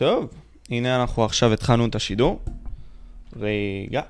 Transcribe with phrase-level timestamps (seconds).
[0.00, 0.28] טוב,
[0.70, 2.40] הנה אנחנו עכשיו התחלנו את השידור.
[3.36, 4.02] רגע.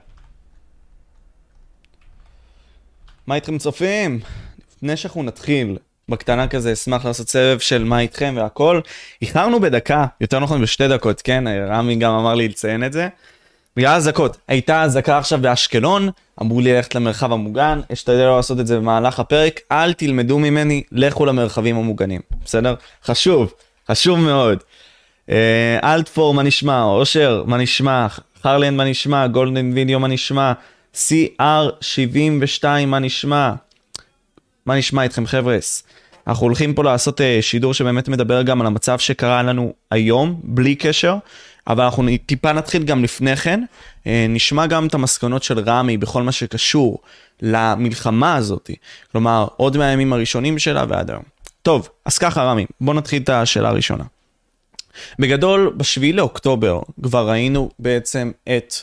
[3.27, 4.21] מה איתכם צופים?
[4.77, 5.79] לפני שאנחנו נתחיל,
[6.09, 8.81] בקטנה כזה אשמח לעשות סבב של מה איתכם והכל.
[9.23, 11.45] איחרנו בדקה, יותר נכון בשתי דקות, כן?
[11.69, 13.09] רמי גם אמר לי לציין את זה.
[13.77, 16.11] בגלל אזעקות, הייתה אזעקה עכשיו באשקלון,
[16.41, 20.83] אמרו לי ללכת למרחב המוגן, אשתדל לא לעשות את זה במהלך הפרק, אל תלמדו ממני,
[20.93, 22.75] לכו למרחבים המוגנים, בסדר?
[23.05, 23.53] חשוב,
[23.89, 24.59] חשוב מאוד.
[25.31, 26.83] אה, אלטפור, מה נשמע?
[26.83, 28.07] אושר, מה נשמע?
[28.43, 29.27] חרלנד, מה נשמע?
[29.27, 30.53] גולדן וידאו, מה נשמע?
[30.95, 33.53] CR72, מה נשמע?
[34.67, 35.83] מה נשמע איתכם חבר'ס?
[36.27, 40.75] אנחנו הולכים פה לעשות uh, שידור שבאמת מדבר גם על המצב שקרה לנו היום, בלי
[40.75, 41.17] קשר,
[41.67, 43.65] אבל אנחנו טיפה נתחיל גם לפני כן.
[44.05, 46.99] Uh, נשמע גם את המסקנות של רמי בכל מה שקשור
[47.43, 48.71] למלחמה הזאת,
[49.13, 51.23] כלומר, עוד מהימים הראשונים שלה ועד היום.
[51.63, 54.05] טוב, אז ככה רמי, בוא נתחיל את השאלה הראשונה.
[55.19, 58.75] בגדול, בשביעי לאוקטובר כבר ראינו בעצם את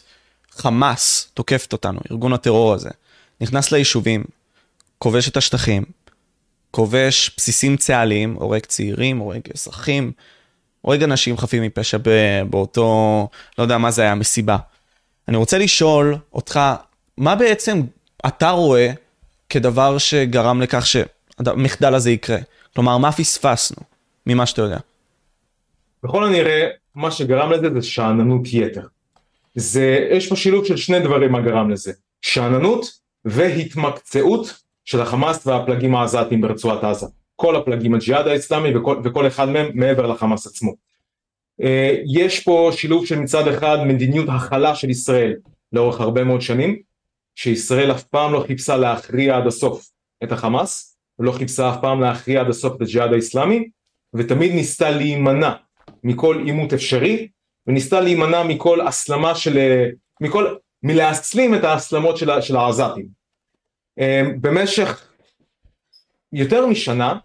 [0.51, 2.89] חמאס תוקפת אותנו, ארגון הטרור הזה.
[3.41, 4.23] נכנס ליישובים,
[4.97, 5.83] כובש את השטחים,
[6.71, 10.11] כובש בסיסים צה"ליים, הורג צעירים, הורג אזרחים,
[10.81, 11.97] הורג אנשים חפים מפשע
[12.49, 13.27] באותו,
[13.57, 14.57] לא יודע מה זה היה, מסיבה.
[15.27, 16.59] אני רוצה לשאול אותך,
[17.17, 17.81] מה בעצם
[18.27, 18.91] אתה רואה
[19.49, 22.37] כדבר שגרם לכך שהמחדל הזה יקרה?
[22.75, 23.83] כלומר, מה פספסנו
[24.25, 24.77] ממה שאתה יודע?
[26.07, 28.87] בכל הנראה, מה שגרם לזה זה שאננות יתר.
[29.55, 32.85] זה, יש פה שילוב של שני דברים מה גרם לזה, שאננות
[33.25, 37.05] והתמקצעות של החמאס והפלגים העזתיים ברצועת עזה.
[37.35, 40.73] כל הפלגים, הג'יהאד האסלאמי וכל, וכל אחד מהם מעבר לחמאס עצמו.
[41.61, 45.33] אה, יש פה שילוב של מצד אחד מדיניות הכלה של ישראל
[45.73, 46.79] לאורך הרבה מאוד שנים,
[47.35, 49.89] שישראל אף פעם לא חיפשה להכריע עד הסוף
[50.23, 53.69] את החמאס, ולא חיפשה אף פעם להכריע עד הסוף את הג'יהאד האסלאמי,
[54.13, 55.53] ותמיד ניסתה להימנע
[56.03, 57.27] מכל עימות אפשרי,
[57.67, 59.57] וניסתה להימנע מכל הסלמה של,
[60.21, 63.07] מכל, מלהסלים את ההסלמות של, של העזתים.
[63.97, 65.07] אמ, במשך
[66.33, 67.17] יותר משנה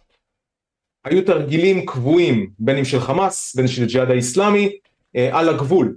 [1.04, 4.72] היו תרגילים קבועים בין אם של חמאס בין של ג'יהאד האיסלאמי
[5.16, 5.96] אה, על הגבול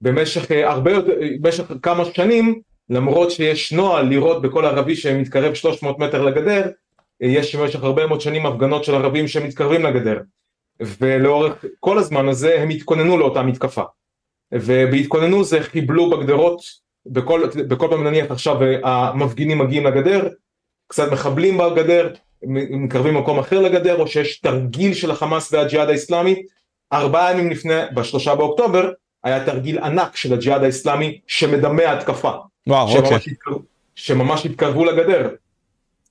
[0.00, 2.60] במשך אה, הרבה יותר, במשך כמה שנים
[2.90, 6.70] למרות שיש נוהל לראות בכל ערבי שמתקרב 300 מטר לגדר
[7.22, 10.20] אה, יש במשך הרבה מאוד שנים הפגנות של ערבים שמתקרבים לגדר
[10.80, 13.82] ולאורך כל הזמן הזה הם התכוננו לאותה מתקפה.
[14.52, 16.60] ובהתכוננו זה חיבלו בגדרות
[17.06, 20.28] בכל, בכל פעם נניח עכשיו המפגינים מגיעים לגדר
[20.88, 22.12] קצת מחבלים בגדר
[22.42, 26.42] מקרבים מקום אחר לגדר או שיש תרגיל של החמאס והג'יהאד האיסלאמי
[26.92, 28.90] ארבעה ימים לפני בשלושה באוקטובר
[29.24, 32.30] היה תרגיל ענק של הג'יהאד האיסלאמי שמדמה התקפה.
[32.66, 33.32] וואו שממש אוקיי.
[33.32, 33.58] התקרב,
[33.94, 35.30] שממש התקרבו לגדר.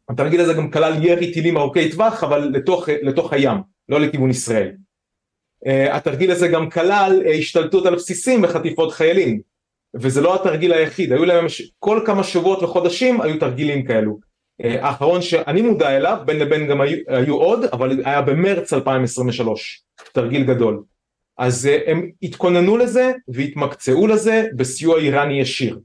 [0.09, 4.71] התרגיל הזה גם כלל ירי טילים ארוכי טווח אבל לתוך, לתוך הים לא לכיוון ישראל.
[5.65, 9.41] Uh, התרגיל הזה גם כלל uh, השתלטות על בסיסים וחטיפות חיילים
[9.95, 11.45] וזה לא התרגיל היחיד היו להם
[11.79, 14.19] כל כמה שבועות וחודשים היו תרגילים כאלו.
[14.61, 19.83] Uh, האחרון שאני מודע אליו בין לבין גם היו, היו עוד אבל היה במרץ 2023
[20.13, 20.83] תרגיל גדול.
[21.37, 25.79] אז uh, הם התכוננו לזה והתמקצעו לזה בסיוע איראני ישיר.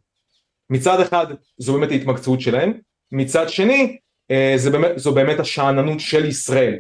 [0.71, 1.27] מצד אחד
[1.59, 2.73] זו באמת ההתמקצעות שלהם
[3.13, 3.97] מצד שני
[4.33, 6.79] uh, באמת, זו באמת השאננות של ישראל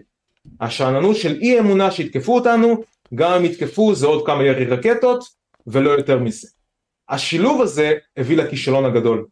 [0.60, 2.82] השאננות של אי אמונה שיתקפו אותנו,
[3.14, 5.24] גם אם יתקפו זה עוד כמה ירי רקטות
[5.66, 6.48] ולא יותר מזה.
[7.08, 9.26] השילוב הזה הביא לכישלון הגדול.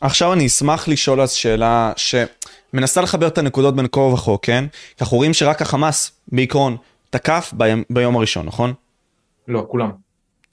[0.00, 4.64] עכשיו אני אשמח לשאול אז שאלה שמנסה לחבר את הנקודות בין כה וכה, כן?
[4.70, 6.76] כי אנחנו רואים שרק החמאס בעיקרון
[7.10, 8.72] תקף ביום, ביום הראשון, נכון?
[9.48, 9.90] לא, כולם.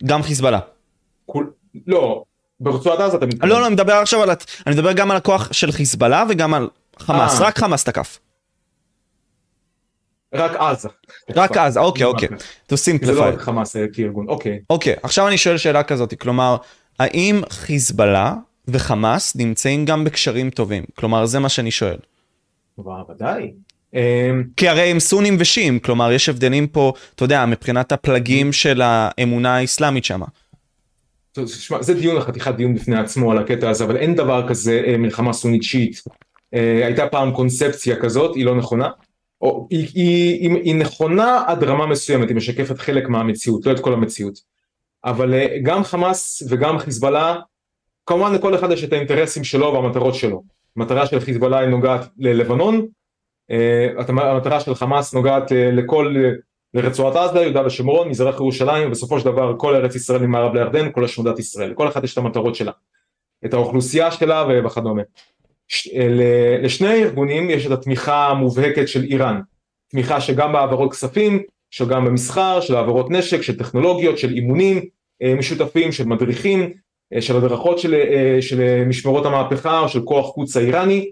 [0.06, 0.60] גם חיזבאללה.
[1.26, 1.52] כול...
[1.88, 2.24] לא,
[2.60, 3.50] ברצועת עזה אתה מתכוון.
[3.50, 4.30] לא, לא, אני מדבר עכשיו על...
[4.68, 6.70] אני מדבר גם על הכוח של חיזבאללה וגם על
[7.00, 7.42] חמאס, 아.
[7.42, 7.48] אה.
[7.48, 8.20] רק חמאס תקף.
[10.38, 10.90] רק עזה.
[11.36, 12.28] רק עזה, אוקיי, אוקיי.
[12.72, 13.06] To simplify.
[13.06, 14.60] זה לא רק חמאס אה, כארגון, אוקיי.
[14.70, 16.58] אוקיי, עכשיו אני שואל שאלה כזאת, כלומר,
[17.00, 18.34] האם חיזבאללה
[18.68, 20.84] וחמאס נמצאים גם בקשרים טובים?
[20.96, 21.98] כלומר, זה מה שאני שואל.
[23.10, 23.52] ודאי.
[23.94, 28.82] אמ, כי הרי הם סונים ושיעים, כלומר, יש הבדלים פה, אתה יודע, מבחינת הפלגים של
[28.82, 30.22] האמונה האסלאמית שם.
[31.80, 35.34] זה דיון, חתיכת דיון בפני עצמו על הקטע הזה, אבל אין דבר כזה אה, מלחמה
[35.34, 36.02] סונית שיעית.
[36.54, 38.90] אה, הייתה פעם קונספציה כזאת, היא לא נכונה.
[39.42, 43.80] או, היא, היא, היא, היא נכונה עד רמה מסוימת, היא משקפת חלק מהמציאות, לא את
[43.80, 44.40] כל המציאות.
[45.06, 47.40] אבל אה, גם חמאס וגם חיזבאללה,
[48.06, 50.44] כמובן לכל אחד יש את האינטרסים שלו והמטרות שלו.
[50.78, 52.88] המטרה של חיזבאללה היא נוגעת ללבנון,
[53.52, 56.16] אה, המטרה של חמאס נוגעת אה, לכל,
[56.74, 61.06] לרצועת עזה, יהודה ושומרון, מזרח ירושלים, ובסופו של דבר כל ארץ ישראל ממערב לירדן, כל
[61.06, 61.72] השמדת ישראל.
[61.72, 62.72] לכל אחד יש את המטרות שלה,
[63.46, 65.02] את האוכלוסייה שלה וכדומה.
[66.62, 69.42] לשני הארגונים יש את התמיכה המובהקת של איראן,
[69.88, 71.44] תמיכה שגם בהעברות כספים
[71.90, 74.86] גם במסחר, של העברות נשק, של טכנולוגיות, של אימונים
[75.22, 76.74] אה, משותפים, של מדריכים,
[77.14, 81.12] אה, של הדרכות של, אה, של משמרות המהפכה או של כוח קוץ האיראני,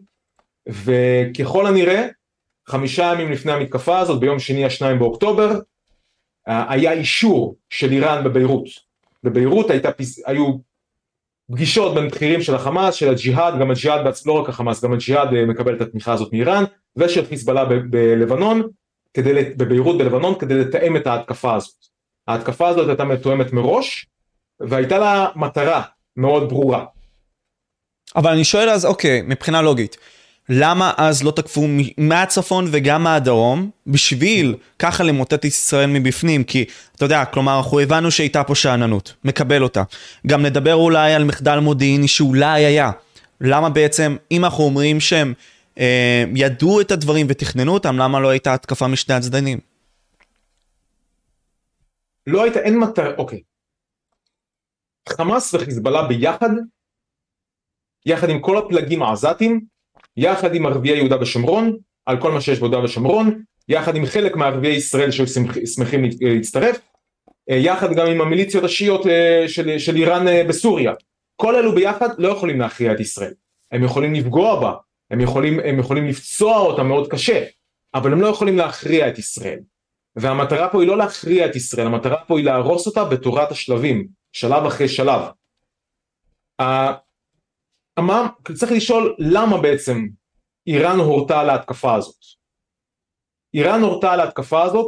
[0.70, 2.08] וככל הנראה,
[2.68, 5.60] חמישה ימים לפני המתקפה הזאת, ביום שני השניים באוקטובר,
[6.48, 8.66] היה אישור של איראן בביירות.
[9.24, 9.90] בביירות הייתה,
[10.26, 10.58] היו
[11.52, 15.76] פגישות בין בכירים של החמאס, של הג'יהאד, גם הג'יהאד, לא רק החמאס, גם הג'יהאד מקבל
[15.76, 16.64] את התמיכה הזאת מאיראן,
[16.96, 18.62] ושל חיזבאללה בלבנון,
[19.58, 21.76] בביירות בלבנון, כדי לתאם את ההתקפה הזאת.
[22.28, 24.08] ההתקפה הזאת הייתה מתואמת מראש,
[24.60, 25.82] והייתה לה מטרה
[26.18, 26.86] מאוד ברורה.
[28.16, 29.98] אבל אני שואל אז, אוקיי, מבחינה לוגית,
[30.50, 36.44] למה אז לא תקפו מהצפון וגם מהדרום, בשביל ככה למוטט ישראל מבפנים?
[36.44, 36.66] כי,
[36.96, 39.84] אתה יודע, כלומר, אנחנו הבנו שהייתה פה שאננות, מקבל אותה.
[40.28, 42.92] גם נדבר אולי על מחדל מודיעיני שאולי היה.
[43.42, 45.34] למה בעצם, אם אנחנו אומרים שהם
[45.80, 49.60] אה, ידעו את הדברים ותכננו אותם, למה לא הייתה התקפה משני הצדדים?
[52.28, 53.42] לא הייתה, אין מטרה, אוקיי.
[55.10, 56.50] חמאס וחיזבאללה ביחד,
[58.06, 59.75] יחד עם כל הפלגים העזתים,
[60.18, 64.74] יחד עם ערביי יהודה ושומרון, על כל מה שיש ביהודה ושומרון, יחד עם חלק מערביי
[64.76, 65.28] ישראל שהיו
[65.66, 66.80] שמחים להצטרף,
[67.50, 70.94] אה, יחד גם עם המיליציות השיעיות אה, של, של איראן אה, בסוריה.
[71.36, 73.34] כל אלו ביחד לא יכולים להכריע את ישראל.
[73.72, 74.74] הם יכולים לפגוע בה,
[75.12, 77.46] הם יכולים, הם יכולים לפצוע אותה מאוד קשה,
[77.94, 79.60] אבל הם לא יכולים להכריע את ישראל.
[80.16, 84.66] והמטרה פה היא לא להכריע את ישראל, המטרה פה היא להרוס אותה בתורת השלבים, שלב
[84.66, 85.22] אחרי שלב.
[88.54, 90.08] צריך לשאול למה בעצם
[90.68, 92.16] איראן הורתה על ההתקפה הזאת.
[93.54, 94.88] איראן הורתה על ההתקפה הזאת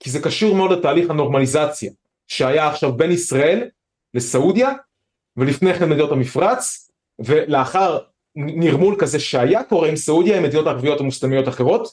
[0.00, 1.92] כי זה קשור מאוד לתהליך הנורמליזציה
[2.28, 3.68] שהיה עכשיו בין ישראל
[4.14, 4.70] לסעודיה
[5.36, 7.98] ולפני כן מדינות המפרץ ולאחר
[8.36, 11.88] נרמול כזה שהיה קורה עם סעודיה עם מדינות ערביות ומוסלמיות אחרות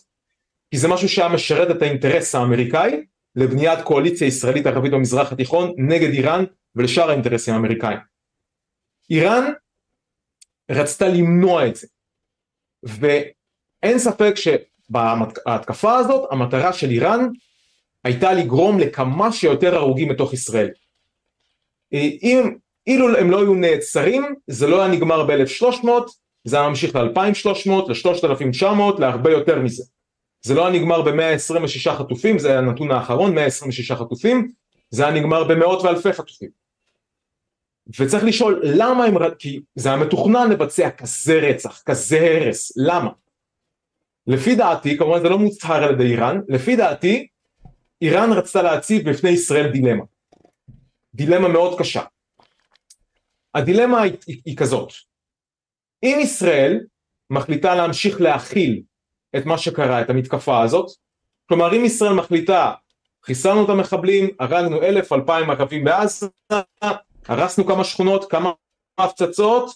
[0.71, 3.05] כי זה משהו שהיה משרת את האינטרס האמריקאי
[3.35, 6.43] לבניית קואליציה ישראלית ערבית במזרח התיכון נגד איראן
[6.75, 7.97] ולשאר האינטרסים האמריקאים.
[9.09, 9.51] איראן
[10.71, 11.87] רצתה למנוע את זה.
[12.83, 17.27] ואין ספק שבהתקפה הזאת המטרה של איראן
[18.03, 20.69] הייתה לגרום לכמה שיותר הרוגים בתוך ישראל.
[21.93, 25.87] אם אילו הם לא היו נעצרים זה לא היה נגמר ב-1300
[26.43, 29.83] זה היה ממשיך ל-2300 ל-3900 להרבה יותר מזה.
[30.41, 34.51] זה לא היה נגמר ב-126 חטופים זה היה הנתון האחרון 126 חטופים
[34.89, 36.66] זה היה נגמר במאות ואלפי חטופים.
[37.99, 43.09] וצריך לשאול למה הם, כי זה היה מתוכנן לבצע כזה רצח, כזה הרס, למה?
[44.27, 47.27] לפי דעתי, כמובן זה לא מוצהר על ידי איראן, לפי דעתי
[48.01, 50.03] איראן רצתה להציב בפני ישראל דילמה,
[51.13, 52.03] דילמה מאוד קשה.
[53.55, 54.91] הדילמה היא, היא, היא כזאת,
[56.03, 56.79] אם ישראל
[57.29, 58.81] מחליטה להמשיך להכיל
[59.37, 60.91] את מה שקרה, את המתקפה הזאת,
[61.49, 62.73] כלומר אם ישראל מחליטה
[63.25, 66.27] חיסלנו את המחבלים, הרגנו אלף, אלפיים ערבים בעזה,
[67.27, 68.51] הרסנו כמה שכונות, כמה
[68.97, 69.75] הפצצות,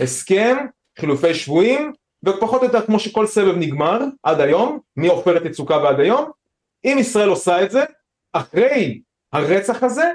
[0.00, 0.56] הסכם,
[0.98, 1.92] חילופי שבויים,
[2.24, 6.30] ופחות או יותר כמו שכל סבב נגמר עד היום, מעופרת יצוקה ועד היום,
[6.84, 7.84] אם ישראל עושה את זה,
[8.32, 9.00] אחרי
[9.32, 10.10] הרצח הזה,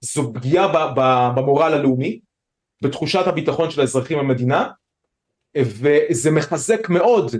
[0.00, 0.92] זו פגיעה
[1.36, 2.20] במורל הלאומי,
[2.82, 4.68] בתחושת הביטחון של האזרחים במדינה,
[5.58, 7.34] וזה מחזק מאוד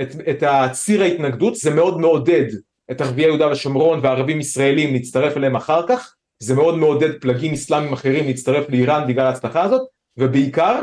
[0.00, 2.46] את, את הציר ההתנגדות, זה מאוד מעודד
[2.90, 7.92] את ערביי יהודה ושומרון וערבים ישראלים להצטרף אליהם אחר כך, זה מאוד מעודד פלגים אסלאמיים
[7.92, 10.82] אחרים להצטרף לאיראן בגלל ההצלחה הזאת, ובעיקר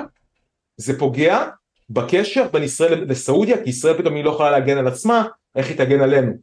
[0.77, 1.49] זה פוגע
[1.89, 5.77] בקשר בין ישראל לסעודיה, כי ישראל פתאום היא לא יכולה להגן על עצמה, איך היא
[5.77, 6.33] תגן עלינו.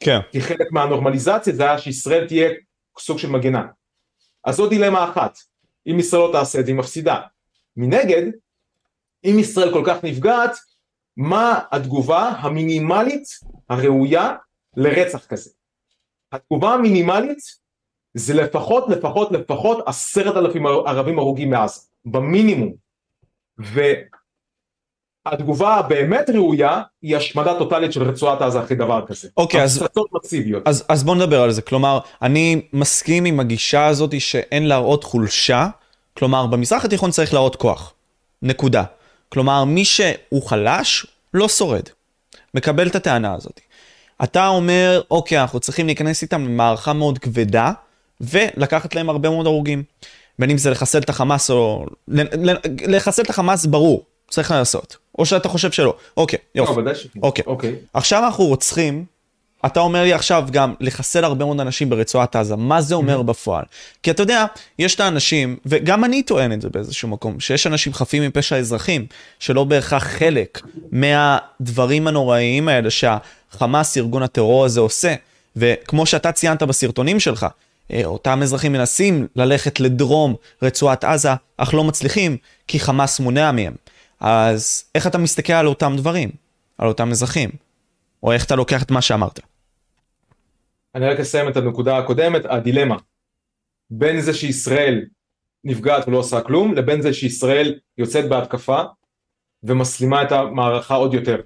[0.00, 0.18] כן.
[0.32, 2.50] כי חלק מהנורמליזציה זה היה שישראל תהיה
[2.98, 3.66] סוג של מגנה.
[4.44, 5.38] אז זו דילמה אחת,
[5.86, 7.20] אם ישראל לא תעשה את זה היא מפסידה.
[7.76, 8.22] מנגד,
[9.24, 10.56] אם ישראל כל כך נפגעת,
[11.16, 13.24] מה התגובה המינימלית
[13.68, 14.34] הראויה
[14.76, 15.50] לרצח כזה?
[16.32, 17.65] התגובה המינימלית
[18.16, 22.72] זה לפחות לפחות לפחות עשרת אלפים ערבים הרוגים מעזה, במינימום.
[25.26, 29.28] והתגובה הבאמת ראויה היא השמדה טוטאלית של רצועת עזה אחרי דבר כזה.
[29.36, 29.84] אוקיי, אז,
[30.64, 31.62] אז, אז בוא נדבר על זה.
[31.62, 35.68] כלומר, אני מסכים עם הגישה הזאת שאין להראות חולשה.
[36.18, 37.92] כלומר, במזרח התיכון צריך להראות כוח.
[38.42, 38.84] נקודה.
[39.28, 41.88] כלומר, מי שהוא חלש, לא שורד.
[42.54, 43.60] מקבל את הטענה הזאת.
[44.24, 47.72] אתה אומר, אוקיי, אנחנו צריכים להיכנס איתם למערכה מאוד כבדה,
[48.20, 49.82] ולקחת להם הרבה מאוד הרוגים.
[50.38, 51.86] בין אם זה לחסל את החמאס או...
[52.86, 54.96] לחסל את החמאס ברור, צריך לעשות.
[55.18, 55.96] או שאתה חושב שלא.
[56.16, 56.72] אוקיי, יופי.
[56.72, 57.20] לא, ודאי שכן.
[57.22, 57.44] אוקיי.
[57.46, 57.74] אוקיי.
[57.94, 59.04] עכשיו אנחנו רוצחים,
[59.66, 63.64] אתה אומר לי עכשיו גם לחסל הרבה מאוד אנשים ברצועת עזה, מה זה אומר בפועל?
[64.02, 64.44] כי אתה יודע,
[64.78, 69.06] יש את האנשים, וגם אני טוען את זה באיזשהו מקום, שיש אנשים חפים מפשע אזרחים,
[69.38, 70.60] שלא בהכרח חלק
[70.92, 75.14] מהדברים הנוראיים האלה שהחמאס, ארגון הטרור הזה, עושה.
[75.56, 77.46] וכמו שאתה ציינת בסרטונים שלך,
[78.04, 82.36] אותם אזרחים מנסים ללכת לדרום רצועת עזה, אך לא מצליחים,
[82.68, 83.74] כי חמאס מונע מהם.
[84.20, 86.30] אז איך אתה מסתכל על אותם דברים,
[86.78, 87.50] על אותם אזרחים?
[88.22, 89.40] או איך אתה לוקח את מה שאמרת?
[90.94, 92.96] אני רק אסיים את הנקודה הקודמת, הדילמה.
[93.90, 95.04] בין זה שישראל
[95.64, 98.82] נפגעת ולא עושה כלום, לבין זה שישראל יוצאת בהתקפה
[99.62, 101.40] ומסלימה את המערכה עוד יותר.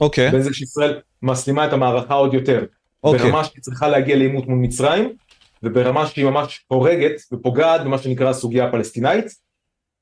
[0.00, 0.28] אוקיי.
[0.28, 0.32] Okay.
[0.32, 2.64] בין זה שישראל מסלימה את המערכה עוד יותר.
[3.04, 3.26] אוקיי.
[3.26, 5.16] ברמה שהיא צריכה להגיע לעימות מול מצרים,
[5.62, 9.26] וברמה שהיא ממש הורגת ופוגעת במה שנקרא הסוגיה הפלסטינאית,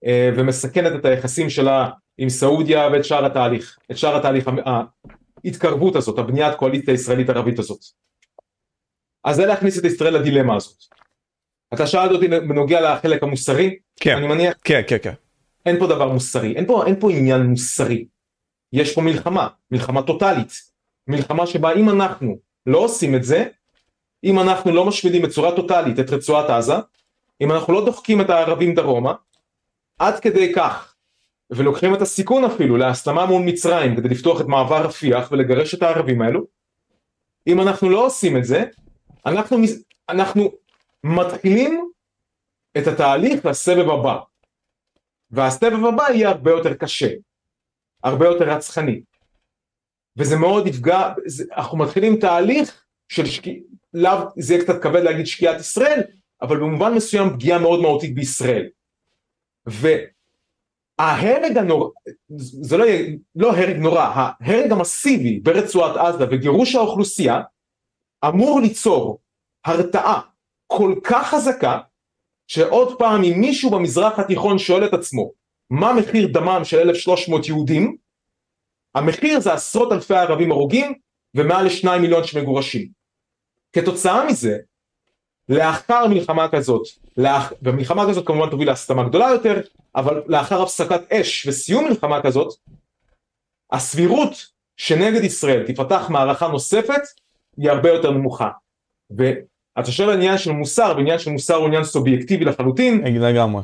[0.04, 4.50] אה, ומסכנת את היחסים שלה עם סעודיה ואת שאר התהליך, את שאר התהליך,
[5.44, 7.80] ההתקרבות הזאת, הבניית קואליציה הישראלית ערבית הזאת.
[9.24, 10.76] אז זה להכניס את ישראל לדילמה הזאת.
[11.74, 15.12] אתה שאלת אותי בנוגע לחלק המוסרי, כן, אני מניח, כן, כן, כן.
[15.66, 18.06] אין פה דבר מוסרי, אין פה, אין פה עניין מוסרי,
[18.72, 20.52] יש פה מלחמה, מלחמה טוטאלית,
[21.08, 22.38] מלחמה שבה אם אנחנו
[22.68, 23.44] לא עושים את זה,
[24.24, 26.74] אם אנחנו לא משמידים בצורה טוטאלית את רצועת עזה,
[27.40, 29.14] אם אנחנו לא דוחקים את הערבים דרומה,
[29.98, 30.94] עד כדי כך,
[31.50, 36.22] ולוקחים את הסיכון אפילו להסלמה מול מצרים כדי לפתוח את מעבר רפיח ולגרש את הערבים
[36.22, 36.44] האלו,
[37.46, 38.64] אם אנחנו לא עושים את זה,
[39.26, 39.56] אנחנו,
[40.08, 40.52] אנחנו
[41.04, 41.90] מתחילים
[42.78, 44.18] את התהליך לסבב הבא,
[45.30, 47.10] והסבב הבא יהיה הרבה יותר קשה,
[48.04, 49.00] הרבה יותר רצחני,
[50.18, 53.56] וזה מאוד יפגע, זה, אנחנו מתחילים תהליך של שקיעה,
[53.94, 56.00] לאו, זה יהיה קצת כבד להגיד שקיעת ישראל,
[56.42, 58.68] אבל במובן מסוים פגיעה מאוד מהותית בישראל.
[59.66, 61.88] וההרג הנורא,
[62.36, 62.84] זה לא
[63.34, 67.40] לא הרג נורא, ההרג המסיבי ברצועת עזה וגירוש האוכלוסייה
[68.28, 69.18] אמור ליצור
[69.64, 70.20] הרתעה
[70.66, 71.78] כל כך חזקה
[72.46, 75.32] שעוד פעם אם מישהו במזרח התיכון שואל את עצמו
[75.70, 77.96] מה מחיר דמם של 1300 יהודים
[78.98, 80.94] המחיר זה עשרות אלפי ערבים הרוגים
[81.34, 82.88] ומעל לשניים מיליון שמגורשים.
[83.72, 84.58] כתוצאה מזה,
[85.48, 86.82] לאחר מלחמה כזאת,
[87.16, 87.52] לאח...
[87.62, 89.60] ומלחמה כזאת כמובן תוביל להסתמה גדולה יותר,
[89.96, 92.54] אבל לאחר הפסקת אש וסיום מלחמה כזאת,
[93.72, 97.02] הסבירות שנגד ישראל תפתח מערכה נוספת
[97.56, 98.48] היא הרבה יותר נמוכה.
[99.10, 103.04] ואתה שואל על עניין של מוסר, ועניין של מוסר הוא עניין סובייקטיבי לחלוטין.
[103.20, 103.62] לגמרי.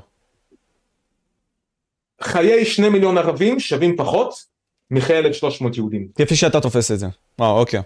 [2.23, 4.54] חיי שני מיליון ערבים שווים פחות
[4.91, 6.09] מ-1,300 יהודים.
[6.15, 7.07] כפי שאתה תופס את זה.
[7.39, 7.81] וואו, אוקיי.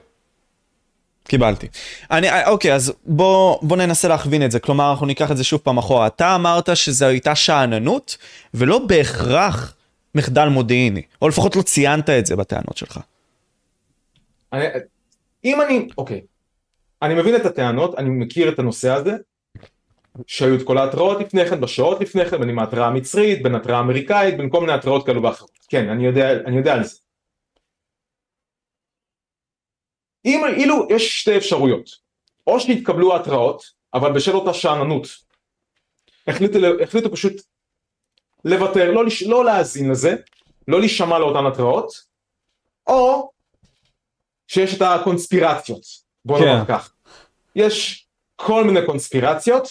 [1.28, 1.66] קיבלתי.
[2.10, 4.60] אני, אה, אוקיי, אז בוא, בוא ננסה להכווין את זה.
[4.60, 6.06] כלומר, אנחנו ניקח את זה שוב פעם אחורה.
[6.06, 8.16] אתה אמרת שזו הייתה שאננות,
[8.54, 9.74] ולא בהכרח
[10.14, 11.02] מחדל מודיעיני.
[11.22, 13.00] או לפחות לא ציינת את זה בטענות שלך.
[14.52, 14.64] אני,
[15.44, 16.20] אם אני, אוקיי.
[17.02, 19.12] אני מבין את הטענות, אני מכיר את הנושא הזה,
[20.26, 23.80] שהיו את כל ההתראות לפני כן, בשעות לפני כן, בין עם ההתראה המצרית, בין התראה
[23.80, 25.50] אמריקאית, בין כל מיני התראות כאלו ואחרות.
[25.68, 26.98] כן, אני יודע, אני יודע על זה.
[30.24, 31.90] אם אילו יש שתי אפשרויות,
[32.46, 35.06] או שהתקבלו ההתראות, אבל בשל אותה שאננות,
[36.26, 37.42] החליטו, החליטו פשוט
[38.44, 40.16] לוותר, לא, לא להאזין לזה,
[40.68, 41.92] לא להישמע לאותן התראות,
[42.86, 43.30] או
[44.48, 45.82] שיש את הקונספירציות,
[46.24, 46.74] בוא נאמר כן.
[46.74, 46.92] כך.
[47.56, 48.06] יש
[48.36, 49.68] כל מיני קונספירציות,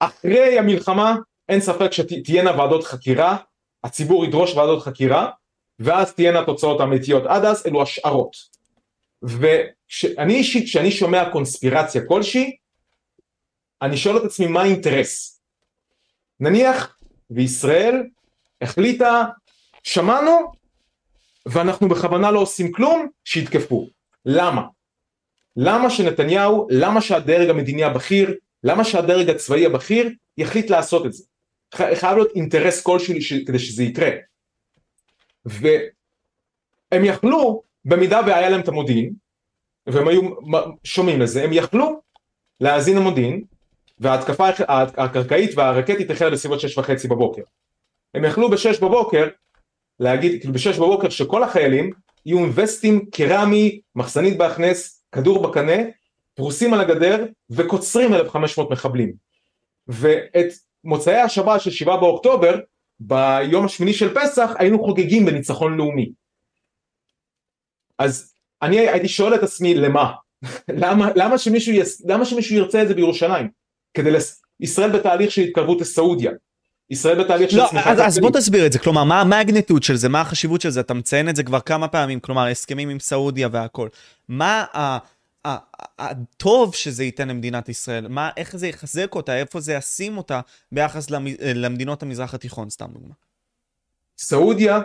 [0.00, 1.16] אחרי המלחמה
[1.48, 3.36] אין ספק שתהיינה ועדות חקירה,
[3.84, 5.30] הציבור ידרוש ועדות חקירה,
[5.78, 7.26] ואז תהיינה תוצאות אמיתיות.
[7.26, 8.36] עד אז אלו השערות.
[9.22, 12.56] ואני אישית, כשאני שומע קונספירציה כלשהי,
[13.82, 15.40] אני שואל את עצמי מה האינטרס.
[16.40, 16.98] נניח
[17.30, 18.02] וישראל
[18.60, 19.24] החליטה,
[19.82, 20.52] שמענו,
[21.46, 23.88] ואנחנו בכוונה לא עושים כלום, שיתקפו.
[24.24, 24.62] למה?
[25.56, 28.34] למה שנתניהו, למה שהדרג המדיני הבכיר,
[28.66, 31.24] למה שהדרג הצבאי הבכיר יחליט לעשות את זה?
[31.74, 33.14] חייב להיות אינטרס כלשהו
[33.46, 34.10] כדי שזה יקרה.
[35.44, 39.12] והם יכלו, במידה והיה להם את המודיעין,
[39.86, 40.20] והם היו
[40.84, 42.00] שומעים לזה, הם יכלו
[42.60, 43.44] להאזין למודיעין,
[43.98, 44.48] וההתקפה
[44.96, 47.42] הקרקעית והרקטית החלה בסביבות שש וחצי בבוקר.
[48.14, 49.28] הם יכלו בשש בבוקר
[50.00, 51.90] להגיד, כאילו בשש בבוקר שכל החיילים
[52.26, 55.76] יהיו עם וסטים קרמי, מחסנית בהכנס, כדור בקנה,
[56.36, 59.12] פרוסים על הגדר וקוצרים 1500 מחבלים.
[59.88, 60.52] ואת
[60.84, 62.58] מוצאי השבת של שבעה באוקטובר,
[63.00, 66.12] ביום השמיני של פסח, היינו חוגגים בניצחון לאומי.
[67.98, 70.12] אז אני הייתי שואל את עצמי למה?
[70.82, 73.48] למה, למה, שמישהו יס, למה שמישהו ירצה את זה בירושלים?
[73.94, 74.42] כדי לס...
[74.60, 76.30] ישראל בתהליך של התקרבות לסעודיה.
[76.90, 80.08] ישראל בתהליך של לא, אז, אז בוא תסביר את זה, כלומר, מה המגניטוד של זה,
[80.08, 83.48] מה החשיבות של זה, אתה מציין את זה כבר כמה פעמים, כלומר, הסכמים עם סעודיה
[83.52, 83.88] והכל.
[84.28, 84.98] מה ה...
[85.98, 90.40] הטוב שזה ייתן למדינת ישראל, מה, איך זה יחזק אותה, איפה זה ישים אותה
[90.72, 91.10] ביחס
[91.54, 93.14] למדינות המזרח התיכון, סתם דוגמה.
[94.18, 94.80] סעודיה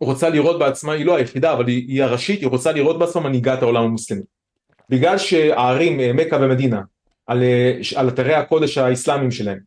[0.00, 3.62] רוצה לראות בעצמה, היא לא היחידה, אבל היא, היא הראשית, היא רוצה לראות בעצמה מנהיגת
[3.62, 4.22] העולם המוסלמי.
[4.88, 6.82] בגלל שהערים אה, מכה ומדינה,
[7.26, 9.58] על, אה, על אתרי הקודש האסלאמיים שלהם,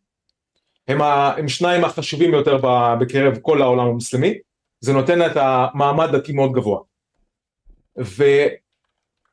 [0.88, 2.58] הם, ה, הם שניים החשובים ביותר
[3.00, 4.34] בקרב כל העולם המוסלמי,
[4.80, 6.80] זה נותן את המעמד דתי מאוד גבוה.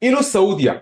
[0.03, 0.75] ואילו סעודיה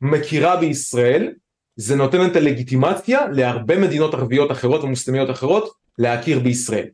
[0.00, 1.32] מכירה בישראל,
[1.76, 6.86] זה נותן את הלגיטימציה להרבה מדינות ערביות אחרות ומוסלמיות אחרות להכיר בישראל.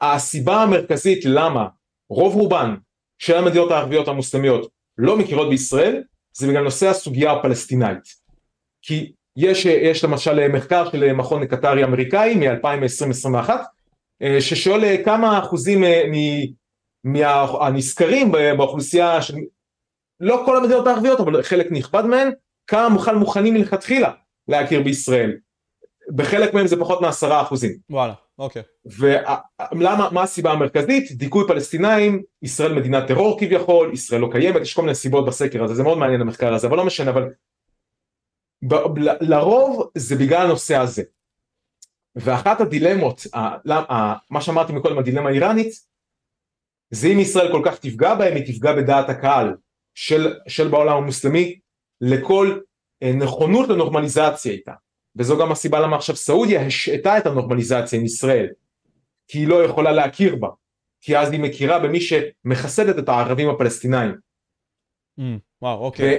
[0.00, 1.66] הסיבה המרכזית למה
[2.10, 2.74] רוב רובן
[3.18, 8.02] של המדינות הערביות המוסלמיות לא מכירות בישראל זה בגלל נושא הסוגיה הפלסטינאית.
[8.82, 13.50] כי יש, יש למשל מחקר של מכון קטרי אמריקאי מ-2021
[14.22, 16.02] אה, ששואל כמה אחוזים אה,
[17.04, 19.34] מהנזכרים באוכלוסייה של
[20.20, 22.30] לא כל המדינות הערביות אבל חלק נכבד מהן
[22.66, 24.12] כמה בכלל מוכנים מלכתחילה
[24.48, 25.36] להכיר בישראל
[26.14, 27.76] בחלק מהם זה פחות מעשרה אחוזים.
[27.90, 28.62] וואלה, אוקיי.
[28.84, 31.12] ולמה, מה הסיבה המרכזית?
[31.12, 35.74] דיכוי פלסטינאים, ישראל מדינת טרור כביכול, ישראל לא קיימת, יש כל מיני סיבות בסקר הזה,
[35.74, 37.28] זה מאוד מעניין המחקר הזה, אבל לא משנה, אבל
[38.68, 41.02] ב, ל, לרוב זה בגלל הנושא הזה.
[42.16, 45.72] ואחת הדילמות, ה, ה, מה שאמרתי מקודם, הדילמה האיראנית,
[46.90, 49.56] זה אם ישראל כל כך תפגע בהם, היא תפגע בדעת הקהל
[50.00, 51.58] של, של בעולם המוסלמי
[52.00, 52.58] לכל
[53.02, 54.72] אה, נכונות לנורמליזציה איתה.
[55.16, 58.48] וזו גם הסיבה למה עכשיו סעודיה השעתה את הנורמליזציה עם ישראל
[59.28, 60.48] כי היא לא יכולה להכיר בה
[61.00, 64.14] כי אז היא מכירה במי שמחסדת את הערבים הפלסטינאים.
[65.18, 65.22] Mm,
[65.62, 66.18] וואו, אוקיי.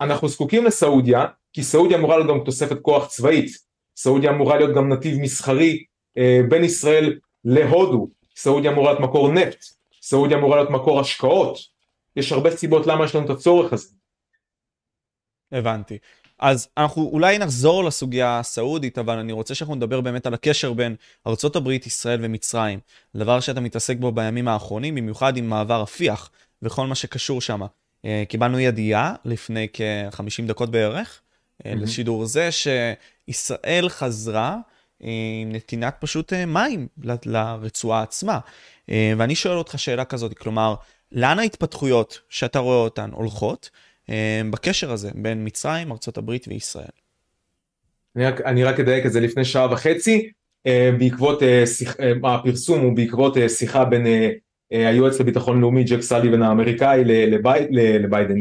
[0.00, 3.50] אנחנו זקוקים לסעודיה כי סעודיה אמורה להיות גם תוספת כוח צבאית
[3.96, 5.84] סעודיה אמורה להיות גם נתיב מסחרי
[6.18, 9.64] אה, בין ישראל להודו סעודיה אמורה להיות מקור נפט
[10.02, 11.73] סעודיה אמורה להיות מקור השקעות
[12.16, 13.88] יש הרבה סיבות למה יש לנו את הצורך הזה.
[15.52, 15.98] הבנתי.
[16.38, 20.96] אז אנחנו אולי נחזור לסוגיה הסעודית, אבל אני רוצה שאנחנו נדבר באמת על הקשר בין
[21.26, 22.78] ארה"ב, ישראל ומצרים.
[23.16, 26.30] דבר שאתה מתעסק בו בימים האחרונים, במיוחד עם מעבר רפיח
[26.62, 27.62] וכל מה שקשור שם.
[28.04, 31.20] אה, קיבלנו ידיעה לפני כ-50 דקות בערך,
[31.62, 31.68] mm-hmm.
[31.68, 34.56] לשידור זה, שישראל חזרה
[35.04, 35.08] אה,
[35.42, 36.88] עם נתינת פשוט מים
[37.24, 38.38] לרצועה עצמה.
[38.88, 40.74] ואני שואל אותך שאלה כזאת, כלומר,
[41.12, 43.70] לאן ההתפתחויות שאתה רואה אותן הולכות?
[44.10, 46.86] אה, בקשר הזה בין מצרים, ארה"ב וישראל.
[48.16, 50.30] אני רק, אני רק אדייק את זה לפני שעה וחצי,
[50.66, 54.06] אה, בעקבות אה, שיח, הפרסום הוא בעקבות שיחה בין
[54.70, 58.34] היועץ לביטחון לאומי ג'ק סליבן האמריקאי לבי, לביידן,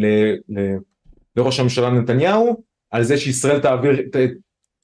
[1.36, 4.02] לראש הממשלה נתניהו, על זה שישראל תעביר,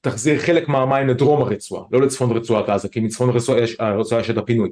[0.00, 3.30] תחזיר חלק מהמים לדרום הרצועה, לא לצפון רצועת עזה, כי מצפון
[3.78, 4.70] הרצועה יש את הפינוי.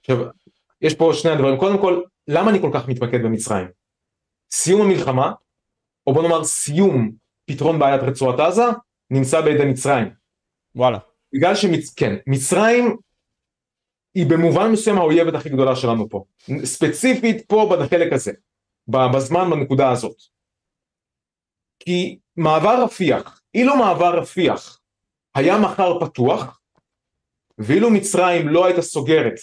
[0.00, 0.24] עכשיו,
[0.82, 3.66] יש פה שני הדברים, קודם כל, למה אני כל כך מתמקד במצרים?
[4.52, 5.32] סיום המלחמה,
[6.06, 7.12] או בוא נאמר סיום
[7.44, 8.64] פתרון בעיית רצועת עזה,
[9.10, 10.08] נמצא בידי מצרים.
[10.74, 10.98] וואלה.
[11.32, 12.96] בגלל שמצרים, כן, מצרים
[14.14, 16.24] היא במובן מסוים האויבת הכי גדולה שלנו פה.
[16.64, 18.32] ספציפית פה בחלק הזה,
[18.88, 20.16] בזמן בנקודה הזאת.
[21.78, 24.80] כי מעבר רפיח, אילו מעבר רפיח
[25.34, 26.60] היה מחר פתוח,
[27.58, 29.34] ואילו מצרים לא הייתה סוגרת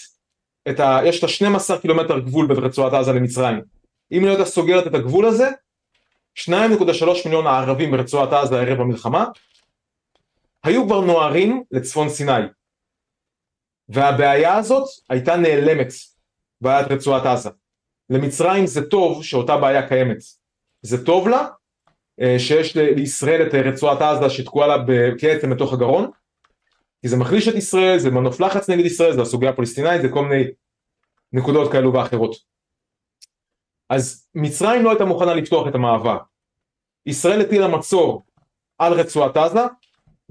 [0.70, 1.00] את ה...
[1.06, 3.62] יש לה 12 קילומטר גבול בין רצועת עזה למצרים,
[4.12, 5.50] אם לא הייתה סוגרת את הגבול הזה,
[6.40, 6.52] 2.3
[7.26, 9.26] מיליון הערבים ברצועת עזה ערב המלחמה,
[10.64, 12.42] היו כבר נוערים לצפון סיני.
[13.90, 15.88] והבעיה הזאת הייתה נעלמת,
[16.62, 17.50] בעיית רצועת עזה.
[18.10, 20.18] למצרים זה טוב שאותה בעיה קיימת.
[20.82, 21.48] זה טוב לה
[22.22, 24.76] אה, שיש לישראל את רצועת עזה שתקועה לה
[25.18, 26.12] כעצם לתוך הגרון,
[27.02, 30.26] כי זה מחליש את ישראל, זה מנוף לחץ נגד ישראל, זה הסוגיה הפלסטינאית, זה כל
[30.26, 30.44] מיני
[31.34, 32.36] נקודות כאלו ואחרות.
[33.90, 36.18] אז מצרים לא הייתה מוכנה לפתוח את המעבר.
[37.06, 38.24] ישראל הטילה מצור
[38.78, 39.60] על רצועת עזה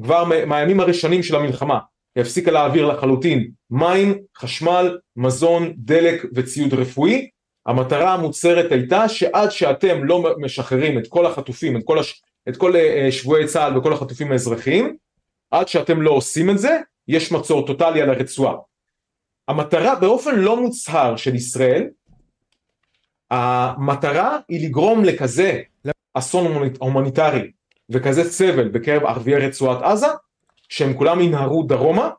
[0.02, 1.78] כבר מהימים הראשונים של המלחמה.
[2.14, 7.28] היא הפסיקה להעביר לחלוטין מים, חשמל, מזון, דלק וציוד רפואי.
[7.66, 12.22] המטרה המוצהרת הייתה שעד שאתם לא משחררים את כל החטופים, את כל, הש...
[12.48, 14.96] את כל uh, שבויי צה"ל וכל החטופים האזרחיים,
[15.50, 18.54] עד שאתם לא עושים את זה, יש מצור טוטאלי על הרצועה.
[19.48, 21.88] המטרה באופן לא מוצהר של ישראל
[23.30, 25.61] המטרה היא לגרום לכזה
[26.14, 27.50] אסון הומניטרי
[27.90, 30.06] וכזה סבל בקרב ערביי רצועת עזה
[30.68, 32.11] שהם כולם ינהרו דרומה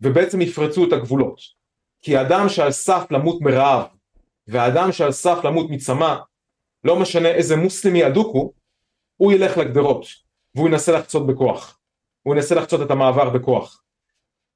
[0.00, 1.40] ובעצם יפרצו את הגבולות
[2.02, 3.82] כי אדם שעל סף למות מרעב
[4.48, 6.16] ואדם שעל סף למות מצמא
[6.84, 8.52] לא משנה איזה מוסלמי אדוק הוא
[9.16, 10.06] הוא ילך לגדרות
[10.54, 11.79] והוא ינסה לחצות בכוח
[12.22, 13.82] הוא ינסה לחצות את המעבר בכוח.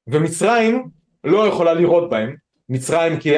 [0.07, 0.89] ומצרים
[1.23, 2.35] לא יכולה לראות בהם.
[2.69, 3.35] מצרים כי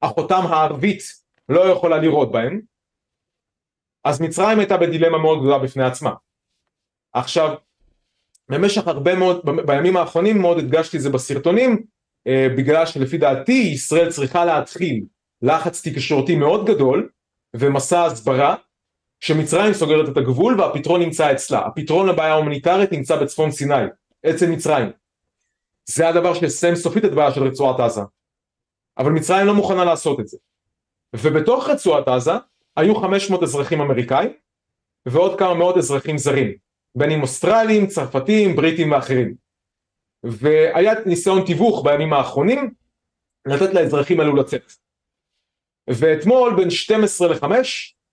[0.00, 1.02] אחותם הערבית
[1.48, 2.60] לא יכולה לראות בהם,
[4.04, 6.10] אז מצרים הייתה בדילמה מאוד גדולה בפני עצמה.
[7.12, 7.54] עכשיו,
[8.48, 11.82] במשך הרבה מאוד, בימים האחרונים מאוד הדגשתי את זה בסרטונים,
[12.26, 15.04] אה, בגלל שלפי דעתי ישראל צריכה להתחיל
[15.42, 17.08] לחץ תקשורתי מאוד גדול
[17.56, 18.56] ומסע הסברה
[19.20, 21.66] שמצרים סוגרת את הגבול והפתרון נמצא אצלה.
[21.66, 23.84] הפתרון לבעיה ההומניטרית נמצא בצפון סיני,
[24.30, 24.90] אצל מצרים.
[25.84, 28.00] זה הדבר שיסיים סופית את בעיה של רצועת עזה.
[28.98, 30.38] אבל מצרים לא מוכנה לעשות את זה.
[31.16, 32.32] ובתוך רצועת עזה
[32.76, 34.32] היו 500 אזרחים אמריקאים
[35.06, 36.52] ועוד כמה מאות אזרחים זרים,
[36.94, 39.34] בין אם אוסטרלים, צרפתים, בריטים ואחרים.
[40.24, 42.74] והיה ניסיון תיווך בימים האחרונים
[43.46, 44.72] לתת לאזרחים האלו לצאת.
[45.90, 47.44] ואתמול בין 12 ל-5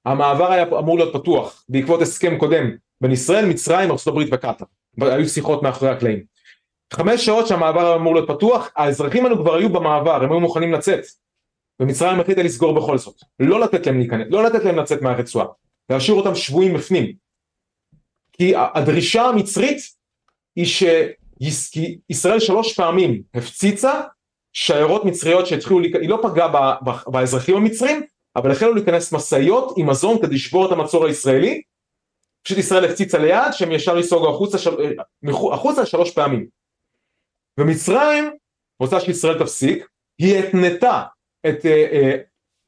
[0.06, 4.66] המעבר היה אמור להיות פתוח בעקבות הסכם קודם בין ישראל, מצרים, ארה"ב וקטאר.
[5.02, 6.24] היו שיחות מאחורי הקלעים.
[6.94, 11.04] חמש שעות שהמעבר אמור להיות פתוח, האזרחים האלו כבר היו במעבר, הם היו מוכנים לצאת.
[11.80, 13.16] ומצרים החליטה לסגור בכל זאת.
[13.40, 15.48] לא לתת להם להיכנס, לא לתת להם לצאת מהרצועה.
[15.90, 17.14] להשאיר אותם שבויים בפנים.
[18.34, 19.78] כי הדרישה המצרית
[20.56, 20.66] היא
[21.52, 24.02] שישראל שלוש פעמים הפציצה
[24.54, 26.76] שיירות מצריות שהתחילו, היא לא פגעה
[27.08, 28.04] באזרחים המצרים,
[28.36, 31.62] אבל החלו להיכנס משאיות עם מזון כדי לשבור את המצור הישראלי,
[32.44, 34.72] פשוט ישראל הפציצה ליד שהם ישר ייסוגו החוצה, של...
[35.54, 36.48] החוצה שלוש פעמים.
[37.58, 38.32] ומצרים
[38.80, 39.88] רוצה שישראל תפסיק,
[40.20, 41.04] היא התנתה
[41.48, 41.88] את, אה,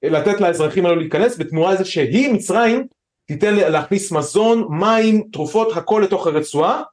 [0.04, 2.88] אה, לתת לאזרחים האלו להיכנס בתמורה לזה שהיא מצרים
[3.26, 6.84] תיתן להכניס מזון, מים, תרופות, הכל לתוך הרצועה,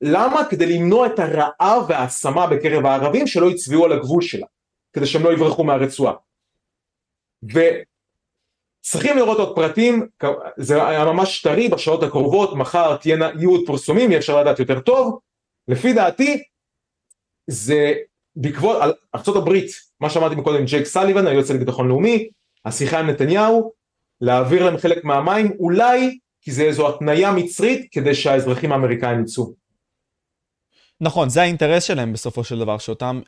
[0.00, 0.44] למה?
[0.44, 4.46] כדי למנוע את הרעב וההשמה בקרב הערבים שלא יצביעו על הגבול שלה,
[4.92, 6.14] כדי שהם לא יברחו מהרצועה.
[8.84, 10.06] וצריכים לראות עוד פרטים,
[10.56, 14.80] זה היה ממש טרי בשעות הקרובות, מחר תהיינה, יהיו עוד פרסומים, יהיה אפשר לדעת יותר
[14.80, 15.18] טוב,
[15.68, 16.42] לפי דעתי
[17.46, 17.94] זה
[18.36, 18.76] בעקבות
[19.14, 19.52] ארה"ב,
[20.00, 22.28] מה שאמרתי מקודם, ג'ייק סליבן, היועץ לביטחון לאומי,
[22.64, 23.72] השיחה עם נתניהו,
[24.20, 29.52] להעביר להם חלק מהמים, אולי כי זה איזו התניה מצרית כדי שהאזרחים האמריקאים יצאו.
[31.00, 33.20] נכון, זה האינטרס שלהם בסופו של דבר, שאותם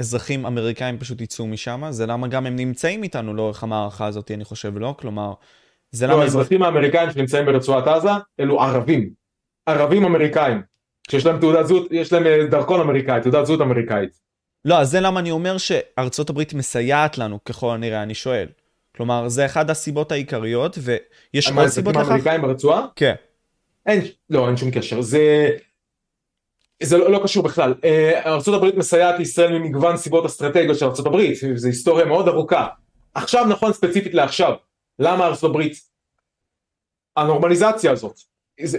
[0.00, 4.44] אזרחים אמריקאים פשוט יצאו משם, זה למה גם הם נמצאים איתנו לאורך המערכה הזאת, אני
[4.44, 4.94] חושב, לא?
[4.98, 5.32] כלומר,
[5.90, 6.20] זה לא, למה...
[6.20, 9.10] לא, האזרחים האמריקאים שנמצאים ברצועת עזה, אלו ערבים.
[9.66, 10.62] ערבים אמריקאים.
[11.10, 14.20] שיש להם תעודת זהות, יש להם אה, דרכון אמריקאי, תעודת זהות אמריקאית.
[14.64, 18.46] לא, אז זה למה אני אומר שארצות הברית מסייעת לנו, ככל הנראה, אני שואל.
[18.96, 22.08] כלומר, זה אחת הסיבות העיקריות, ויש עוד סיבות לכך.
[22.08, 22.86] האמריקאים ברצועה?
[22.96, 23.14] כן.
[23.86, 25.00] אין, לא, אין שום קשר.
[25.00, 25.50] זה...
[26.82, 27.74] זה לא, לא קשור בכלל.
[27.84, 32.68] אה, ארה"ב מסייעת לישראל ממגוון סיבות אסטרטגיות של ארה"ב, זו היסטוריה מאוד ארוכה.
[33.14, 34.52] עכשיו נכון ספציפית לעכשיו,
[34.98, 35.62] למה ארה"ב,
[37.16, 38.16] הנורמליזציה הזאת,
[38.62, 38.78] זה,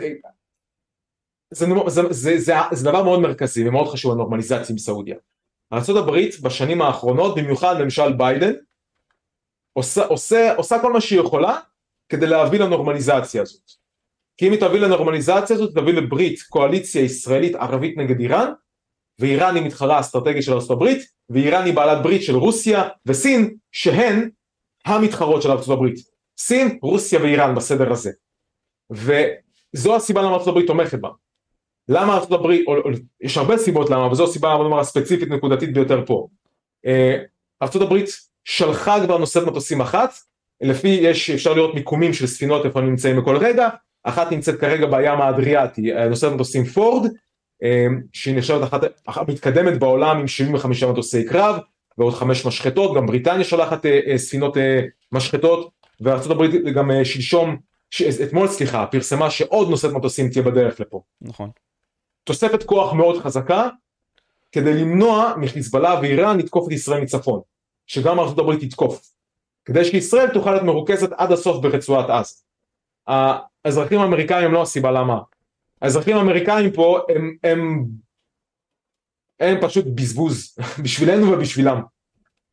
[1.52, 5.16] זה, זה, זה, זה, זה דבר מאוד מרכזי ומאוד חשוב הנורמליזציה עם סעודיה.
[5.74, 6.12] ארה"ב
[6.44, 8.54] בשנים האחרונות, במיוחד ממשל ביידן,
[9.74, 11.60] עושה, עושה, עושה כל מה שהיא יכולה
[12.10, 13.83] כדי להביא לנורמליזציה הזאת.
[14.38, 18.52] כי אם היא תביא לנורמליזציה הזאת, תביא לברית קואליציה ישראלית ערבית נגד איראן,
[19.19, 24.30] ואיראן היא מתחרה אסטרטגית של הברית, ואיראן היא בעלת ברית של רוסיה וסין, שהן
[24.86, 25.96] המתחרות של הברית.
[26.38, 28.12] סין, רוסיה ואיראן בסדר הזה.
[28.91, 31.10] וזו הסיבה למה הברית תומכת בה.
[31.89, 32.19] למה
[32.67, 32.76] או,
[33.22, 36.28] יש הרבה סיבות למה, אבל זו הסיבה נאמר הספציפית נקודתית ביותר פה.
[36.86, 37.17] אה,
[37.62, 38.10] הברית
[38.43, 40.13] שלחה כבר נושאת מטוסים אחת,
[40.62, 43.69] לפי יש אפשר לראות מיקומים של ספינות איפה נמצאים בכל רגע,
[44.04, 47.12] אחת נמצאת כרגע בים האדריאטי, אה, נושאת מטוסים פורד,
[47.63, 51.60] אה, שהיא נחשבת אחת המתקדמת בעולם עם 75 מטוסי קרב
[51.98, 53.86] ועוד חמש משחטות, גם בריטניה שולחת
[54.18, 54.58] ספינות
[55.12, 56.44] משחטות וארה"ב
[56.76, 57.58] גם שלשום,
[58.24, 61.02] אתמול סליחה, פרסמה שעוד נושאת מטוסים תהיה בדרך לפה.
[61.22, 61.50] נכון.
[62.24, 63.70] תוספת כוח מאוד חזקה
[64.52, 67.42] כדי למנוע מחיזבאללה ואיראן לתקוף את ישראל מצפון,
[67.88, 69.02] שגם הברית תתקוף,
[69.66, 72.36] כדי שישראל תוכל להיות מרוכזת עד הסוף ברצועת עזה.
[73.65, 75.19] האזרחים האמריקאים הם לא הסיבה למה.
[75.82, 77.86] האזרחים האמריקאים פה הם, הם,
[79.39, 81.82] הם פשוט בזבוז בשבילנו ובשבילם.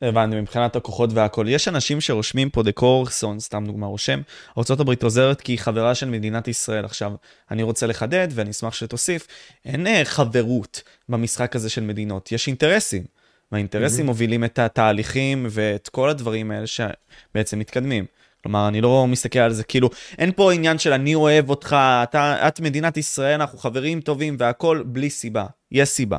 [0.03, 1.47] הבנתי, מבחינת הכוחות והכל.
[1.49, 4.21] יש אנשים שרושמים פה דקורסון, סתם דוגמה רושם,
[4.59, 6.85] ארה"ב עוזרת כי היא חברה של מדינת ישראל.
[6.85, 7.13] עכשיו,
[7.51, 9.27] אני רוצה לחדד, ואני אשמח שתוסיף,
[9.65, 13.05] אין אה, חברות במשחק הזה של מדינות, יש אינטרסים.
[13.53, 14.09] והאינטרסים mm-hmm.
[14.09, 18.05] מובילים את התהליכים ואת כל הדברים האלה שבעצם מתקדמים.
[18.43, 22.49] כלומר, אני לא מסתכל על זה, כאילו, אין פה עניין של אני אוהב אותך, אתה,
[22.49, 25.47] את מדינת ישראל, אנחנו חברים טובים והכל בלי סיבה.
[25.73, 26.19] יש סיבה.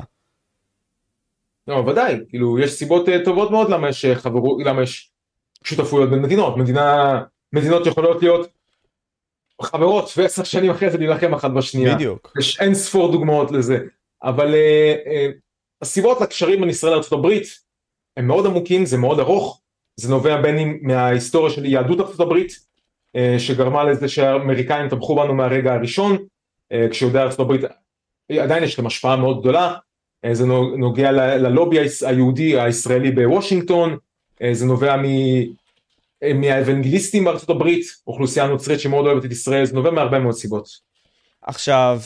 [1.68, 5.10] לא, ודאי, כאילו, יש סיבות uh, טובות מאוד למה יש אה, חברות, למה יש
[5.64, 7.20] שותפויות בין מדינות, מדינה,
[7.52, 8.48] מדינות יכולות להיות
[9.62, 11.94] חברות ועשר שנים אחרי זה להילחם אחת בשנייה.
[11.94, 12.32] בדיוק.
[12.38, 13.78] יש אין ספור דוגמאות לזה,
[14.22, 15.38] אבל uh, uh,
[15.82, 17.28] הסיבות לקשרים בין ישראל לארה"ב
[18.16, 19.61] הם מאוד עמוקים, זה מאוד ארוך,
[19.96, 25.74] זה נובע בין אם מההיסטוריה של יהדות ארה"ב, uh, שגרמה לזה שהאמריקאים תמכו בנו מהרגע
[25.74, 27.66] הראשון, uh, כשיודעי ארה"ב
[28.40, 29.74] עדיין יש להם השפעה מאוד גדולה,
[30.24, 30.46] אה, זה
[30.78, 31.76] נוגע ללובי
[32.06, 33.96] היהודי הישראלי בוושינגטון,
[34.42, 35.04] אה, זה נובע מ...
[36.40, 40.68] מהאבנגליסטים בארצות הברית, אוכלוסייה נוצרית שמאוד אוהבת את ישראל, זה נובע מהרבה מאוד סיבות.
[41.42, 42.00] עכשיו,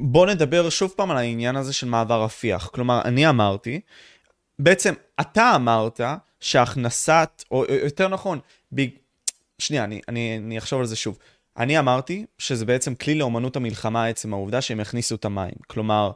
[0.00, 2.70] בוא נדבר שוב פעם על העניין הזה של מעבר רפיח.
[2.74, 3.80] כלומר, אני אמרתי,
[4.58, 6.00] בעצם אתה אמרת
[6.42, 8.38] שהכנסת, או יותר נכון,
[8.74, 8.82] ב...
[9.58, 11.18] שנייה, אני, אני, אני אחשוב על זה שוב.
[11.56, 15.54] אני אמרתי שזה בעצם כלי לאומנות המלחמה, עצם העובדה שהם הכניסו את המים.
[15.66, 16.10] כלומר,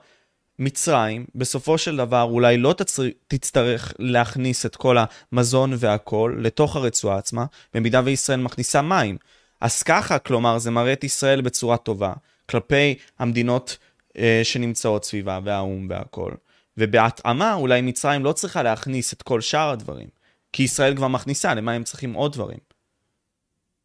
[0.58, 3.02] מצרים, בסופו של דבר, אולי לא תצר...
[3.28, 4.96] תצטרך להכניס את כל
[5.32, 9.16] המזון והכול לתוך הרצועה עצמה, במידה וישראל מכניסה מים.
[9.60, 12.12] אז ככה, כלומר, זה מראה את ישראל בצורה טובה,
[12.50, 13.78] כלפי המדינות
[14.18, 16.34] אה, שנמצאות סביבה, והאו"ם והכול.
[16.78, 20.08] ובהתאמה, אולי מצרים לא צריכה להכניס את כל שאר הדברים,
[20.56, 22.58] כי ישראל כבר מכניסה, למה הם צריכים עוד דברים?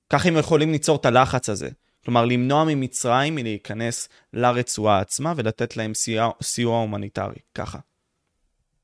[0.09, 1.69] כך הם יכולים ליצור את הלחץ הזה.
[2.05, 7.79] כלומר, למנוע ממצרים מלהיכנס לרצועה עצמה ולתת להם סיוע, סיוע הומניטרי, ככה.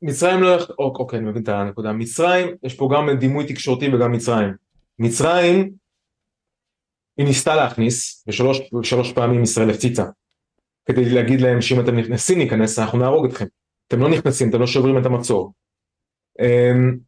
[0.01, 0.57] מצרים לא...
[0.79, 1.93] אוקיי, אני מבין את הנקודה.
[1.93, 4.53] מצרים, יש פה גם דימוי תקשורתי וגם מצרים.
[4.99, 5.71] מצרים,
[7.17, 10.05] היא ניסתה להכניס, ושלוש פעמים ישראל הפציצה,
[10.85, 13.45] כדי להגיד להם שאם אתם נכנסים להיכנס, אנחנו נהרוג אתכם.
[13.87, 15.53] אתם לא נכנסים, אתם לא שוברים את המצור.
[16.39, 17.06] אמ,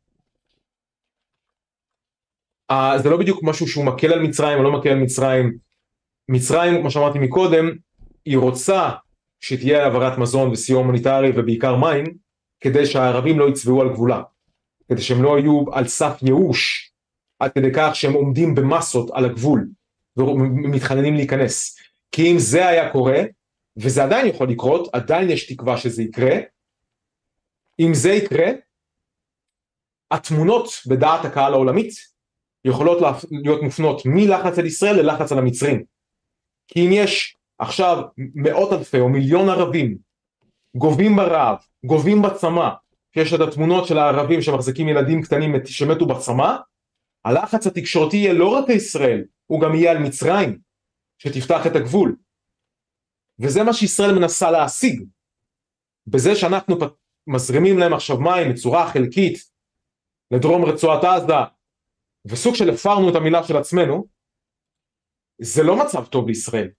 [2.97, 5.57] זה לא בדיוק משהו שהוא מקל על מצרים או לא מקל על מצרים.
[6.29, 7.69] מצרים, כמו שאמרתי מקודם,
[8.25, 8.89] היא רוצה
[9.39, 12.05] שתהיה העברת מזון וסיוע הומניטרי ובעיקר מים,
[12.59, 14.21] כדי שהערבים לא יצבעו על גבולה.
[14.89, 16.91] כדי שהם לא יהיו על סף ייאוש,
[17.39, 19.67] עד כדי כך שהם עומדים במסות על הגבול
[20.17, 21.79] ומתחננים להיכנס.
[22.11, 23.21] כי אם זה היה קורה,
[23.77, 26.35] וזה עדיין יכול לקרות, עדיין יש תקווה שזה יקרה,
[27.79, 28.47] אם זה יקרה,
[30.11, 31.93] התמונות בדעת הקהל העולמית
[32.65, 32.97] יכולות
[33.31, 35.83] להיות מופנות מלחץ על ישראל ללחץ על המצרים.
[36.67, 39.97] כי אם יש עכשיו מאות אלפי או מיליון ערבים
[40.75, 42.69] גובים ברעב, גובים בצמא,
[43.13, 46.55] שיש את התמונות של הערבים שמחזיקים ילדים קטנים שמתו בצמא,
[47.25, 50.59] הלחץ התקשורתי יהיה לא רק לישראל, הוא גם יהיה על מצרים,
[51.17, 52.15] שתפתח את הגבול.
[53.39, 55.03] וזה מה שישראל מנסה להשיג.
[56.07, 56.75] בזה שאנחנו
[57.27, 59.49] מזרימים להם עכשיו מים בצורה חלקית
[60.31, 61.33] לדרום רצועת עזה
[62.25, 64.05] וסוג של הפרנו את המילה של עצמנו
[65.41, 66.69] זה לא מצב טוב לישראל.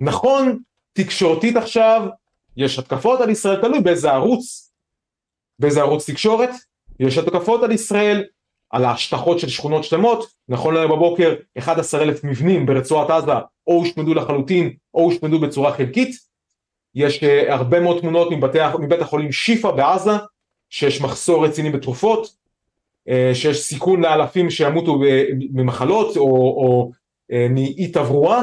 [0.00, 2.08] נכון תקשורתית עכשיו
[2.56, 4.72] יש התקפות על ישראל תלוי באיזה ערוץ
[5.58, 6.50] באיזה ערוץ תקשורת
[7.00, 8.24] יש התקפות על ישראל
[8.70, 10.26] על ההשטחות של שכונות שלמות.
[10.48, 13.32] נכון להיום בבוקר 11 אלף מבנים ברצועת עזה
[13.66, 16.16] או הושמדו לחלוטין או הושמדו בצורה חלקית.
[16.94, 20.10] יש uh, הרבה מאוד תמונות מבתי, מבית החולים שיפא בעזה,
[20.70, 22.36] שיש מחסור רציני בתרופות,
[23.34, 24.98] שיש סיכון לאלפים שימותו
[25.52, 26.90] ממחלות או, או
[27.32, 28.42] uh, מאי תברואה,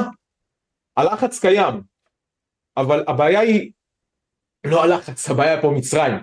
[0.96, 1.82] הלחץ קיים,
[2.76, 3.72] אבל הבעיה היא
[4.66, 6.14] לא הלחץ, הבעיה פה מצרים,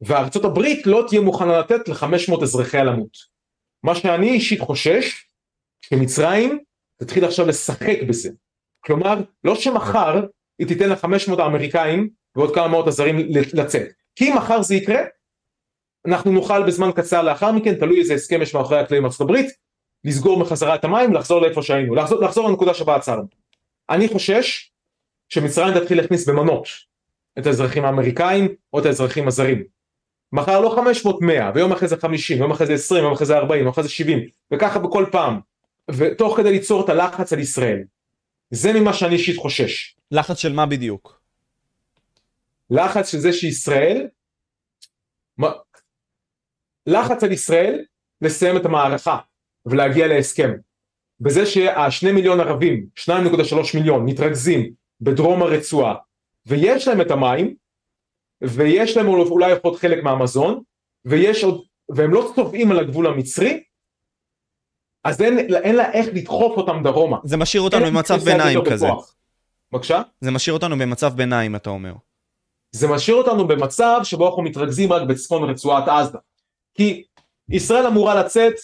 [0.00, 3.16] וארצות הברית לא תהיה מוכנה לתת ל-500 אזרחיה למות.
[3.82, 5.26] מה שאני אישית חושש,
[5.80, 6.58] שמצרים
[6.96, 8.30] תתחיל עכשיו לשחק בזה.
[8.84, 10.20] כלומר, לא שמחר
[10.58, 13.16] היא תיתן ל-500 האמריקאים ועוד כמה מאות הזרים
[13.54, 13.88] לצאת.
[14.16, 15.00] כי אם מחר זה יקרה,
[16.06, 19.50] אנחנו נוכל בזמן קצר לאחר מכן, תלוי איזה הסכם יש מאחורי הקלעים ארצות הברית,
[20.04, 23.26] לסגור מחזרה את המים, לחזור לאיפה שהיינו, לחזור, לחזור לנקודה שבה עצרנו.
[23.90, 24.70] אני חושש
[25.28, 26.68] שמצרים תתחיל להכניס במנות
[27.38, 29.64] את האזרחים האמריקאים או את האזרחים הזרים.
[30.32, 33.36] מחר לא 500 100 ויום אחרי זה 50 יום אחרי זה 20 יום אחרי זה
[33.36, 34.18] 40 יום אחרי זה 70
[34.52, 35.40] וככה בכל פעם
[35.90, 37.82] ותוך כדי ליצור את הלחץ על ישראל
[38.50, 41.20] זה ממה שאני אישית חושש לחץ של מה בדיוק?
[42.70, 44.08] לחץ של זה שישראל,
[46.86, 47.84] לחץ על ישראל
[48.20, 49.18] לסיים את המערכה
[49.66, 50.52] ולהגיע להסכם.
[51.20, 53.12] בזה שהשני מיליון ערבים, 2.3
[53.74, 55.94] מיליון, מתרכזים בדרום הרצועה
[56.46, 57.54] ויש להם את המים
[58.42, 60.62] ויש להם אולי לפחות חלק מהמזון
[61.04, 63.62] ויש עוד, והם לא צובעים על הגבול המצרי
[65.04, 67.16] אז אין, אין לה איך לדחוף אותם דרומה.
[67.24, 68.88] זה משאיר אותנו במצב ביניים כזה.
[69.72, 70.02] בבקשה?
[70.20, 71.92] זה משאיר אותנו במצב ביניים, אתה אומר.
[72.72, 76.18] זה משאיר אותנו במצב שבו אנחנו מתרכזים רק בצפון רצועת עזה.
[76.74, 77.04] כי
[77.48, 78.54] ישראל אמורה לצאת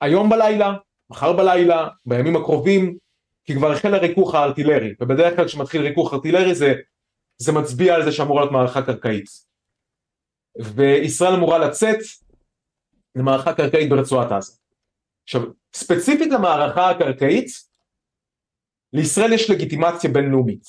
[0.00, 0.74] היום בלילה,
[1.10, 2.98] מחר בלילה, בימים הקרובים,
[3.44, 6.74] כי כבר החל הריכוך הארטילרי, ובדרך כלל כשמתחיל ריכוך ארטילרי זה,
[7.38, 9.26] זה מצביע על זה שאמורה להיות מערכה קרקעית.
[10.76, 11.98] וישראל אמורה לצאת
[13.16, 14.52] למערכה קרקעית ברצועת עזה.
[15.24, 15.42] עכשיו,
[15.74, 17.46] ספציפית למערכה הקרקעית,
[18.92, 20.64] לישראל יש לגיטימציה בינלאומית.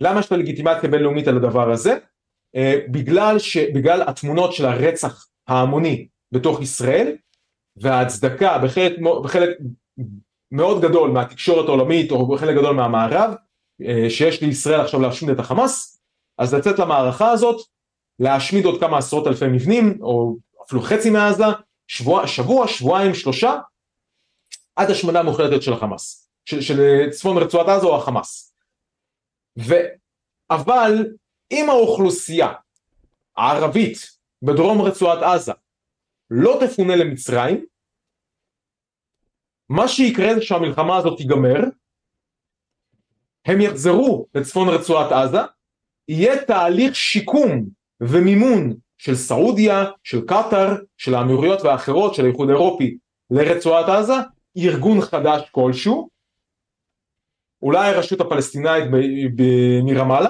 [0.00, 1.98] למה יש לה לגיטימציה בינלאומית על הדבר הזה?
[2.56, 7.16] אה, בגלל, ש, בגלל התמונות של הרצח ההמוני בתוך ישראל
[7.76, 8.92] וההצדקה בחלק,
[9.24, 9.48] בחלק
[10.50, 13.34] מאוד גדול מהתקשורת העולמית או בחלק גדול מהמערב
[13.82, 16.00] אה, שיש לישראל עכשיו להשמיד את החמאס
[16.40, 17.66] אז לצאת למערכה הזאת,
[18.18, 20.36] להשמיד עוד כמה עשרות אלפי מבנים, או
[20.66, 21.44] אפילו חצי מעזה,
[21.88, 23.58] שבוע, שבוע, שבועיים, שלושה,
[24.76, 28.54] עד השמדה מוחלטת של החמאס, של, של צפון רצועת עזה או החמאס.
[29.58, 29.74] ו,
[30.50, 31.06] אבל
[31.50, 32.52] אם האוכלוסייה
[33.36, 33.96] הערבית
[34.42, 35.52] בדרום רצועת עזה
[36.30, 37.66] לא תפונה למצרים,
[39.68, 41.60] מה שיקרה זה שהמלחמה הזאת תיגמר,
[43.44, 45.38] הם יחזרו לצפון רצועת עזה,
[46.08, 47.66] יהיה תהליך שיקום
[48.00, 52.98] ומימון של סעודיה, של קטאר, של האמירויות והאחרות, של האיחוד האירופי
[53.30, 54.14] לרצועת עזה,
[54.56, 56.08] ארגון חדש כלשהו,
[57.62, 58.84] אולי הרשות הפלסטינאית
[59.84, 60.28] מרמאללה,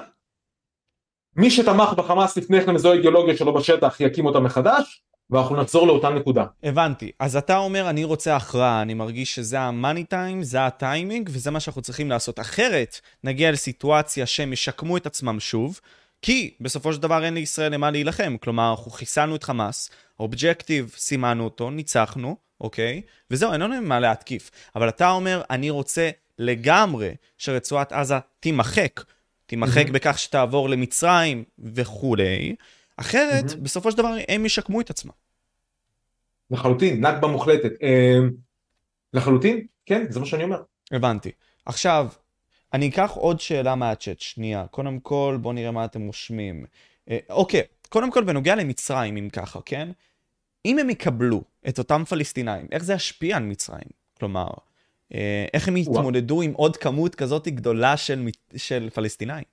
[1.35, 6.09] מי שתמך בחמאס לפני כן וזו האידיאולוגיה שלו בשטח יקים אותה מחדש, ואנחנו נחזור לאותה
[6.09, 6.45] נקודה.
[6.63, 7.11] הבנתי.
[7.19, 11.59] אז אתה אומר, אני רוצה הכרעה, אני מרגיש שזה המאני טיים, זה הטיימינג, וזה מה
[11.59, 12.39] שאנחנו צריכים לעשות.
[12.39, 15.79] אחרת, נגיע לסיטואציה שהם ישקמו את עצמם שוב,
[16.21, 18.35] כי בסופו של דבר אין לישראל למה להילחם.
[18.37, 19.89] כלומר, אנחנו חיסלנו את חמאס,
[20.19, 23.01] אובג'קטיב, סימנו אותו, ניצחנו, אוקיי?
[23.31, 24.51] וזהו, אין לנו מה להתקיף.
[24.75, 29.01] אבל אתה אומר, אני רוצה לגמרי שרצועת עזה תימחק.
[29.51, 29.91] תימחק mm-hmm.
[29.91, 32.55] בכך שתעבור למצרים וכולי.
[32.97, 33.55] אחרת, mm-hmm.
[33.55, 35.11] בסופו של דבר, הם ישקמו את עצמם.
[36.51, 37.71] לחלוטין, נכבה מוחלטת.
[37.81, 38.29] אמ,
[39.13, 40.61] לחלוטין, כן, זה מה שאני אומר.
[40.91, 41.31] הבנתי.
[41.65, 42.07] עכשיו,
[42.73, 44.67] אני אקח עוד שאלה מהצ'אט, שנייה.
[44.67, 46.65] קודם כל, בואו נראה מה אתם רושמים.
[47.09, 49.89] אה, אוקיי, קודם כל, בנוגע למצרים, אם ככה, כן?
[50.65, 53.89] אם הם יקבלו את אותם פלסטינאים, איך זה ישפיע על מצרים?
[54.19, 54.53] כלומר, אה,
[55.53, 59.43] איך הם יתמודדו עם עוד כמות כזאת גדולה של, של פלסטינאים?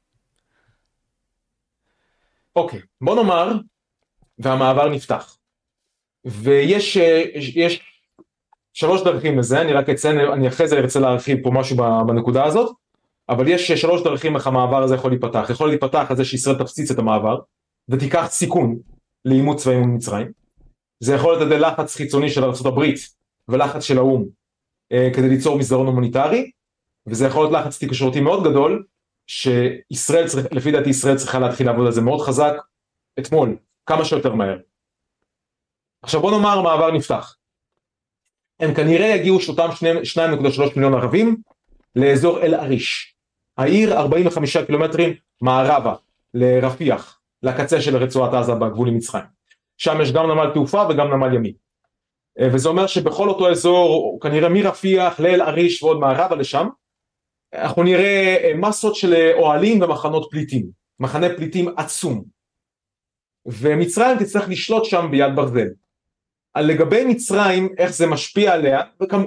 [2.57, 3.53] אוקיי, בוא נאמר,
[4.38, 5.37] והמעבר נפתח.
[6.25, 7.81] ויש אה, יש
[8.73, 12.77] שלוש דרכים לזה, אני רק אציין, אני אחרי זה ארצה להרחיב פה משהו בנקודה הזאת,
[13.29, 15.47] אבל יש שלוש דרכים איך המעבר הזה יכול להיפתח.
[15.51, 17.38] יכול להיפתח על זה שישראל תפציץ את המעבר,
[17.88, 18.79] ותיקח סיכון
[19.25, 20.33] לעימות צבאי מול מצרים.
[21.01, 22.85] זה יכול להיות על ידי לחץ חיצוני של ארה"ב
[23.49, 24.29] ולחץ של האו"ם אה,
[24.90, 26.51] כדי ליצור מסדרון הומניטרי,
[27.07, 28.85] וזה יכול להיות לחץ תקשורתי מאוד גדול,
[29.27, 32.53] שישראל, צריך, לפי דעתי ישראל צריכה להתחיל לעבוד על זה מאוד חזק,
[33.18, 34.59] אתמול, כמה שיותר מהר.
[36.03, 37.37] עכשיו בוא נאמר המעבר נפתח.
[38.61, 39.68] הם כנראה יגיעו שאותם
[40.16, 41.37] 2.3 מיליון ערבים
[41.96, 43.14] לאזור אל-עריש.
[43.59, 45.94] העיר 45 קילומטרים מערבה
[46.35, 49.24] לרפיח, לקצה של רצועת עזה בגבול עם מצרים.
[49.79, 51.53] שם יש גם נמל תעופה וגם נמל ימי.
[52.40, 56.68] אה, וזה אומר שבכל אותו אזור, כנראה מרפיח לאל עריש ועוד מערבה לשם,
[57.55, 60.66] אנחנו נראה אה, מסות של אה, אוהלים ומחנות פליטים,
[61.01, 62.24] מחנה פליטים עצום.
[63.46, 65.68] ומצרים תצטרך לשלוט שם ביד ברזל.
[66.59, 69.24] לגבי מצרים, איך זה משפיע עליה, וכמ...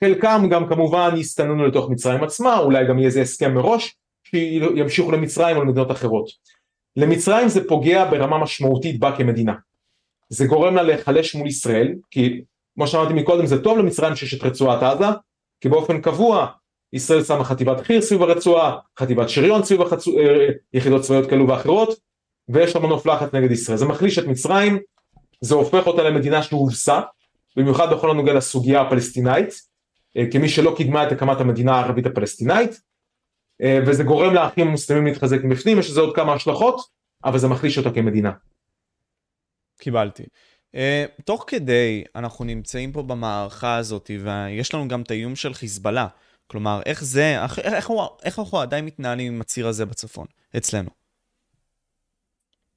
[0.00, 5.56] חלקם גם כמובן יסתננו לתוך מצרים עצמה, אולי גם יהיה איזה הסכם מראש, שימשיכו למצרים
[5.56, 6.26] או למדינות אחרות.
[6.96, 9.54] למצרים זה פוגע ברמה משמעותית בה כמדינה.
[10.28, 12.42] זה גורם לה להיחלש מול ישראל, כי
[12.74, 15.06] כמו שאמרתי מקודם זה טוב למצרים שיש את רצועת עזה,
[15.60, 16.46] כי באופן קבוע
[16.92, 20.18] ישראל שמה חטיבת חי"ר סביב הרצועה, חטיבת שריון סביב החצו...
[20.18, 21.98] אה, יחידות צבאיות כאלו ואחרות,
[22.48, 23.78] ויש לה מנוף לחץ נגד ישראל.
[23.78, 24.78] זה מחליש את מצרים,
[25.40, 27.00] זה הופך אותה למדינה שהובסה,
[27.56, 29.54] במיוחד בכל הנוגע לסוגיה הפלסטינאית,
[30.16, 32.80] אה, כמי שלא קידמה את הקמת המדינה הערבית הפלסטינאית,
[33.62, 36.80] אה, וזה גורם לאחים המוסלמים להתחזק מבפנים, יש לזה עוד כמה השלכות,
[37.24, 38.30] אבל זה מחליש אותה כמדינה.
[39.78, 40.22] קיבלתי.
[40.72, 46.06] Uh, תוך כדי אנחנו נמצאים פה במערכה הזאת ויש לנו גם את האיום של חיזבאללה.
[46.46, 47.90] כלומר, איך זה, איך, איך,
[48.22, 50.90] איך אנחנו עדיין מתנהלים עם הציר הזה בצפון, אצלנו?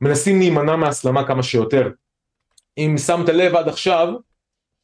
[0.01, 1.91] מנסים להימנע מהסלמה כמה שיותר.
[2.77, 4.13] אם שמת לב עד עכשיו,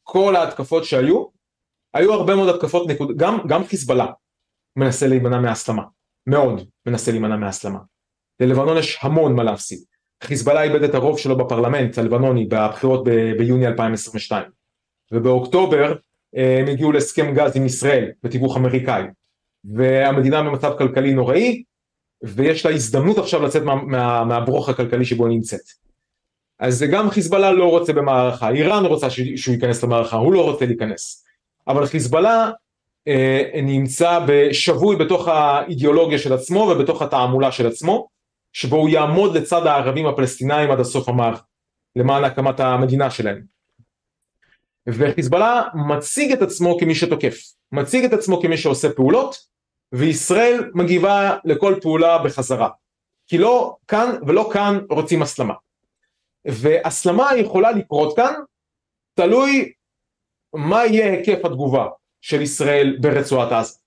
[0.02, 1.26] כל ההתקפות שהיו,
[1.94, 3.16] היו הרבה מאוד התקפות נקוד...
[3.16, 4.06] גם, גם חיזבאללה
[4.76, 5.82] מנסה להימנע מהסלמה,
[6.26, 7.78] מאוד מנסה להימנע מהסלמה.
[8.40, 9.84] ללבנון יש המון מה להפסיד.
[10.24, 14.44] חיזבאללה איבד את הרוב שלו בפרלמנט הלבנוני בבחירות ב- ביוני 2022
[15.12, 15.94] ובאוקטובר
[16.36, 19.02] אה, הם הגיעו להסכם גז עם ישראל בתיווך אמריקאי
[19.64, 21.62] והמדינה במצב כלכלי נוראי
[22.22, 25.60] ויש לה הזדמנות עכשיו לצאת מה, מה, מהברוך הכלכלי שבו היא נמצאת.
[26.58, 31.24] אז גם חיזבאללה לא רוצה במערכה, איראן רוצה שהוא ייכנס למערכה, הוא לא רוצה להיכנס.
[31.68, 32.50] אבל חיזבאללה
[33.08, 34.18] אה, נמצא
[34.52, 38.08] שבוי בתוך האידיאולוגיה של עצמו ובתוך התעמולה של עצמו,
[38.56, 41.42] שבו הוא יעמוד לצד הערבים הפלסטינאים עד הסוף המערכה,
[41.96, 43.42] למען הקמת המדינה שלהם.
[44.86, 47.38] וחיזבאללה מציג את עצמו כמי שתוקף,
[47.72, 49.36] מציג את עצמו כמי שעושה פעולות,
[49.92, 52.68] וישראל מגיבה לכל פעולה בחזרה.
[53.26, 55.54] כי לא כאן ולא כאן רוצים הסלמה.
[56.44, 58.34] והסלמה יכולה לקרות כאן,
[59.14, 59.72] תלוי
[60.54, 61.86] מה יהיה היקף התגובה
[62.20, 63.78] של ישראל ברצועת עזה.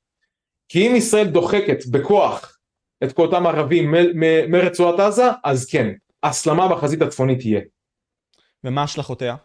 [0.68, 2.59] כי אם ישראל דוחקת בכוח
[3.04, 3.94] את כל אותם ערבים
[4.48, 5.94] מרצועת עזה, אז כן,
[6.24, 7.62] הסלמה בחזית הצפונית תהיה.
[8.64, 9.36] ומה השלכותיה?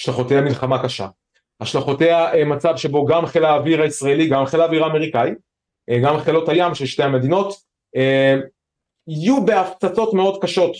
[0.00, 1.08] השלכותיה מלחמה קשה.
[1.60, 5.30] השלכותיה אה, מצב שבו גם חיל האוויר הישראלי, גם חיל האוויר האמריקאי,
[5.90, 7.54] אה, גם חילות הים של שתי המדינות,
[7.96, 8.36] אה,
[9.08, 10.76] יהיו בהפצצות מאוד קשות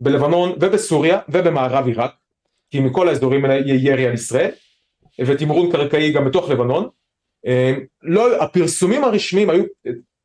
[0.00, 2.14] בלבנון ובסוריה ובמערב עיראק,
[2.70, 4.50] כי מכל האזורים האלה יהיה ירי על ישראל,
[5.26, 6.88] ותמרון קרקעי גם בתוך לבנון.
[8.02, 9.64] לא, הפרסומים הרשמיים היו,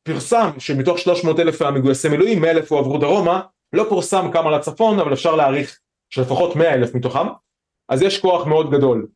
[0.04, 3.42] פרסם שמתוך 300 אלף המגויסי מילואים, 100 אלף הועברו דרומה,
[3.72, 5.78] לא פורסם כמה לצפון, אבל אפשר להעריך
[6.10, 7.26] שלפחות 100 אלף מתוכם,
[7.88, 9.08] אז יש כוח מאוד גדול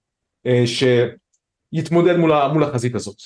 [0.47, 3.16] אה, שיתמודד מול, מול החזית הזאת.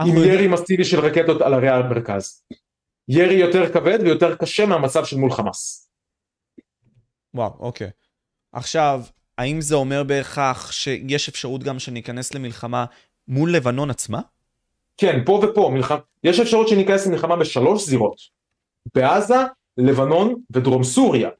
[0.00, 2.44] עם ירי מסיבי של רקטות על ערי המרכז.
[3.08, 5.90] ירי יותר כבד ויותר קשה מהמצב של מול חמאס.
[7.34, 7.90] וואו, אוקיי.
[8.52, 9.02] עכשיו,
[9.38, 12.84] האם זה אומר בהכרח שיש אפשרות גם שניכנס למלחמה
[13.28, 14.20] מול לבנון עצמה?
[14.98, 18.16] כן, פה ופה, מלחמה, יש אפשרות שניכנס למלחמה בשלוש זירות.
[18.94, 19.36] בעזה,
[19.76, 21.30] לבנון ודרום סוריה.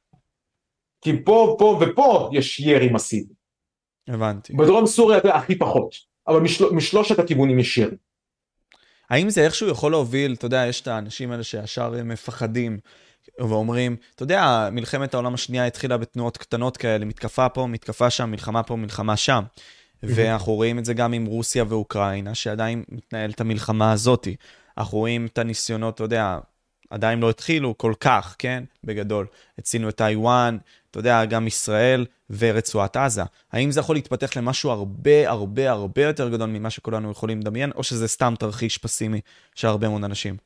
[1.01, 3.35] כי פה, פה ופה יש ירי מסיבי.
[4.09, 4.53] הבנתי.
[4.53, 5.95] בדרום סוריה זה הכי פחות,
[6.29, 7.97] אבל משל, משלושת הכיוונים יש ירי.
[9.11, 12.79] האם זה איכשהו יכול להוביל, אתה יודע, יש את האנשים האלה שישר מפחדים
[13.39, 18.63] ואומרים, אתה יודע, מלחמת העולם השנייה התחילה בתנועות קטנות כאלה, מתקפה פה, מתקפה שם, מלחמה
[18.63, 19.43] פה, מלחמה שם.
[20.03, 24.37] ואנחנו רואים את זה גם עם רוסיה ואוקראינה, שעדיין מתנהלת המלחמה הזאתי.
[24.79, 26.39] אנחנו רואים את הניסיונות, אתה יודע,
[26.91, 28.65] עדיין לא התחילו כל כך, כן?
[28.85, 29.27] בגדול.
[29.59, 30.59] הצינו את טיוואן,
[30.91, 33.23] אתה יודע, גם ישראל ורצועת עזה.
[33.53, 37.83] האם זה יכול להתפתח למשהו הרבה הרבה הרבה יותר גדול ממה שכולנו יכולים לדמיין, או
[37.83, 39.21] שזה סתם תרחיש פסימי
[39.55, 40.37] של הרבה מאוד אנשים?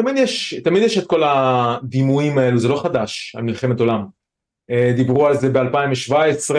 [0.00, 4.21] תמיד יש, תמיד יש את כל הדימויים האלו, זה לא חדש, על מלחמת עולם.
[4.72, 6.54] אה, דיברו על זה ב-2017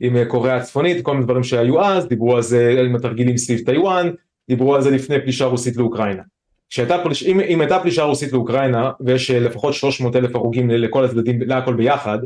[0.00, 3.60] עם אה, קוריאה הצפונית, כל מיני דברים שהיו אז, דיברו על זה עם התרגילים סביב
[3.66, 4.10] טיוואן,
[4.48, 6.22] דיברו על זה לפני פלישה רוסית לאוקראינה.
[6.70, 11.04] כשהייתה פליש, אם, אם הייתה פלישה רוסית לאוקראינה ויש אה, לפחות 300 אלף הרוגים לכל
[11.04, 12.18] הצדדים, להכל ביחד,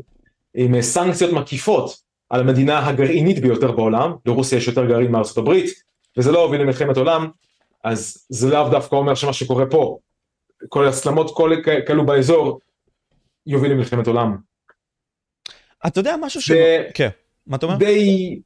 [0.55, 1.97] עם סנקציות מקיפות
[2.31, 5.71] על המדינה הגרעינית ביותר בעולם, לרוסיה יש יותר גרעין מארצות הברית,
[6.17, 7.29] וזה לא הוביל למלחמת עולם,
[7.85, 9.99] אז זה לאו דווקא אומר שמה שקורה פה,
[10.69, 11.37] כל הסלמות
[11.87, 12.61] כאלו באזור,
[13.47, 14.46] יוביל למלחמת עולם.
[15.87, 16.53] אתה יודע משהו ש...
[16.95, 17.09] כן,
[17.47, 17.79] מה אתה אומר?
[17.79, 18.41] די...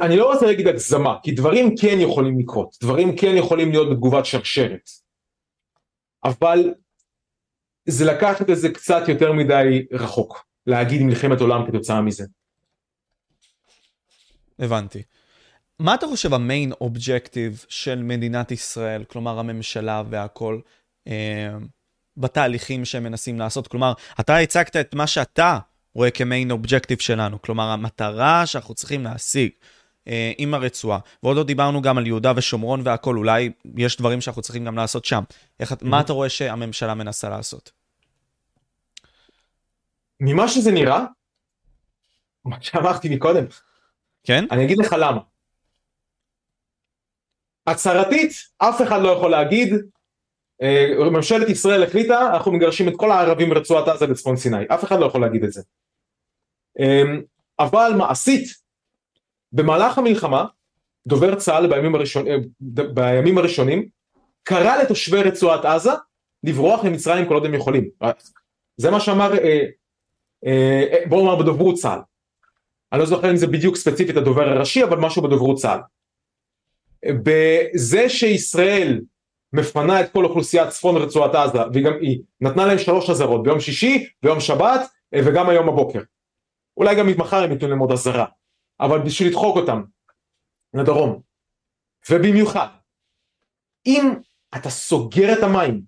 [0.00, 4.26] אני לא רוצה להגיד הגזמה, כי דברים כן יכולים לקרות, דברים כן יכולים להיות בתגובת
[4.26, 4.90] שרשרת.
[6.24, 6.74] אבל
[7.86, 12.24] זה לקחת את זה קצת יותר מדי רחוק, להגיד מלחמת עולם כתוצאה מזה.
[14.58, 15.02] הבנתי.
[15.78, 20.60] מה אתה חושב המיין אובג'קטיב של מדינת ישראל, כלומר הממשלה והכל,
[21.08, 21.54] אה,
[22.16, 23.68] בתהליכים שהם מנסים לעשות?
[23.68, 25.58] כלומר, אתה הצגת את מה שאתה
[25.94, 29.50] רואה כמיין אובג'קטיב שלנו, כלומר המטרה שאנחנו צריכים להשיג
[30.08, 34.42] אה, עם הרצועה, ועוד לא דיברנו גם על יהודה ושומרון והכל, אולי יש דברים שאנחנו
[34.42, 35.22] צריכים גם לעשות שם.
[35.60, 35.76] איך, mm-hmm.
[35.82, 37.72] מה אתה רואה שהממשלה מנסה לעשות?
[40.20, 41.04] ממה שזה נראה,
[42.44, 43.44] מה שאמרתי מקודם,
[44.24, 44.44] כן?
[44.50, 45.20] אני אגיד לך למה.
[47.66, 49.74] הצהרתית, אף אחד לא יכול להגיד,
[51.10, 55.06] ממשלת ישראל החליטה, אנחנו מגרשים את כל הערבים מרצועת עזה בצפון סיני, אף אחד לא
[55.06, 55.62] יכול להגיד את זה.
[56.78, 57.22] אמ,
[57.58, 58.48] אבל מעשית,
[59.52, 60.44] במהלך המלחמה,
[61.06, 62.36] דובר צה"ל בימים, הראשון, אה,
[62.94, 63.88] בימים הראשונים,
[64.42, 65.90] קרא לתושבי רצועת עזה
[66.44, 67.88] לברוח למצרים כל עוד הם יכולים.
[68.76, 69.66] זה מה שאמר, אה,
[70.46, 72.00] אה, בואו נאמר בדוברות צה"ל.
[72.92, 75.80] אני לא זוכר אם זה בדיוק ספציפית הדובר הראשי, אבל משהו בדוברות צה"ל.
[77.22, 79.00] בזה שישראל
[79.54, 84.06] מפנה את כל אוכלוסיית צפון רצועת עזה, וגם היא נתנה להם שלוש אזהרות, ביום שישי,
[84.22, 84.80] ביום שבת
[85.14, 86.00] וגם היום בבוקר.
[86.76, 88.26] אולי גם מחר הם ייתנו להם עוד אזהרה,
[88.80, 89.82] אבל בשביל לדחוק אותם
[90.74, 91.20] לדרום.
[92.10, 92.66] ובמיוחד,
[93.86, 94.14] אם
[94.56, 95.82] אתה סוגר את המים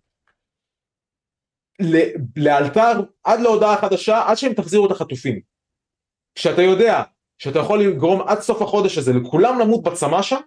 [2.37, 2.93] לאלתר
[3.25, 5.41] עד להודעה חדשה, עד שהם תחזירו את החטופים.
[6.35, 7.03] כשאתה יודע
[7.39, 10.41] שאתה יכול לגרום עד סוף החודש הזה לכולם למות בצמא שם,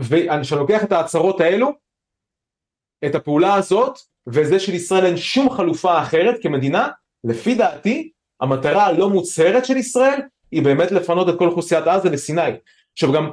[0.00, 1.72] וכשאני לוקח את ההצהרות האלו,
[3.06, 6.88] את הפעולה הזאת, וזה שלישראל אין שום חלופה אחרת כמדינה,
[7.24, 10.20] לפי דעתי, המטרה הלא מוצהרת של ישראל
[10.50, 12.50] היא באמת לפנות את כל אוכלוסיית עזה לסיני.
[12.92, 13.30] עכשיו גם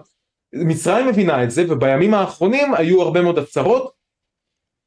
[0.54, 3.98] מצרים מבינה את זה ובימים האחרונים היו הרבה מאוד הצהרות.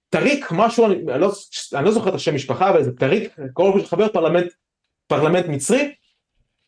[0.09, 1.33] טריק משהו, אני, אני, לא,
[1.75, 4.53] אני לא זוכר את השם משפחה אבל זה טריק, קרוב חבר פרלמנט,
[5.07, 5.95] פרלמנט מצרי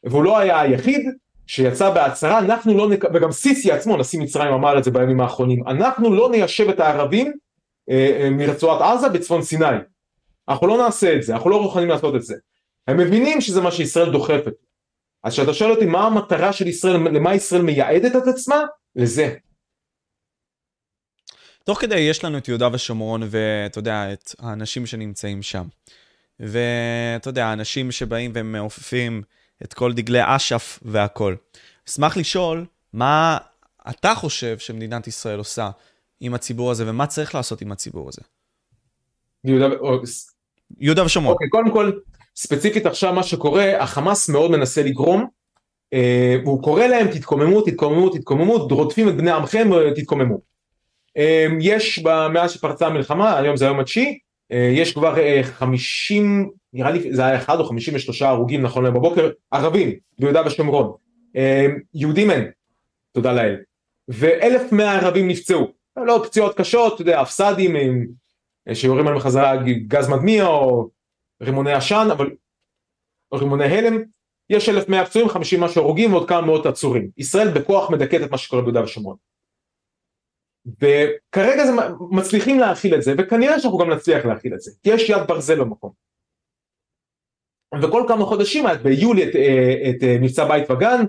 [0.04, 1.06] והוא לא היה היחיד
[1.52, 3.04] שיצא בהצהרה אנחנו לא נק...
[3.14, 7.32] וגם סיסי עצמו נשיא מצרים אמר את זה בימים האחרונים אנחנו לא ניישב את הערבים
[7.90, 9.66] אה, אה, מרצועת עזה בצפון סיני
[10.48, 12.34] אנחנו לא נעשה את זה אנחנו לא מוכנים לעשות את זה
[12.86, 14.52] הם מבינים שזה מה שישראל דוחפת.
[15.24, 18.62] אז כשאתה שואל אותי מה המטרה של ישראל, למה ישראל מייעדת את עצמה?
[18.96, 19.34] לזה.
[21.64, 25.64] תוך כדי יש לנו את יהודה ושומרון, ואתה יודע, את האנשים שנמצאים שם.
[26.40, 29.22] ואתה יודע, האנשים שבאים ומעופפים
[29.64, 31.36] את כל דגלי אש"ף והכול.
[31.88, 33.38] אשמח לשאול, מה
[33.90, 35.70] אתה חושב שמדינת ישראל עושה
[36.20, 38.22] עם הציבור הזה, ומה צריך לעשות עם הציבור הזה?
[39.44, 39.66] יהודה,
[40.78, 41.32] יהודה ושומרון.
[41.32, 41.92] אוקיי, קודם כל,
[42.36, 45.26] ספציפית עכשיו מה שקורה, החמאס מאוד מנסה לגרום,
[45.92, 50.38] אה, והוא קורא להם תתקוממו, תתקוממו, תתקוממו, רודפים את בני עמכם, תתקוממו.
[51.16, 54.18] אה, יש, מאז שפרצה המלחמה, היום זה היום התשיעי,
[54.52, 58.94] יש כבר אה, חמישים, נראה לי זה היה אחד או חמישים ושלושה הרוגים נכון להם
[58.94, 60.92] בבוקר, ערבים ביהודה ושומרון,
[61.36, 62.50] אה, יהודים אין,
[63.12, 63.56] תודה לאל,
[64.08, 67.76] ואלף מאה ערבים נפצעו, לא פציעות קשות, אתה יודע, הפס"דים
[68.72, 70.88] שיורים עליהם חזרה גז מדמיע או
[71.42, 72.30] רימוני עשן, אבל
[73.34, 74.02] רימוני הלם,
[74.50, 77.10] יש אלף מאה פצועים, חמישים משהו הרוגים ועוד כמה מאות עצורים.
[77.18, 79.16] ישראל בכוח מדכאת את מה שקורה ביהודה ושומרון.
[80.66, 81.72] וכרגע זה
[82.10, 85.60] מצליחים להכיל את זה וכנראה שאנחנו גם נצליח להכיל את זה כי יש יד ברזל
[85.60, 85.90] במקום.
[87.82, 91.04] וכל כמה חודשים היה ביולי את, אה, את, את אה, מבצע בית וגן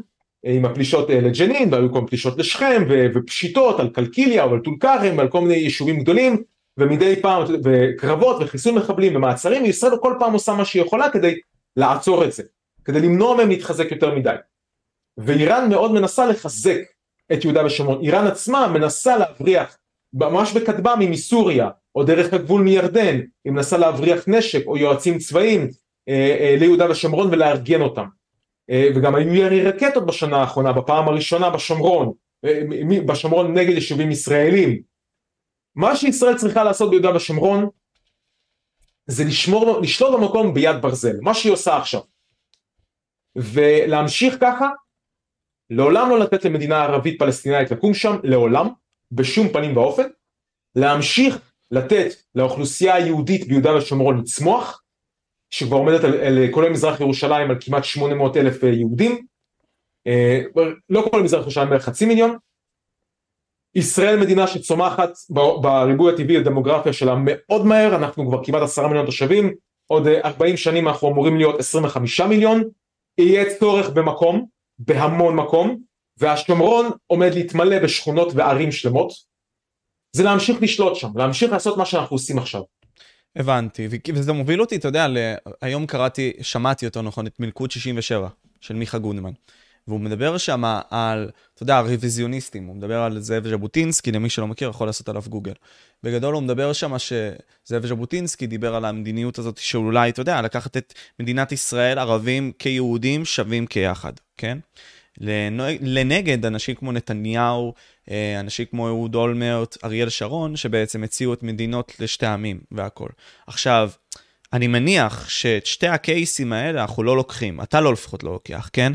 [0.45, 2.83] אה, עם הפלישות לג'נין והיו כל מיני פלישות לשכם
[3.15, 6.43] ופשיטות על קלקיליה ועל טול כרם ועל כל מיני יישובים גדולים
[6.77, 11.39] ומדי פעם וקרבות וחיסול מחבלים ומעצרים וישראל כל פעם עושה מה שהיא יכולה כדי
[11.77, 12.43] לעצור את זה
[12.85, 14.35] כדי למנוע מהם להתחזק יותר מדי
[15.17, 16.81] ואיראן מאוד מנסה לחזק
[17.33, 18.01] את יהודה ושומרון.
[18.03, 19.77] איראן עצמה מנסה להבריח,
[20.13, 25.69] ממש בכטב"מים מסוריה, או דרך הגבול מירדן, היא מנסה להבריח נשק או יועצים צבאיים
[26.09, 28.05] אה, אה, ליהודה ושומרון ולארגן אותם.
[28.69, 32.13] אה, וגם היו ירי רקטות בשנה האחרונה, בפעם הראשונה בשומרון,
[32.45, 32.61] אה,
[33.05, 34.81] בשומרון נגד יישובים ישראלים.
[35.75, 37.69] מה שישראל צריכה לעשות ביהודה ושומרון
[39.07, 42.01] זה לשמור, לשלוט במקום ביד ברזל, מה שהיא עושה עכשיו.
[43.35, 44.69] ולהמשיך ככה
[45.75, 48.67] לעולם לא לתת למדינה ערבית פלסטינאית לקום שם, לעולם,
[49.11, 50.03] בשום פנים ואופן,
[50.75, 51.39] להמשיך
[51.71, 54.83] לתת לאוכלוסייה היהודית ביהודה ושומרון לצמוח,
[55.49, 59.25] שכבר עומדת על, על כולל מזרח ירושלים על כמעט 800 אלף אה, יהודים,
[60.07, 60.41] אה,
[60.89, 62.37] לא כולל מזרח ירושלים בערך חצי מיליון,
[63.75, 65.09] ישראל מדינה שצומחת
[65.61, 69.53] בריבוי הטבעי הדמוגרפיה שלה מאוד מהר, אנחנו כבר כמעט עשרה מיליון תושבים,
[69.87, 72.63] עוד 40 אה, שנים אנחנו אמורים להיות 25 מיליון,
[73.17, 75.81] יהיה צורך במקום, בהמון מקום,
[76.17, 79.13] והשומרון עומד להתמלא בשכונות וערים שלמות,
[80.15, 82.61] זה להמשיך לשלוט שם, להמשיך לעשות מה שאנחנו עושים עכשיו.
[83.35, 85.07] הבנתי, וזה מוביל אותי, אתה יודע,
[85.61, 88.27] היום קראתי, שמעתי יותר נכון, את מלכוד 67
[88.61, 89.31] של מיכה גודמן.
[89.87, 94.69] והוא מדבר שם על, אתה יודע, הרוויזיוניסטים, הוא מדבר על זאב ז'בוטינסקי, למי שלא מכיר
[94.69, 95.53] יכול לעשות עליו גוגל.
[96.03, 100.93] בגדול הוא מדבר שם שזאב ז'בוטינסקי דיבר על המדיניות הזאת שאולי, אתה יודע, לקחת את
[101.19, 104.57] מדינת ישראל, ערבים כיהודים שווים כיחד, כן?
[105.81, 107.73] לנגד אנשים כמו נתניהו,
[108.11, 113.09] אה, אנשים כמו אהוד אולמרט, אריאל שרון, שבעצם הציעו את מדינות לשתי עמים והכל.
[113.47, 113.89] עכשיו,
[114.53, 118.93] אני מניח שאת שתי הקייסים האלה אנחנו לא לוקחים, אתה לא לפחות לא לוקח, כן?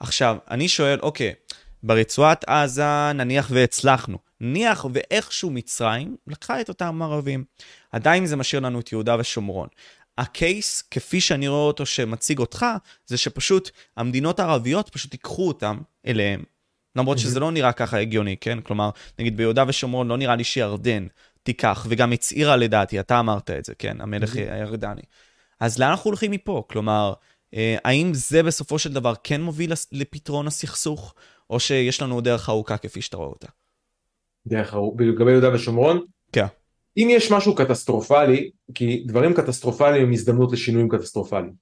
[0.00, 1.34] עכשיו, אני שואל, אוקיי,
[1.82, 7.44] ברצועת עזה נניח והצלחנו, נניח ואיכשהו מצרים לקחה את אותם ערבים.
[7.92, 9.68] עדיין זה משאיר לנו את יהודה ושומרון.
[10.18, 12.66] הקייס, כפי שאני רואה אותו שמציג אותך,
[13.06, 16.44] זה שפשוט המדינות הערביות פשוט ייקחו אותם אליהם.
[16.96, 18.60] למרות שזה לא נראה ככה הגיוני, כן?
[18.60, 21.06] כלומר, נגיד ביהודה ושומרון לא נראה לי שירדן
[21.42, 24.00] תיקח, וגם הצהירה לדעתי, אתה אמרת את זה, כן?
[24.00, 25.02] המלך הירדני.
[25.60, 26.62] אז לאן אנחנו הולכים מפה?
[26.68, 27.12] כלומר,
[27.84, 31.14] האם זה בסופו של דבר כן מוביל לפתרון הסכסוך,
[31.50, 33.48] או שיש לנו דרך ארוכה כפי שאתה רואה אותה?
[34.46, 36.04] דרך ארוכה, לגבי יהודה ושומרון?
[36.32, 36.46] כן.
[36.96, 41.52] אם יש משהו קטסטרופלי, כי דברים קטסטרופליים הם הזדמנות לשינויים קטסטרופליים.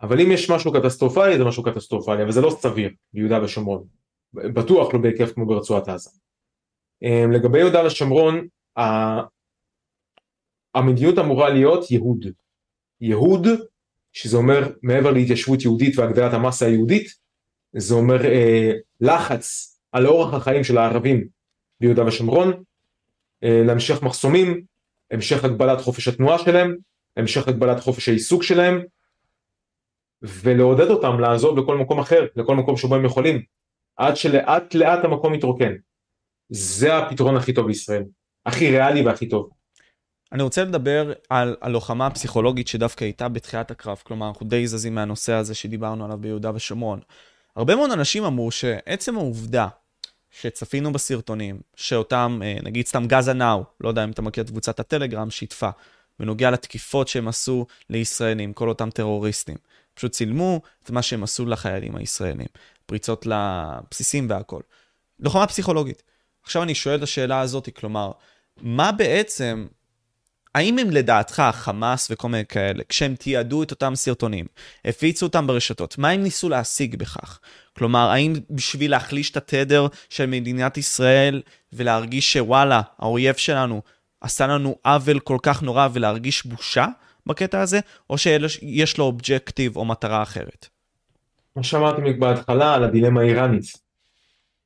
[0.00, 3.84] אבל אם יש משהו קטסטרופלי זה משהו קטסטרופלי, אבל זה לא סביר ביהודה ושומרון.
[4.34, 6.10] בטוח לא בהיקף כמו ברצועת עזה.
[7.02, 8.46] אה, לגבי יהודה ושומרון,
[10.74, 12.26] המדיניות אמורה להיות ייהוד.
[13.00, 13.46] ייהוד
[14.16, 17.14] שזה אומר מעבר להתיישבות יהודית והגדלת המסה היהודית,
[17.72, 21.28] זה אומר אה, לחץ על אורח החיים של הערבים
[21.80, 22.62] ביהודה ושומרון,
[23.44, 24.62] אה, להמשך מחסומים,
[25.10, 26.76] המשך הגבלת חופש התנועה שלהם,
[27.16, 28.82] המשך הגבלת חופש העיסוק שלהם,
[30.22, 33.42] ולעודד אותם לעזוב לכל מקום אחר, לכל מקום שבו הם יכולים,
[33.96, 35.72] עד שלאט לאט המקום יתרוקן.
[36.48, 38.04] זה הפתרון הכי טוב בישראל,
[38.46, 39.50] הכי ריאלי והכי טוב.
[40.32, 45.32] אני רוצה לדבר על הלוחמה הפסיכולוגית שדווקא הייתה בתחילת הקרב, כלומר אנחנו די זזים מהנושא
[45.32, 47.00] הזה שדיברנו עליו ביהודה ושומרון.
[47.56, 49.68] הרבה מאוד אנשים אמרו שעצם העובדה
[50.30, 54.80] שצפינו בסרטונים, שאותם, אה, נגיד סתם גזה נאו, לא יודע אם אתה מכיר את קבוצת
[54.80, 55.70] הטלגרם, שיתפה,
[56.18, 59.56] בנוגע לתקיפות שהם עשו לישראלים, כל אותם טרוריסטים.
[59.94, 62.46] פשוט צילמו את מה שהם עשו לחיילים הישראלים,
[62.86, 64.60] פריצות לבסיסים והכל.
[65.20, 66.02] לוחמה פסיכולוגית.
[66.42, 68.12] עכשיו אני שואל את השאלה הזאת, כלומר,
[68.56, 69.66] מה בעצם,
[70.56, 74.46] האם הם לדעתך, חמאס וכל מיני כאלה, כשהם תיעדו את אותם סרטונים,
[74.84, 77.38] הפיצו אותם ברשתות, מה הם ניסו להשיג בכך?
[77.78, 81.42] כלומר, האם בשביל להחליש את התדר של מדינת ישראל
[81.72, 83.82] ולהרגיש שוואלה, האויב שלנו
[84.20, 86.86] עשה לנו עוול כל כך נורא ולהרגיש בושה
[87.26, 87.80] בקטע הזה,
[88.10, 90.68] או שיש לו אובג'קטיב או מטרה אחרת?
[91.56, 93.64] מה שאמרתי בהתחלה על הדילמה האיראנית,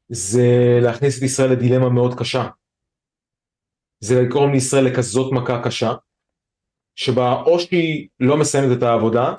[0.09, 2.47] זה להכניס את ישראל לדילמה מאוד קשה.
[4.01, 5.92] זה לגרום לישראל לכזאת מכה קשה,
[6.94, 9.34] שבה או שהיא לא מסיימת את העבודה,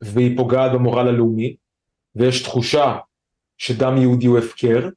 [0.00, 1.56] והיא פוגעת במורל הלאומי,
[2.14, 2.96] ויש תחושה
[3.58, 4.88] שדם יהודי הוא הפקר,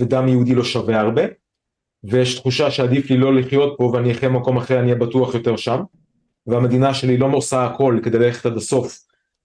[0.00, 1.22] ודם יהודי לא שווה הרבה,
[2.04, 5.56] ויש תחושה שעדיף לי לא לחיות פה ואני אחיה במקום אחר, אני אהיה בטוח יותר
[5.56, 5.80] שם,
[6.46, 8.98] והמדינה שלי לא עושה הכל כדי ללכת עד הסוף,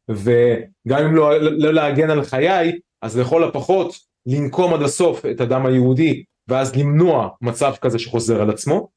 [0.09, 3.95] וגם אם לא, לא להגן על חיי, אז לכל הפחות
[4.25, 8.89] לנקום עד הסוף את הדם היהודי, ואז למנוע מצב כזה שחוזר על עצמו,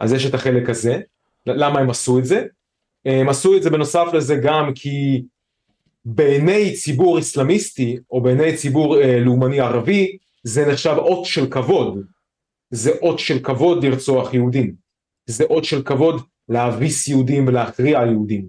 [0.00, 1.00] אז יש את החלק הזה,
[1.46, 2.44] למה הם עשו את זה?
[3.04, 5.24] הם עשו את זה בנוסף לזה גם כי
[6.04, 12.06] בעיני ציבור אסלאמיסטי או בעיני ציבור אה, לאומני ערבי זה נחשב אות של כבוד,
[12.70, 14.74] זה אות של כבוד לרצוח יהודים,
[15.26, 18.48] זה אות של כבוד להביס יהודים ולהכריע יהודים.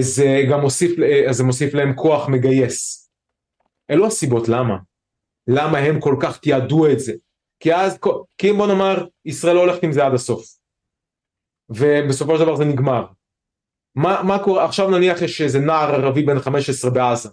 [0.00, 3.10] זה גם מוסיף, אה, זה מוסיף להם כוח מגייס.
[3.90, 4.76] אלו הסיבות למה.
[5.48, 7.12] למה הם כל כך תיעדו את זה.
[7.62, 7.98] כי אז,
[8.38, 10.44] כי אם בוא נאמר, ישראל לא הולכת עם זה עד הסוף.
[11.70, 13.06] ובסופו של דבר זה נגמר.
[13.94, 17.28] מה, מה קורה, עכשיו נניח יש איזה נער ערבי בן 15 בעזה.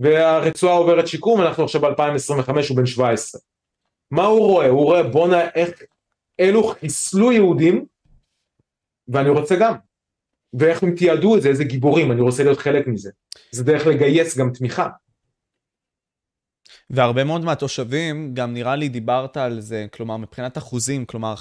[0.00, 3.40] והרצועה עוברת שיקום, אנחנו עכשיו ב-2025, הוא בן 17.
[4.10, 4.68] מה הוא רואה?
[4.68, 5.82] הוא רואה בואנה איך
[6.40, 7.86] אלו חיסלו יהודים,
[9.08, 9.74] ואני רוצה גם.
[10.54, 13.10] ואיך הם תיעדו את זה, איזה גיבורים, אני רוצה להיות חלק מזה.
[13.50, 14.88] זה דרך לגייס גם תמיכה.
[16.92, 21.34] והרבה מאוד מהתושבים, גם נראה לי דיברת על זה, כלומר, מבחינת אחוזים, כלומר,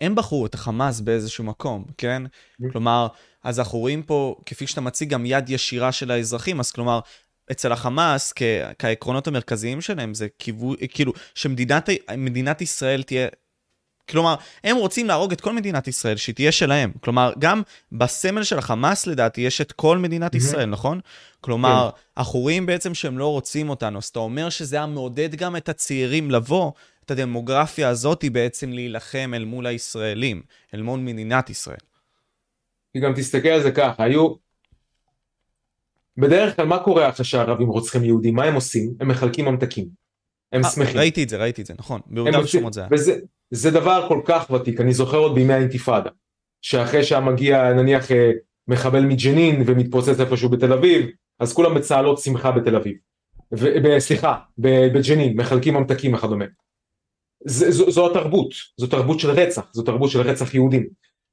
[0.00, 2.22] הם בחרו את החמאס באיזשהו מקום, כן?
[2.26, 2.72] Mm-hmm.
[2.72, 3.06] כלומר,
[3.44, 7.00] אז אנחנו רואים פה, כפי שאתה מציג, גם יד ישירה של האזרחים, אז כלומר,
[7.50, 8.42] אצל החמאס, כ-
[8.78, 13.28] כעקרונות המרכזיים שלהם, זה כיוו, כאילו, שמדינת ישראל תהיה
[14.10, 14.34] כלומר,
[14.64, 16.92] הם רוצים להרוג את כל מדינת ישראל, שהיא תהיה שלהם.
[17.00, 21.00] כלומר, גם בסמל של החמאס, לדעתי, יש את כל מדינת ישראל, נכון?
[21.40, 22.00] כלומר, כן.
[22.16, 25.68] אנחנו רואים בעצם שהם לא רוצים אותנו, אז אתה אומר שזה היה מעודד גם את
[25.68, 26.72] הצעירים לבוא,
[27.04, 30.42] את הדמוגרפיה הזאת בעצם להילחם אל מול הישראלים,
[30.74, 31.76] אל מול מדינת ישראל.
[32.92, 34.34] כי גם תסתכל על זה ככה, היו...
[36.16, 38.34] בדרך כלל, מה קורה אחרי שהערבים רוצחים יהודים?
[38.34, 38.94] מה הם עושים?
[39.00, 39.88] הם מחלקים ממתקים.
[40.52, 40.96] הם 아, אה, שמחים.
[40.96, 42.00] ראיתי את זה, ראיתי את זה, נכון.
[42.06, 42.88] ביהודה ושומרון זה היה.
[43.54, 46.10] זה דבר כל כך ותיק, אני זוכר עוד בימי האינתיפאדה,
[46.62, 48.30] שאחרי שהיה מגיע נניח אה,
[48.68, 51.06] מחבל מג'נין ומתפוצץ איפשהו בתל אביב,
[51.38, 52.96] אז כולם בצהלות שמחה בתל אביב.
[53.54, 56.44] ו- סליחה, בג'נין, מחלקים ממתקים וכדומה.
[57.44, 60.86] זו, זו התרבות, זו תרבות של רצח, זו תרבות של רצח יהודים.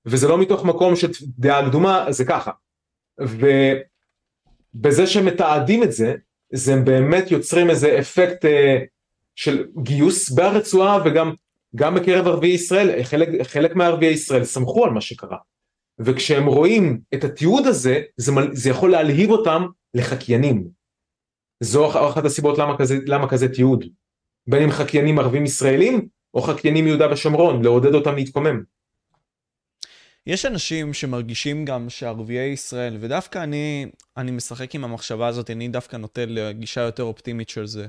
[0.05, 1.07] וזה לא מתוך מקום של
[1.37, 2.51] דעה קדומה, זה ככה.
[3.19, 6.15] ובזה שמתעדים את זה,
[6.53, 8.77] זה באמת יוצרים איזה אפקט אה,
[9.35, 11.33] של גיוס ברצועה וגם
[11.75, 15.37] גם בקרב ערביי ישראל, חלק, חלק מערביי ישראל שמחו על מה שקרה.
[15.99, 20.67] וכשהם רואים את התיעוד הזה, זה, זה יכול להלהיב אותם לחקיינים.
[21.63, 23.85] זו אחת הסיבות למה כזה, למה כזה תיעוד.
[24.47, 28.63] בין אם חקיינים ערבים ישראלים, או חקיינים מיהודה ושומרון, לעודד אותם להתקומם.
[30.27, 33.85] יש אנשים שמרגישים גם שערביי ישראל, ודווקא אני,
[34.17, 37.87] אני משחק עם המחשבה הזאת, אני דווקא נוטה לגישה יותר אופטימית של זה.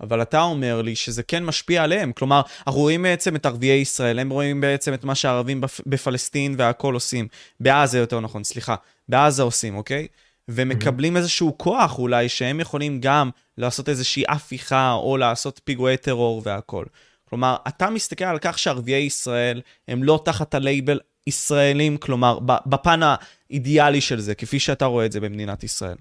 [0.00, 2.12] אבל אתה אומר לי שזה כן משפיע עליהם.
[2.12, 6.94] כלומר, אנחנו רואים בעצם את ערביי ישראל, הם רואים בעצם את מה שהערבים בפלסטין והכל
[6.94, 7.28] עושים.
[7.60, 8.74] בעזה יותר נכון, סליחה.
[9.08, 10.06] בעזה עושים, אוקיי?
[10.48, 11.18] ומקבלים mm-hmm.
[11.18, 16.84] איזשהו כוח אולי שהם יכולים גם לעשות איזושהי הפיכה או לעשות פיגועי טרור והכל.
[17.28, 24.00] כלומר, אתה מסתכל על כך שערביי ישראל הם לא תחת הלייבל ישראלים, כלומר, בפן האידיאלי
[24.00, 25.96] של זה, כפי שאתה רואה את זה במדינת ישראל.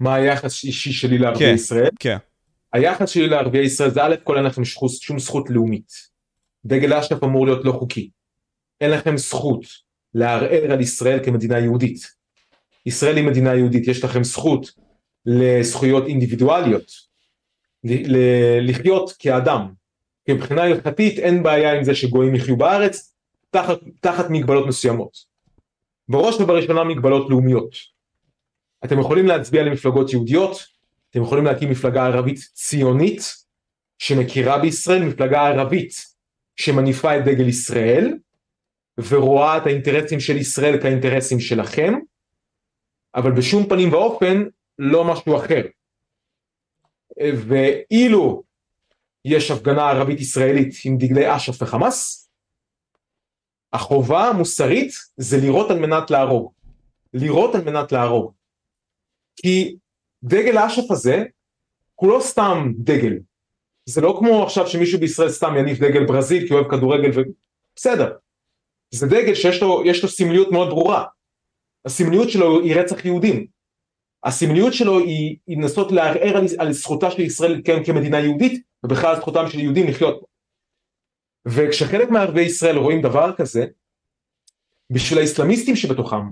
[0.00, 1.90] מה היחס אישי שלי לערביי כן, ישראל?
[1.98, 2.16] כן.
[2.74, 5.92] היחס שלי לערביי ישראל זה א' כל אין לכם שום זכות לאומית.
[6.64, 8.10] דגל אש"ף אמור להיות לא חוקי.
[8.80, 9.64] אין לכם זכות
[10.14, 11.98] לערער על ישראל כמדינה יהודית.
[12.86, 14.70] ישראל היא מדינה יהודית, יש לכם זכות
[15.26, 16.92] לזכויות אינדיבידואליות,
[18.60, 19.72] לחיות כאדם.
[20.28, 23.14] מבחינה הלכתית אין בעיה עם זה שגויים יחיו בארץ
[23.50, 25.16] תחת, תחת מגבלות מסוימות.
[26.08, 27.74] בראש ובראשונה מגבלות לאומיות.
[28.84, 30.73] אתם יכולים להצביע למפלגות יהודיות,
[31.14, 33.20] אתם יכולים להקים מפלגה ערבית ציונית
[33.98, 35.92] שמכירה בישראל, מפלגה ערבית
[36.56, 38.18] שמניפה את דגל ישראל
[39.08, 41.92] ורואה את האינטרסים של ישראל כאינטרסים שלכם,
[43.14, 44.42] אבל בשום פנים ואופן
[44.78, 45.62] לא משהו אחר.
[47.48, 48.42] ואילו
[49.24, 52.30] יש הפגנה ערבית ישראלית עם דגלי אש"ף וחמאס,
[53.72, 56.52] החובה המוסרית זה לירות על מנת להרוג.
[57.12, 58.32] לירות על מנת להרוג.
[59.36, 59.76] כי
[60.24, 61.24] דגל אש"ף הזה
[61.94, 63.18] הוא לא סתם דגל.
[63.86, 67.22] זה לא כמו עכשיו שמישהו בישראל סתם יניף דגל ברזיל כי הוא אוהב כדורגל ו...
[67.76, 68.12] בסדר.
[68.90, 71.04] זה דגל שיש לו, לו סמליות מאוד ברורה.
[71.84, 73.46] הסמליות שלו היא רצח יהודים.
[74.24, 79.20] הסמליות שלו היא, לנסות לערער על, על זכותה של ישראל להתקיים כמדינה יהודית ובכלל על
[79.20, 80.24] זכותם של יהודים לחיות.
[81.46, 83.66] וכשחלק מערביי ישראל רואים דבר כזה,
[84.90, 86.30] בשביל האסלאמיסטים שבתוכם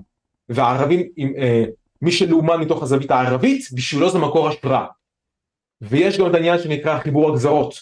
[0.49, 1.63] והערבים, אה,
[2.03, 4.85] מי שלאומן מתוך הזווית הערבית, בשבילו זה מקור השראה.
[5.81, 7.79] ויש גם את העניין שנקרא חיבור הגזרות,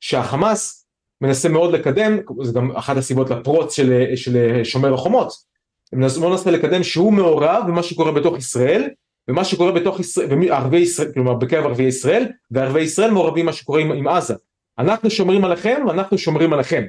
[0.00, 0.86] שהחמאס
[1.20, 5.32] מנסה מאוד לקדם, זה גם אחת הסיבות לפרוץ של, של שומר החומות,
[5.92, 8.88] הוא מנסה לקדם שהוא מעורב במה שקורה בתוך ישראל,
[9.28, 13.80] ומה שקורה בתוך ישראל, וערבי ישראל, כלומר בקרב ערביי ישראל, וערביי ישראל מעורבים במה שקורה
[13.80, 14.34] עם, עם עזה.
[14.78, 16.84] אנחנו שומרים עליכם ואנחנו שומרים עליכם.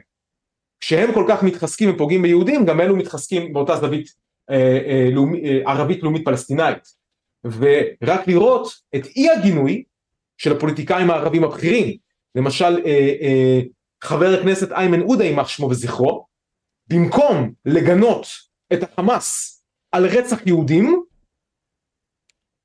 [0.79, 5.09] כשהם כל כך מתחזקים ופוגעים ביהודים, גם אלו מתחזקים באותה זווית אה, אה,
[5.43, 7.05] אה, ערבית לאומית פלסטינאית.
[7.45, 9.83] ורק לראות את אי הגינוי
[10.37, 11.97] של הפוליטיקאים הערבים הבכירים,
[12.35, 12.79] למשל
[14.03, 16.25] חבר הכנסת איימן עודה יימח שמו וזכרו,
[16.87, 18.27] במקום לגנות
[18.73, 21.03] את החמאס על רצח יהודים,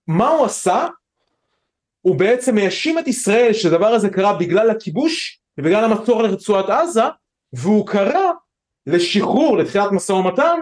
[0.06, 0.88] מה הוא עשה?
[2.00, 7.02] הוא בעצם האשים את ישראל שהדבר הזה קרה בגלל הכיבוש ובגלל המצור על רצועת עזה,
[7.52, 8.30] והוא קרא
[8.86, 10.60] לשחרור, לתחילת משא ומתן,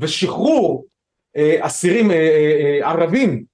[0.00, 0.86] ושחרור
[1.36, 3.44] אה, אסירים אה, אה, ערבים,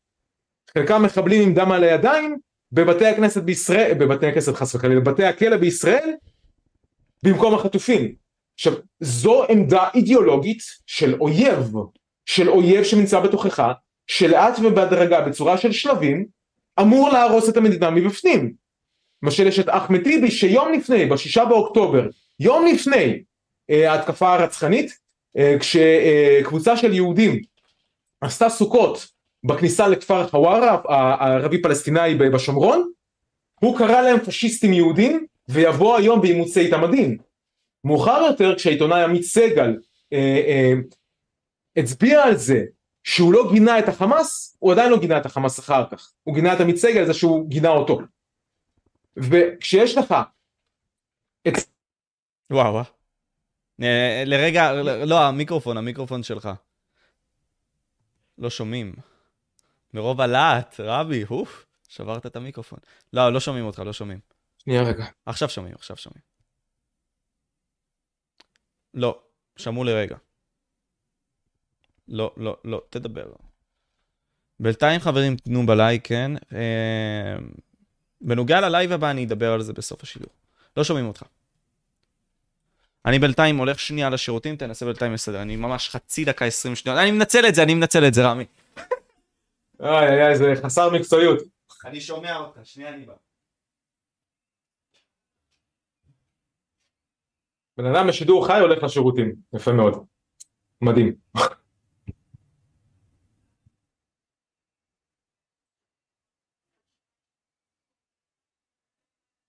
[0.75, 2.39] חלקם מחבלים עם דם על הידיים,
[2.73, 6.11] בבתי הכנסת בישראל, בבתי הכנסת חס וחלילה, בבתי הכלא בישראל,
[7.23, 8.15] במקום החטופים.
[8.55, 11.73] עכשיו, זו עמדה אידיאולוגית של אויב,
[12.27, 13.73] של אויב שנמצא בתוכך,
[14.07, 16.27] שלאט ובהדרגה בצורה של שלבים,
[16.81, 18.55] אמור להרוס את המדינה מבפנים.
[19.23, 22.09] למשל יש את אחמד טיבי שיום לפני, בשישה באוקטובר,
[22.41, 23.23] יום לפני
[23.69, 25.04] ההתקפה הרצחנית,
[25.61, 27.41] כשקבוצה של יהודים
[28.21, 29.07] עשתה סוכות
[29.45, 32.91] בכניסה לכפר חווארה הערבי פלסטיני בשומרון,
[33.61, 37.19] הוא קרא להם פשיסטים יהודים ויבוא היום וימוצא איתם הדין.
[37.85, 39.77] מאוחר יותר כשהעיתונאי עמית סגל
[40.13, 40.73] אה, אה,
[41.77, 42.65] הצביע על זה
[43.05, 46.55] שהוא לא גינה את החמאס, הוא עדיין לא גינה את החמאס אחר כך, הוא גינה
[46.55, 48.01] את עמית סגל זה שהוא גינה אותו.
[49.17, 50.15] וכשיש לך
[51.49, 51.53] את...
[52.53, 52.77] וואו.
[52.79, 52.83] אה,
[54.27, 56.49] לרגע, לא, המיקרופון, המיקרופון שלך.
[58.39, 58.95] לא שומעים.
[59.95, 62.79] מרוב הלהט, רבי, אוף, שברת את המיקרופון.
[63.13, 64.21] לא, לא שומעים אותך, לא שומעים.
[64.59, 65.05] שנייה רגע.
[65.27, 66.23] עכשיו שומעים, עכשיו שומעים.
[68.95, 69.21] לא,
[69.57, 70.17] שמעו לרגע.
[72.09, 73.33] לא, לא, לא, תדבר.
[74.61, 76.31] בינתיים חברים, תנו בלייק, כן?
[76.53, 77.37] אה,
[78.21, 80.31] בנוגע ללייב הבא, אני אדבר על זה בסוף השידור.
[80.77, 81.23] לא שומעים אותך.
[83.07, 85.43] אני בינתיים הולך שנייה לשירותים, תנסה בינתיים לסדר.
[85.43, 86.99] אני ממש חצי דקה, עשרים שניות.
[86.99, 88.45] אני מנצל את זה, אני מנצל את זה, רמי.
[89.81, 91.39] איי איי איי, זה חסר מקצועיות.
[91.85, 93.13] אני שומע אותך, שנייה אני בא.
[97.77, 100.05] בן אדם בשידור חי הולך לשירותים, יפה מאוד.
[100.81, 101.15] מדהים.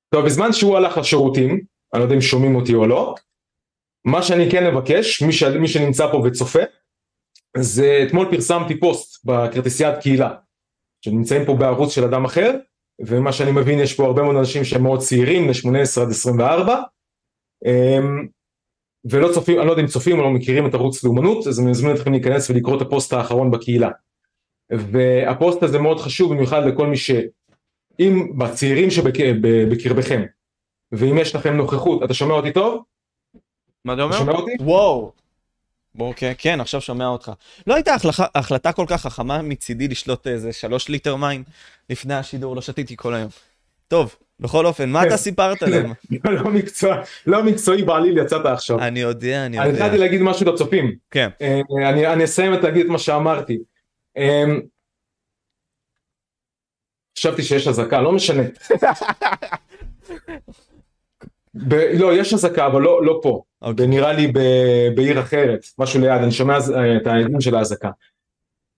[0.10, 1.50] טוב, בזמן שהוא הלך לשירותים,
[1.94, 3.16] אני לא יודע אם שומעים אותי או לא,
[4.06, 5.44] מה שאני כן מבקש, מי, ש...
[5.44, 6.60] מי שנמצא פה וצופה,
[7.58, 10.34] זה אתמול פרסמתי פוסט בכרטיסיית קהילה,
[11.06, 12.52] שנמצאים פה בערוץ של אדם אחר,
[13.06, 16.82] ומה שאני מבין יש פה הרבה מאוד אנשים שהם מאוד צעירים, בני 18 עד 24,
[17.66, 18.28] אמ,
[19.12, 21.72] ולא צופים, אני לא יודע אם צופים או לא מכירים את ערוץ לאומנות, אז אני
[21.72, 23.90] מזמין אתכם להיכנס ולקרוא את הפוסט האחרון בקהילה.
[24.72, 27.12] והפוסט הזה מאוד חשוב במיוחד לכל מי ש...
[28.00, 30.24] אם בצעירים שבקרבכם,
[30.92, 32.84] ואם יש לכם נוכחות, אתה שומע אותי טוב?
[33.86, 34.18] מה אתה אומר?
[34.18, 34.52] שומע אותי?
[34.60, 35.12] וואו.
[36.00, 37.32] אוקיי, כן, עכשיו שומע אותך.
[37.68, 41.44] לא הייתה החלטה, החלטה כל כך חכמה מצידי לשלוט איזה שלוש ליטר מים
[41.90, 43.30] לפני השידור, לא שתיתי כל היום.
[43.88, 45.94] טוב, בכל אופן, מה אתה סיפרת להם?
[46.26, 46.96] לא מקצוע,
[47.28, 48.80] לא מקצועי בעליל יצאת עכשיו.
[48.80, 49.70] אני יודע, אני יודע.
[49.70, 50.96] אני התחלתי להגיד משהו לצופים.
[51.12, 51.30] כן.
[51.42, 51.62] אה,
[52.14, 53.58] אני אסיים את להגיד את מה שאמרתי.
[54.18, 54.44] אה,
[57.18, 58.44] חשבתי שיש אזעקה, לא משנה.
[61.68, 63.44] ב, לא, יש אזעקה, אבל לא, לא פה.
[63.66, 63.88] אוקיי.
[63.88, 64.40] נראה לי ב,
[64.96, 66.58] בעיר אחרת, משהו ליד, אני שומע
[67.02, 67.90] את העדים של האזעקה.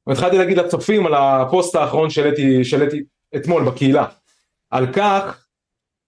[0.07, 3.03] התחלתי להגיד לצופים על הפוסט האחרון שהעליתי
[3.35, 4.05] אתמול בקהילה,
[4.69, 5.47] על כך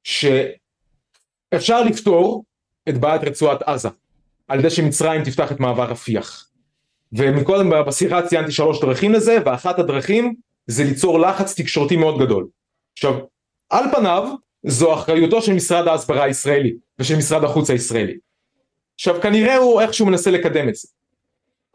[0.03, 2.43] שאפשר לפתור
[2.89, 3.89] את בעיית רצועת עזה,
[4.47, 6.49] על ידי שמצרים תפתח את מעבר רפיח.
[7.13, 10.35] ומקודם בשיחה ציינתי שלוש דרכים לזה, ואחת הדרכים
[10.67, 12.47] זה ליצור לחץ תקשורתי מאוד גדול.
[12.93, 13.13] עכשיו,
[13.69, 14.29] על פניו,
[14.65, 18.17] זו אחריותו של משרד ההסברה הישראלי ושל משרד החוץ הישראלי.
[18.99, 20.87] עכשיו כנראה הוא איכשהו מנסה לקדם את זה.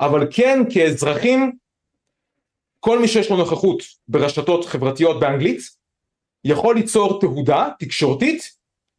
[0.01, 1.53] אבל כן כאזרחים,
[2.81, 5.61] כל מי שיש לו נוכחות ברשתות חברתיות באנגלית,
[6.45, 8.51] יכול ליצור תהודה תקשורתית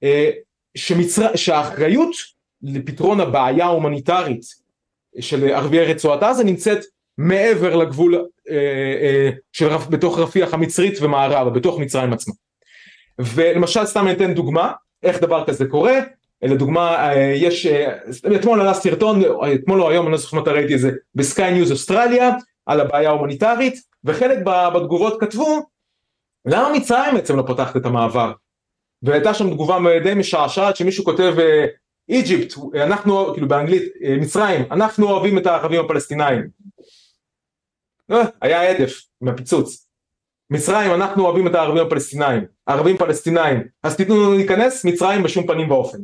[0.03, 0.31] אה,
[0.77, 1.35] שמצר...
[1.35, 2.15] שהאחריות
[2.61, 4.41] לפתרון הבעיה ההומניטרית
[5.19, 6.79] של ערביי רצועת עזה נמצאת
[7.17, 8.15] מעבר לגבול
[8.49, 8.55] אה,
[9.01, 12.33] אה, של בתוך רפיח המצרית ומערבה, בתוך מצרים עצמה.
[13.19, 14.71] ולמשל סתם אני אתן דוגמה
[15.03, 15.99] איך דבר כזה קורה,
[16.41, 17.65] לדוגמה יש,
[18.35, 19.21] אתמול עלה סרטון,
[19.55, 22.31] אתמול או היום אני לא זוכר מתי ראיתי את זה, ב Sky News Australia
[22.65, 24.37] על הבעיה ההומניטרית וחלק
[24.75, 25.65] בתגובות כתבו
[26.45, 28.31] למה מצרים בעצם לא פותחת את המעבר
[29.01, 31.35] והייתה שם תגובה די משעשעת שמישהו כותב
[32.09, 36.47] Egypt, אנחנו, כאילו באנגלית, מצרים, אנחנו אוהבים את הערבים הפלסטינאים.
[38.41, 39.87] היה הדף מהפיצוץ.
[40.49, 42.45] מצרים, אנחנו אוהבים את הערבים הפלסטינאים.
[42.65, 43.63] ערבים פלסטינאים.
[43.83, 45.97] אז תיתנו לנו להיכנס, מצרים בשום פנים ואופן.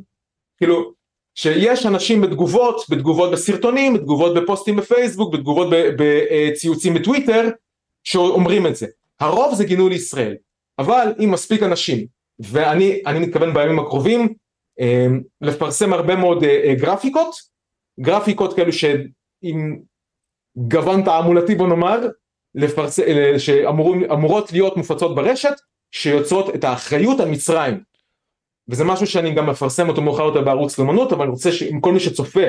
[0.61, 0.93] כאילו,
[1.35, 7.49] שיש אנשים בתגובות, בתגובות בסרטונים, בתגובות בפוסטים בפייסבוק, בתגובות בציוצים בטוויטר,
[8.03, 8.87] שאומרים את זה.
[9.19, 10.35] הרוב זה גינוי לישראל.
[10.79, 12.05] אבל אם מספיק אנשים,
[12.39, 14.33] ואני מתכוון בימים הקרובים,
[14.79, 17.35] אמ, לפרסם הרבה מאוד אה, אה, גרפיקות,
[17.99, 19.77] גרפיקות כאלו שעם
[20.57, 22.07] גוון תעמולתי בוא נאמר,
[22.55, 22.99] לפרס...
[22.99, 25.53] אה, שאמורות להיות מופצות ברשת,
[25.91, 27.90] שיוצרות את האחריות על מצרים.
[28.71, 31.93] וזה משהו שאני גם מפרסם אותו מאוחר יותר בערוץ לאמנות, אבל אני רוצה שעם כל
[31.93, 32.41] מי שצופה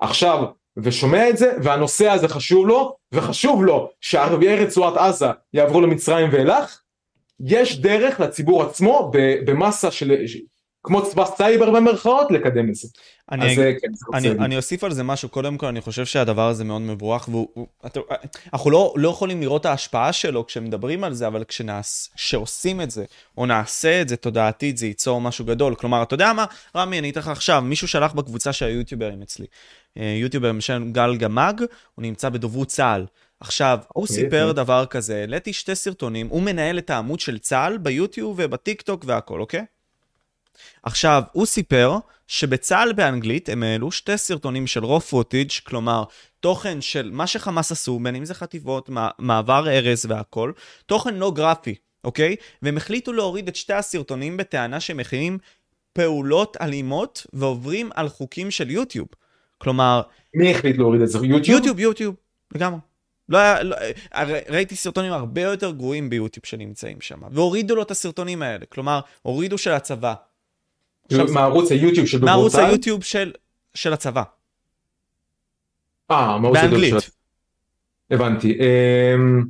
[0.00, 0.44] עכשיו
[0.76, 6.80] ושומע את זה, והנושא הזה חשוב לו, וחשוב לו שערביי רצועת עזה יעברו למצרים ואילך,
[7.40, 9.10] יש דרך לציבור עצמו
[9.46, 10.10] במסה של
[10.82, 12.88] כמו צבא סייבר במרכאות לקדם את זה.
[13.32, 16.64] אני, אז, כן, אני, אני אוסיף על זה משהו, קודם כל אני חושב שהדבר הזה
[16.64, 22.80] מאוד מבורך, ואנחנו לא, לא יכולים לראות את ההשפעה שלו כשמדברים על זה, אבל כשעושים
[22.80, 23.04] את זה,
[23.38, 25.74] או נעשה את זה תודעתית, זה ייצור משהו גדול.
[25.74, 26.44] כלומר, אתה יודע מה,
[26.76, 29.46] רמי, אני אתן לך עכשיו, מישהו שלח בקבוצה של היוטיוברים אצלי,
[29.98, 31.60] אה, יוטיובר בשם גל גמג,
[31.94, 33.06] הוא נמצא בדוברות צה"ל.
[33.40, 34.64] עכשיו, הוא אוקיי, סיפר אוקיי.
[34.64, 39.40] דבר כזה, העליתי שתי סרטונים, הוא מנהל את העמוד של צה"ל ביוטיוב ובטיק טוק והכל,
[39.40, 39.64] אוקיי?
[40.82, 46.04] עכשיו, הוא סיפר שבצה"ל באנגלית הם העלו שתי סרטונים של רוב footage, כלומר,
[46.40, 50.52] תוכן של מה שחמאס עשו, בין אם זה חטיבות, מעבר ארז והכל,
[50.86, 52.36] תוכן לא גרפי, אוקיי?
[52.62, 55.38] והם החליטו להוריד את שתי הסרטונים בטענה שהם מכינים
[55.92, 59.08] פעולות אלימות ועוברים על חוקים של יוטיוב.
[59.58, 60.02] כלומר...
[60.34, 61.18] מי החליט להוריד את זה?
[61.18, 61.58] יוטיוב?
[61.58, 62.14] יוטיוב, יוטיוב,
[62.54, 62.78] לגמרי.
[63.28, 63.76] לא היה, לא,
[64.48, 69.58] ראיתי סרטונים הרבה יותר גרועים ביוטיוב שנמצאים שם, והורידו לו את הסרטונים האלה, כלומר, הורידו
[69.58, 70.14] של הצבא,
[71.12, 73.32] מערוץ היוטיוב של דוברות מערוץ היוטיוב של,
[73.74, 74.22] של הצבא.
[76.10, 77.10] אה, מערוץ היוטיוב של...
[78.10, 78.58] הבנתי.
[78.58, 79.44] אמ,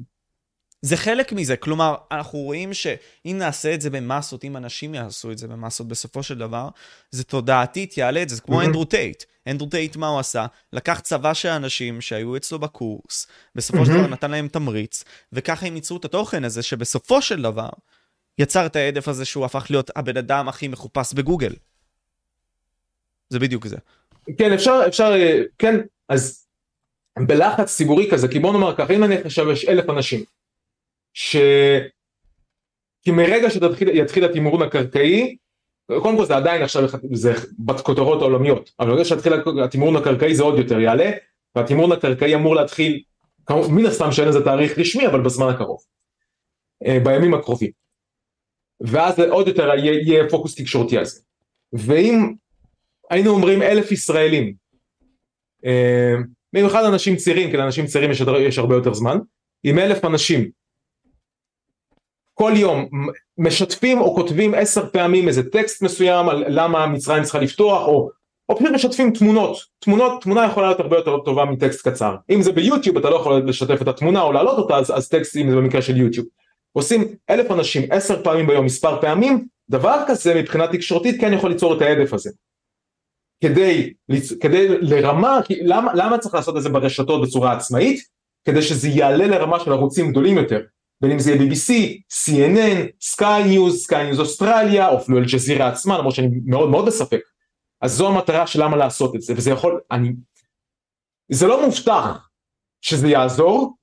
[0.82, 5.38] זה חלק מזה, כלומר, אנחנו רואים שאם נעשה את זה במסות, אם אנשים יעשו את
[5.38, 6.68] זה במסות, בסופו של דבר,
[7.10, 9.22] זה תודעתית יעלה את זה, זה כמו אנדרו טייט.
[9.46, 10.46] אנדרו טייט, מה הוא עשה?
[10.72, 15.74] לקח צבא של אנשים שהיו אצלו בקורס, בסופו של דבר נתן להם תמריץ, וככה הם
[15.74, 17.68] ייצרו את התוכן הזה, שבסופו של דבר,
[18.38, 21.52] יצר את ההדף הזה שהוא הפך להיות הבן אדם הכי מחופש בגוגל.
[23.28, 23.76] זה בדיוק זה.
[24.38, 26.46] כן, אפשר, אפשר, אה, כן, אז
[27.18, 30.24] בלחץ ציבורי כזה, כי בוא נאמר ככה, אם נניח עכשיו יש אלף אנשים,
[31.14, 31.36] ש...
[33.02, 35.36] כי מרגע שיתחיל התמרון הקרקעי,
[35.86, 36.82] קודם כל זה עדיין עכשיו,
[37.12, 39.32] זה בכותרות העולמיות, אבל ברגע שיתחיל
[39.64, 41.10] התמרון הקרקעי זה עוד יותר יעלה,
[41.56, 43.02] והתמרון הקרקעי אמור להתחיל,
[43.50, 45.80] מן הסתם שאין לזה תאריך רשמי, אבל בזמן הקרוב,
[46.86, 47.70] אה, בימים הקרובים.
[48.80, 51.20] ואז עוד יותר יהיה, פוקוס תקשורתי על זה.
[51.72, 52.32] ואם
[53.10, 54.54] היינו אומרים אלף ישראלים,
[55.64, 56.14] אה,
[56.52, 59.18] במיוחד אנשים צעירים, כי לאנשים צעירים יש, יש הרבה יותר זמן,
[59.64, 60.50] עם אלף אנשים
[62.38, 62.88] כל יום
[63.38, 68.10] משתפים או כותבים עשר פעמים איזה טקסט מסוים על למה מצרים צריכה לפתוח או,
[68.48, 72.52] או פשוט משתפים תמונות, תמונות, תמונה יכולה להיות הרבה יותר טובה מטקסט קצר, אם זה
[72.52, 75.56] ביוטיוב אתה לא יכול לשתף את התמונה או להעלות אותה אז, אז טקסט אם זה
[75.56, 76.26] במקרה של יוטיוב
[76.72, 81.76] עושים אלף אנשים עשר פעמים ביום מספר פעמים, דבר כזה מבחינה תקשורתית כן יכול ליצור
[81.76, 82.30] את ההדף הזה.
[83.44, 83.92] כדי,
[84.40, 88.00] כדי לרמה, למה, למה צריך לעשות את זה ברשתות בצורה עצמאית?
[88.44, 90.60] כדי שזה יעלה לרמה של ערוצים גדולים יותר,
[91.00, 91.72] בין אם זה יהיה BBC,
[92.12, 97.20] CNN, Sky News, Sky News Australia, או אפילו אל-ג'זירה עצמה, למרות שאני מאוד מאוד בספק.
[97.80, 100.12] אז זו המטרה של למה לעשות את זה, וזה יכול, אני,
[101.32, 102.28] זה לא מובטח
[102.80, 103.76] שזה יעזור,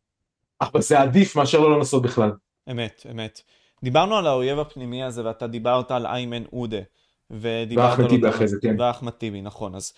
[0.62, 2.32] אבל זה עדיף מאשר לא לנסות בכלל.
[2.72, 3.42] אמת, אמת.
[3.84, 6.82] דיברנו על האויב הפנימי הזה, ואתה דיברת על איימן עודה.
[7.32, 8.76] ואחמד טיבי אחרי זה, כן.
[8.80, 9.76] ואחמד טיבי, נכון.
[9.76, 9.94] אז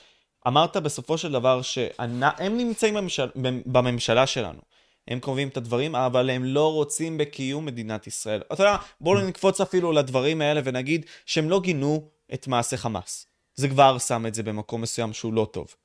[0.48, 3.28] אמרת בסופו של דבר שהם נמצאים בממשל,
[3.66, 4.60] בממשלה שלנו.
[5.08, 8.42] הם קובעים את הדברים, אבל הם לא רוצים בקיום מדינת ישראל.
[8.54, 13.28] אתה יודע, בואו נקפוץ אפילו לדברים האלה ונגיד שהם לא גינו את מעשה חמאס.
[13.56, 15.76] זה כבר שם את זה במקום מסוים שהוא לא טוב.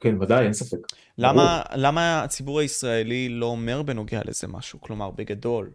[0.00, 0.78] כן, ודאי, אין ספק.
[1.18, 4.80] למה, למה הציבור הישראלי לא אומר בנוגע לזה משהו?
[4.80, 5.70] כלומר, בגדול.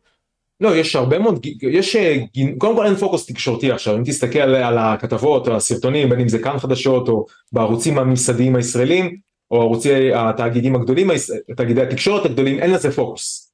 [0.61, 2.17] לא, יש הרבה מאוד, יש, אה,
[2.57, 6.39] קודם כל אין פוקוס תקשורתי עכשיו, אם תסתכל על הכתבות, על הסרטונים, בין אם זה
[6.39, 9.17] כאן חדשות או בערוצים הממסדיים הישראלים,
[9.51, 11.09] או ערוצי התאגידים הגדולים,
[11.57, 13.53] תאגידי התקשורת הגדולים, אין לזה פוקוס.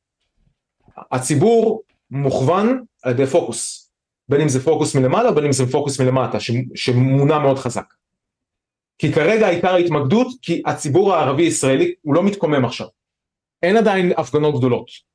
[1.12, 1.82] הציבור
[2.12, 3.92] מוכוון על ידי פוקוס,
[4.30, 6.38] בין אם זה פוקוס מלמעלה, בין אם זה פוקוס מלמטה,
[6.76, 7.94] שמונע מאוד חזק.
[8.98, 12.88] כי כרגע העיקר ההתמקדות, כי הציבור הערבי ישראלי הוא לא מתקומם עכשיו.
[13.64, 15.11] אין עדיין הפגנות גדולות.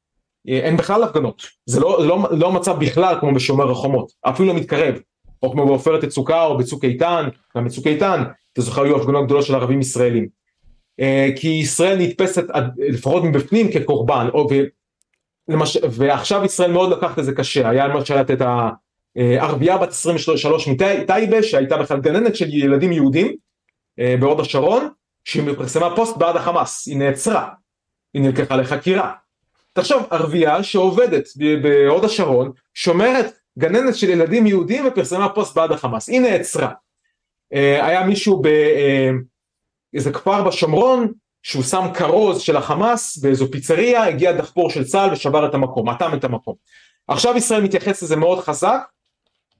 [0.46, 1.42] אין בכלל הפגנות.
[1.66, 4.94] זה לא, לא, לא מצב בכלל כמו בשומר החומות, אפילו לא מתקרב.
[5.42, 9.44] או כמו בעופרת יצוקה או בצוק איתן, גם בצוק איתן, אתה זוכר היו הפגנות גדולות
[9.44, 10.28] של ערבים ישראלים.
[11.00, 12.44] אה, כי ישראל נתפסת
[12.78, 14.54] לפחות מבפנים כקורבן, או, ו,
[15.48, 18.42] למש, ועכשיו ישראל מאוד לקחת את זה קשה, היה למשל את
[19.16, 23.34] הערבייה בת 23 מטייבה שהייתה בכלל גננת של ילדים יהודים
[24.00, 24.88] אה, בהוד השרון,
[25.24, 27.48] שהיא פרסמה פוסט בעד החמאס, היא נעצרה,
[28.14, 29.12] היא נלקחה לחקירה.
[29.76, 31.28] תחשוב, ערבייה שעובדת
[31.62, 36.70] בהוד השרון, שומרת גננת של ילדים יהודים ופרסמה פוסט בעד החמאס, היא נעצרה.
[37.52, 38.42] אה, היה מישהו
[39.92, 41.12] באיזה כפר בשומרון,
[41.42, 46.10] שהוא שם כרוז של החמאס באיזו פיצריה, הגיע דחפור של צה"ל ושבר את המקום, אטם
[46.14, 46.54] את המקום.
[47.08, 48.80] עכשיו ישראל מתייחס לזה מאוד חזק,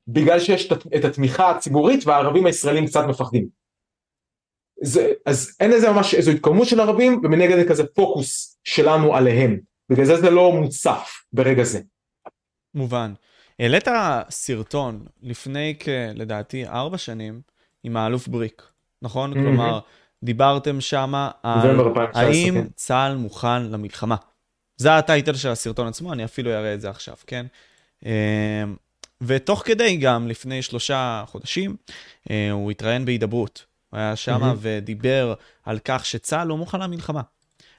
[0.08, 3.48] בגלל שיש את התמיכה הציבורית והערבים הישראלים קצת מפחדים.
[4.82, 9.75] זה, אז אין לזה ממש איזו התקוממות של ערבים ומנגד כזה פוקוס שלנו עליהם.
[9.90, 11.80] בגלל זה זה לא מוצף ברגע זה.
[12.74, 13.12] מובן.
[13.58, 13.88] העלית
[14.30, 17.40] סרטון לפני כלדעתי ארבע שנים
[17.84, 18.62] עם האלוף בריק,
[19.02, 19.32] נכון?
[19.32, 19.36] Mm-hmm.
[19.36, 19.80] כלומר,
[20.24, 21.76] דיברתם שם על
[22.14, 22.66] האם כן.
[22.74, 24.16] צה"ל מוכן למלחמה.
[24.76, 27.46] זה הטייטל של הסרטון עצמו, אני אפילו אראה את זה עכשיו, כן?
[28.04, 28.10] אמ,
[29.20, 31.76] ותוך כדי גם, לפני שלושה חודשים,
[32.30, 33.64] אה, הוא התראיין בהידברות.
[33.90, 34.56] הוא היה שם mm-hmm.
[34.60, 35.34] ודיבר
[35.64, 37.22] על כך שצה"ל לא מוכן למלחמה.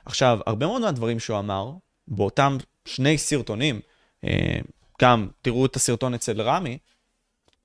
[0.06, 1.72] עכשיו, הרבה מאוד מהדברים שהוא אמר,
[2.08, 3.80] באותם שני סרטונים,
[4.24, 4.60] אה,
[5.02, 6.78] גם תראו את הסרטון אצל רמי,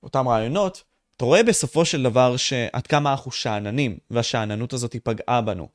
[0.03, 0.83] אותם רעיונות,
[1.17, 5.69] אתה רואה בסופו של דבר שעד כמה אנחנו שאננים, והשאננות הזאת פגעה בנו.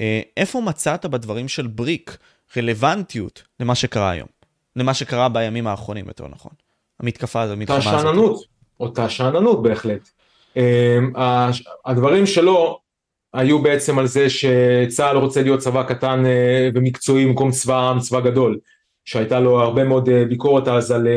[0.00, 2.18] אה, איפה מצאת בדברים של בריק
[2.56, 4.28] רלוונטיות למה שקרה היום?
[4.76, 6.52] למה שקרה בימים האחרונים, יותר נכון.
[7.00, 7.92] המתקפה הזאת, המלחמה הזאת.
[7.94, 8.44] אותה שאננות,
[8.80, 10.08] אותה שאננות בהחלט.
[10.56, 10.98] אה,
[11.86, 12.80] הדברים שלו
[13.34, 18.20] היו בעצם על זה שצה"ל רוצה להיות צבא קטן אה, ומקצועי במקום צבא עם, צבא
[18.20, 18.58] גדול,
[19.04, 21.08] שהייתה לו הרבה מאוד אה, ביקורת אז על,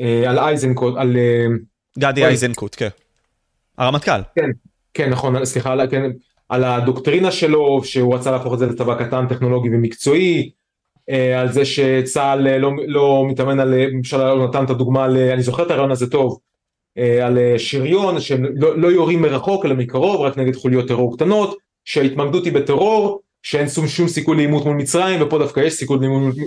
[0.00, 1.16] אה, על אייזנקוט, על...
[1.98, 2.88] גדי אייזנקוט, כן.
[3.78, 4.20] הרמטכ"ל.
[4.34, 4.50] כן,
[4.94, 6.10] כן, נכון, סליחה, כן,
[6.48, 10.50] על הדוקטרינה שלו, שהוא רצה להפוך את זה לצבא קטן, טכנולוגי ומקצועי,
[11.38, 15.70] על זה שצה"ל לא, לא מתאמן על, למשל הוא נתן את הדוגמה, אני זוכר את
[15.70, 16.38] הרעיון הזה טוב,
[16.96, 21.58] על אה, שריון שהם לא, לא יורים מרחוק אלא מקרוב רק נגד חוליות טרור קטנות
[21.84, 25.98] שההתמקדות היא בטרור שאין שום, שום סיכוי לעימות מול מצרים ופה דווקא יש סיכוי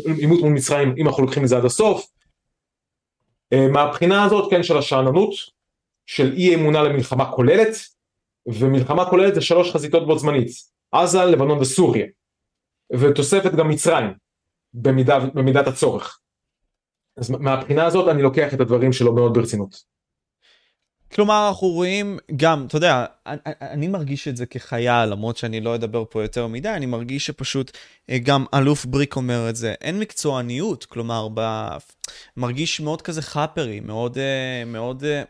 [0.06, 2.08] לעימות מול מצרים אם אנחנו לוקחים את זה עד הסוף.
[3.54, 5.34] אה, מהבחינה הזאת כן של השאננות
[6.06, 7.76] של אי אמונה למלחמה כוללת
[8.46, 10.48] ומלחמה כוללת זה שלוש חזיתות בו זמנית
[10.92, 12.06] עזה, לבנון וסוריה
[12.94, 14.14] ותוספת גם מצרים
[14.74, 16.20] במידה, במידת הצורך.
[17.18, 19.93] אז מהבחינה הזאת אני לוקח את הדברים שלו מאוד ברצינות.
[21.16, 25.76] כלומר, אנחנו רואים גם, אתה יודע, אני, אני מרגיש את זה כחייל, למרות שאני לא
[25.76, 27.78] אדבר פה יותר מדי, אני מרגיש שפשוט
[28.10, 31.68] אה, גם אלוף בריק אומר את זה, אין מקצועניות, כלומר, ב...
[32.38, 35.24] מרגיש מאוד כזה חאפרי, מאוד, אה, מאוד, אה,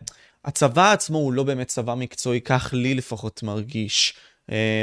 [0.46, 4.14] הצבא עצמו הוא לא באמת צבא מקצועי, כך לי לפחות מרגיש.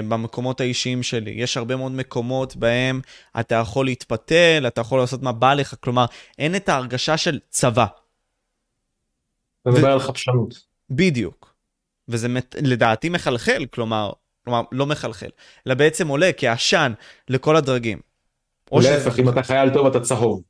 [0.08, 1.30] במקומות האישיים שלי.
[1.30, 3.00] יש הרבה מאוד מקומות בהם
[3.40, 6.04] אתה יכול להתפתל, אתה יכול לעשות מה בא לך, כלומר,
[6.38, 7.86] אין את ההרגשה של צבא.
[9.62, 9.92] אתה מדבר ו...
[9.92, 10.69] על חפשנות.
[10.90, 11.54] בדיוק.
[12.08, 12.28] וזה
[12.62, 14.12] לדעתי מחלחל, כלומר,
[14.44, 15.28] כלומר, לא מחלחל,
[15.66, 16.92] אלא בעצם עולה כעשן
[17.28, 17.98] לכל הדרגים.
[18.72, 20.42] להפך, אם אתה חייל טוב אתה צהוב.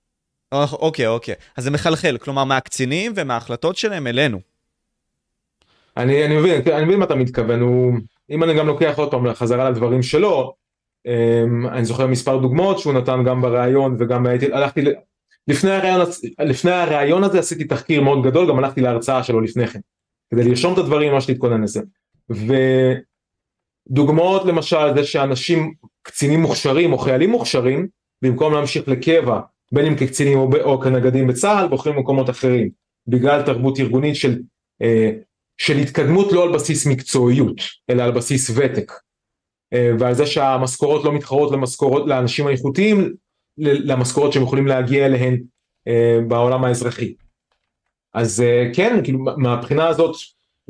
[0.53, 1.35] אוקיי, אוקיי.
[1.57, 4.41] אז זה מחלחל, כלומר, מהקצינים ומההחלטות שלהם אלינו.
[5.97, 7.93] אני, אני מבין, אני מבין מה אתה מתכוון, הוא,
[8.31, 10.55] אם אני גם לוקח עוד פעם חזרה לדברים שלו,
[11.07, 14.85] אמ, אני זוכר מספר דוגמאות שהוא נתן גם בריאיון וגם הייתי, הלכתי,
[15.49, 16.07] לפני הריאיון,
[16.39, 19.81] לפני הריאיון הזה עשיתי תחקיר מאוד גדול, גם הלכתי להרצאה שלו לפני כן.
[20.31, 21.81] כדי לרשום את הדברים ממש להתכונן לזה.
[23.91, 27.89] ודוגמאות למשל זה שאנשים, קצינים מוכשרים או חיילים מוכשרים,
[28.23, 29.41] במקום להמשיך לקבע,
[29.73, 32.71] בין אם כקצינים או, או כנגדים בצה"ל, בוחרים מקומות אחרים,
[33.07, 34.39] בגלל תרבות ארגונית של,
[34.83, 35.11] אה,
[35.59, 37.57] של התקדמות לא על בסיס מקצועיות,
[37.91, 38.93] אלא על בסיס ותק.
[39.73, 43.15] אה, ועל זה שהמשכורות לא מתחרות למשכורות, לאנשים האיכותיים,
[43.59, 45.41] למשכורות שהם יכולים להגיע אליהן
[45.89, 47.15] אה, בעולם האזרחי.
[48.15, 50.17] אז אה, כן, כאילו מהבחינה הזאת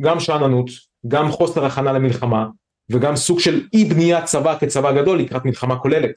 [0.01, 0.71] גם שאננות,
[1.09, 2.47] גם חוסר הכנה למלחמה,
[2.91, 6.15] וגם סוג של אי בניית צבא כצבא גדול לקראת מלחמה כוללת.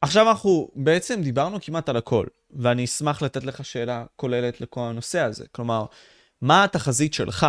[0.00, 5.20] עכשיו אנחנו בעצם דיברנו כמעט על הכל, ואני אשמח לתת לך שאלה כוללת לכל הנושא
[5.20, 5.44] הזה.
[5.52, 5.84] כלומר,
[6.42, 7.46] מה התחזית שלך,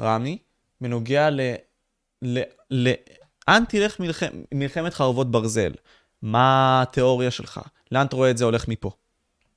[0.00, 0.38] רמי,
[0.80, 1.40] בנוגע ל...
[2.22, 2.42] ל...
[2.70, 4.22] לאן תלך מלח...
[4.54, 5.72] מלחמת חרבות ברזל?
[6.22, 7.60] מה התיאוריה שלך?
[7.92, 8.90] לאן אתה רואה את זה הולך מפה?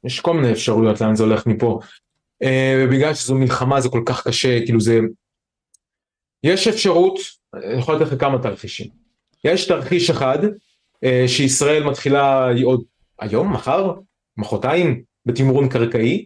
[0.04, 1.80] יש כל מיני אפשרויות לאן זה הולך מפה.
[2.44, 5.00] Uh, בגלל שזו מלחמה זה כל כך קשה, כאילו זה...
[6.44, 7.20] יש אפשרות,
[7.54, 8.88] אני יכול לתת לך כמה תרחישים.
[9.44, 12.84] יש תרחיש אחד, uh, שישראל מתחילה עוד
[13.20, 13.94] היום, מחר,
[14.38, 16.26] מחרתיים, בתמרון קרקעי,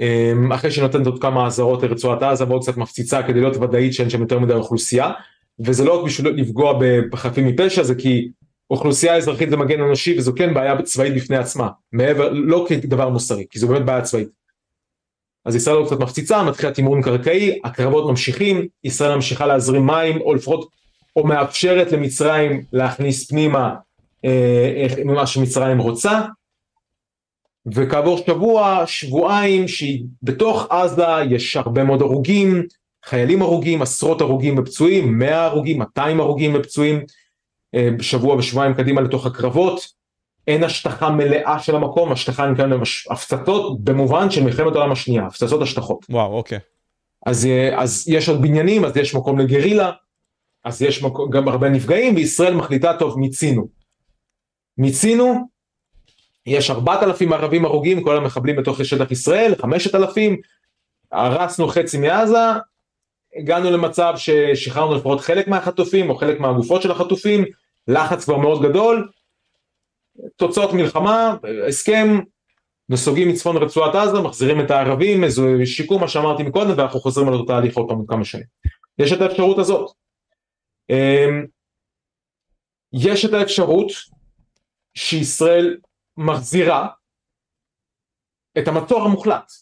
[0.00, 3.94] um, אחרי שהיא נותנת עוד כמה אזהרות לרצועת עזה ועוד קצת מפציצה כדי להיות ודאית
[3.94, 5.12] שאין שם יותר מדי אוכלוסייה,
[5.60, 6.78] וזה לא רק בשביל לפגוע
[7.10, 8.28] בחפים מפשע, זה כי
[8.70, 13.44] אוכלוסייה אזרחית זה מגן אנושי וזו כן בעיה צבאית בפני עצמה, מעבר, לא כדבר מוסרי,
[13.50, 14.28] כי זו באמת בעיה צבאית.
[15.44, 20.34] אז ישראל לא קצת מפציצה, מתחילה תמרון קרקעי, הקרבות ממשיכים, ישראל ממשיכה להזרים מים, או
[20.34, 20.68] לפחות,
[21.16, 23.74] או מאפשרת למצרים להכניס פנימה
[24.24, 26.20] אה, ממה שמצרים רוצה,
[27.74, 32.62] וכעבור שבוע, שבועיים, שהיא בתוך עזה יש הרבה מאוד הרוגים,
[33.04, 37.04] חיילים הרוגים, עשרות הרוגים ופצועים, 100 הרוגים, 200 הרוגים ופצועים, אה,
[38.00, 39.80] שבוע ושבועיים קדימה לתוך הקרבות,
[40.46, 45.62] אין השטחה מלאה של המקום, השטחה נקרא להם הפצצות במובן של מלחמת העולם השנייה, הפצצות
[45.62, 46.06] השטחות.
[46.10, 46.58] וואו, אוקיי.
[47.26, 49.90] אז, אה, אז יש עוד בניינים, אז יש מקום לגרילה,
[50.64, 53.66] אז יש מקום, גם הרבה נפגעים, וישראל מחליטה, טוב, מיצינו.
[54.78, 55.34] מיצינו,
[56.46, 60.36] יש ארבעת אלפים ערבים הרוגים, כל המחבלים בתוך שטח ישראל, חמשת אלפים,
[61.12, 62.48] הרסנו חצי מעזה,
[63.36, 67.44] הגענו למצב ששחררנו לפחות חלק מהחטופים, או חלק מהגופות של החטופים,
[67.88, 69.10] לחץ כבר מאוד גדול,
[70.36, 71.36] תוצאות מלחמה,
[71.68, 72.20] הסכם,
[72.88, 77.34] נסוגים מצפון רצועת עזה, מחזירים את הערבים, איזה שיקום מה שאמרתי מקודם, ואנחנו חוזרים על
[77.34, 78.44] אותו תהליך עוד פעם כמה שנים.
[78.98, 79.90] יש את האפשרות הזאת.
[80.90, 81.46] אמ,
[82.92, 83.92] יש את האפשרות
[84.94, 85.76] שישראל
[86.16, 86.88] מחזירה
[88.58, 89.52] את המצור המוחלט,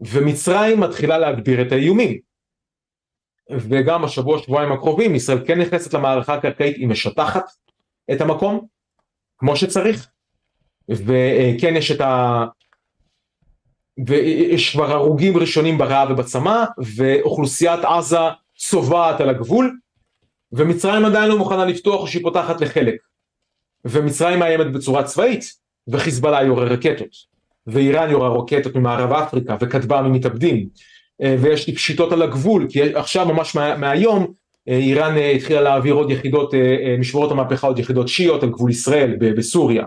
[0.00, 2.29] ומצרים מתחילה להגביר את האיומים.
[3.50, 7.44] וגם השבוע שבועיים הקרובים ישראל כן נכנסת למערכה הקרקעית, היא משטחת
[8.12, 8.66] את המקום,
[9.38, 10.08] כמו שצריך,
[10.88, 12.44] וכן יש את ה...
[14.06, 16.64] ויש כבר הרוגים ראשונים ברעב ובצמא,
[16.96, 18.18] ואוכלוסיית עזה
[18.56, 19.78] צובעת על הגבול,
[20.52, 22.96] ומצרים עדיין לא מוכנה לפתוח או שהיא פותחת לחלק.
[23.84, 25.44] ומצרים מאיימת בצורה צבאית,
[25.88, 27.08] וחיזבאללה יורה רקטות,
[27.66, 30.68] ואיראן יורה רקטות ממערב אפריקה, וכטב"מים מתאבדים,
[31.40, 34.32] ויש לי פשיטות על הגבול, כי עכשיו ממש מה, מהיום
[34.68, 38.70] אה, איראן אה, התחילה להעביר עוד יחידות, אה, משמרות המהפכה עוד יחידות שיעיות על גבול
[38.70, 39.84] ישראל בסוריה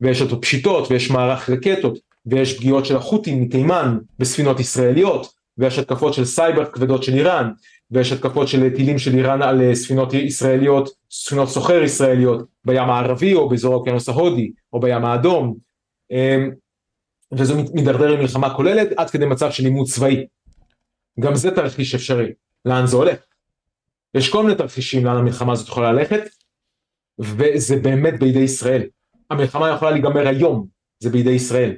[0.00, 6.14] ויש עוד פשיטות ויש מערך רקטות ויש פגיעות של החות'ים מתימן בספינות ישראליות ויש התקפות
[6.14, 7.50] של סייבר כבדות של איראן
[7.90, 13.48] ויש התקפות של טילים של איראן על ספינות ישראליות, ספינות סוחר ישראליות בים הערבי או
[13.48, 15.54] באזור האוקיינוס ההודי או בים האדום
[17.32, 20.26] וזה מידרדר למלחמה כוללת עד כדי מצב של לימוד צבאי.
[21.20, 22.32] גם זה תרחיש אפשרי,
[22.64, 23.18] לאן זה הולך.
[24.14, 26.22] יש כל מיני תרחישים לאן המלחמה הזאת יכולה ללכת,
[27.18, 28.82] וזה באמת בידי ישראל.
[29.30, 30.66] המלחמה יכולה להיגמר היום,
[30.98, 31.76] זה בידי ישראל.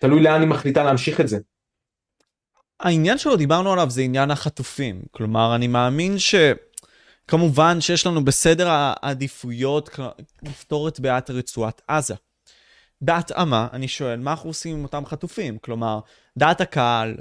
[0.00, 1.38] תלוי לאן היא מחליטה להמשיך את זה.
[2.80, 5.02] העניין שלו דיברנו עליו זה עניין החטופים.
[5.10, 6.34] כלומר, אני מאמין ש...
[7.28, 9.90] כמובן שיש לנו בסדר העדיפויות
[10.42, 12.14] לפתור את בעיית רצועת עזה.
[13.00, 15.58] בהתאמה, אני שואל, מה אנחנו עושים עם אותם חטופים?
[15.58, 16.00] כלומר,
[16.36, 17.16] דעת הקהל,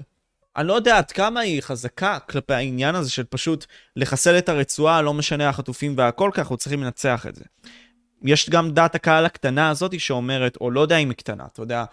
[0.58, 3.66] אני לא יודע עד כמה היא חזקה כלפי העניין הזה של פשוט
[3.96, 7.44] לחסל את הרצועה, לא משנה החטופים והכל, כי אנחנו צריכים לנצח את זה.
[8.24, 11.86] יש גם דעת הקהל הקטנה הזאת שאומרת, או לא יודע אם היא קטנה, אתה יודע,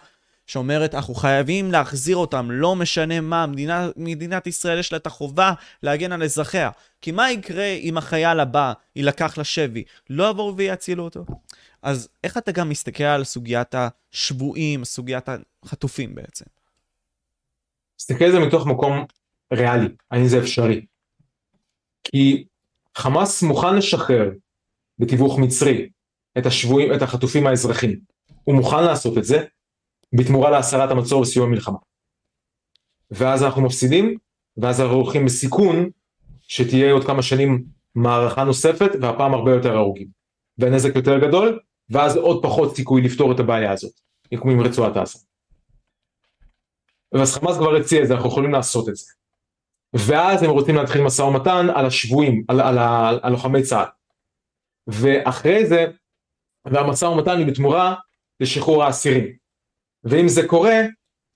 [0.47, 5.53] שאומרת, אנחנו חייבים להחזיר אותם, לא משנה מה, מדינה, מדינת ישראל יש לה את החובה
[5.83, 6.69] להגן על אזרחיה.
[7.01, 9.83] כי מה יקרה אם החייל הבא יילקח לשבי?
[10.09, 11.25] לא יבואו ויצילו אותו?
[11.81, 15.29] אז איך אתה גם מסתכל על סוגיית השבויים, סוגיית
[15.63, 16.45] החטופים בעצם?
[17.99, 19.05] תסתכל על זה מתוך מקום
[19.53, 20.85] ריאלי, האם זה אפשרי.
[22.03, 22.45] כי
[22.97, 24.31] חמאס מוכן לשחרר
[24.99, 25.89] בתיווך מצרי
[26.37, 27.99] את השבויים, את החטופים האזרחים.
[28.43, 29.45] הוא מוכן לעשות את זה
[30.13, 31.77] בתמורה להסרת המצור וסיום המלחמה.
[33.11, 34.17] ואז אנחנו מפסידים,
[34.57, 35.89] ואז אנחנו הולכים בסיכון
[36.41, 37.65] שתהיה עוד כמה שנים
[37.95, 40.07] מערכה נוספת והפעם הרבה יותר הרוגים.
[40.57, 41.59] והנזק יותר גדול,
[41.89, 43.91] ואז עוד פחות סיכוי לפתור את הבעיה הזאת,
[44.31, 45.19] עם רצועת עזה.
[47.11, 49.13] ואז חמאס כבר הציע את זה, אנחנו יכולים לעשות את זה.
[49.93, 53.87] ואז הם רוצים להתחיל משא ומתן על השבויים, על, על, על, על לוחמי צה"ל.
[54.87, 55.85] ואחרי זה,
[56.65, 57.95] והמשא ומתן היא בתמורה
[58.39, 59.35] לשחרור האסירים.
[60.03, 60.75] ואם זה קורה,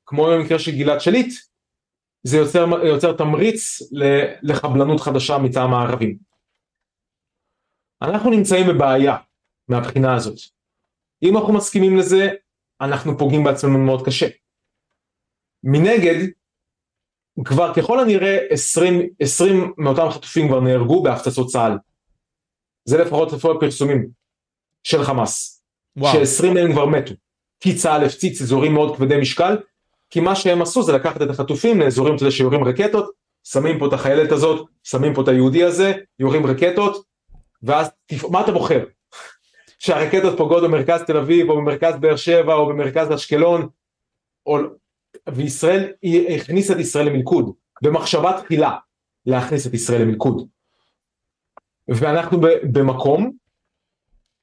[0.06, 1.34] כמו במקרה של גלעד שליט,
[2.24, 3.80] זה יוצר, יוצר תמריץ
[4.41, 6.18] לחבלנות חדשה מטעם הערבים.
[8.02, 9.18] אנחנו נמצאים בבעיה
[9.68, 10.38] מהבחינה הזאת.
[11.24, 12.30] אם אנחנו מסכימים לזה,
[12.82, 14.28] אנחנו פוגעים בעצמנו מאוד קשה.
[15.64, 16.27] מנגד,
[17.45, 21.77] כבר ככל הנראה 20, 20 מאותם חטופים כבר נהרגו בהפצצות צה"ל.
[22.85, 24.07] זה לפחות לפי הפרסומים
[24.84, 25.64] של חמאס.
[25.99, 27.14] ש-20 מהם כבר מתו.
[27.60, 29.57] כי צה"ל הפציץ אזורים מאוד כבדי משקל,
[30.10, 33.11] כי מה שהם עשו זה לקחת את החטופים לאזורים יודע, שיורים רקטות,
[33.44, 37.03] שמים פה את החיילת הזאת, שמים פה את היהודי הזה, יורים רקטות,
[37.64, 37.90] ואז
[38.30, 38.85] מה אתה בוחר?
[39.80, 43.68] שהרקטות פוגעות במרכז תל אביב או במרכז באר שבע או במרכז אשקלון,
[44.45, 44.57] או...
[45.30, 45.91] וישראל
[46.36, 48.78] הכניסה את ישראל למלכוד, במחשבה תחילה
[49.26, 50.48] להכניס את ישראל למלכוד.
[51.88, 52.41] ואנחנו
[52.74, 53.32] במקום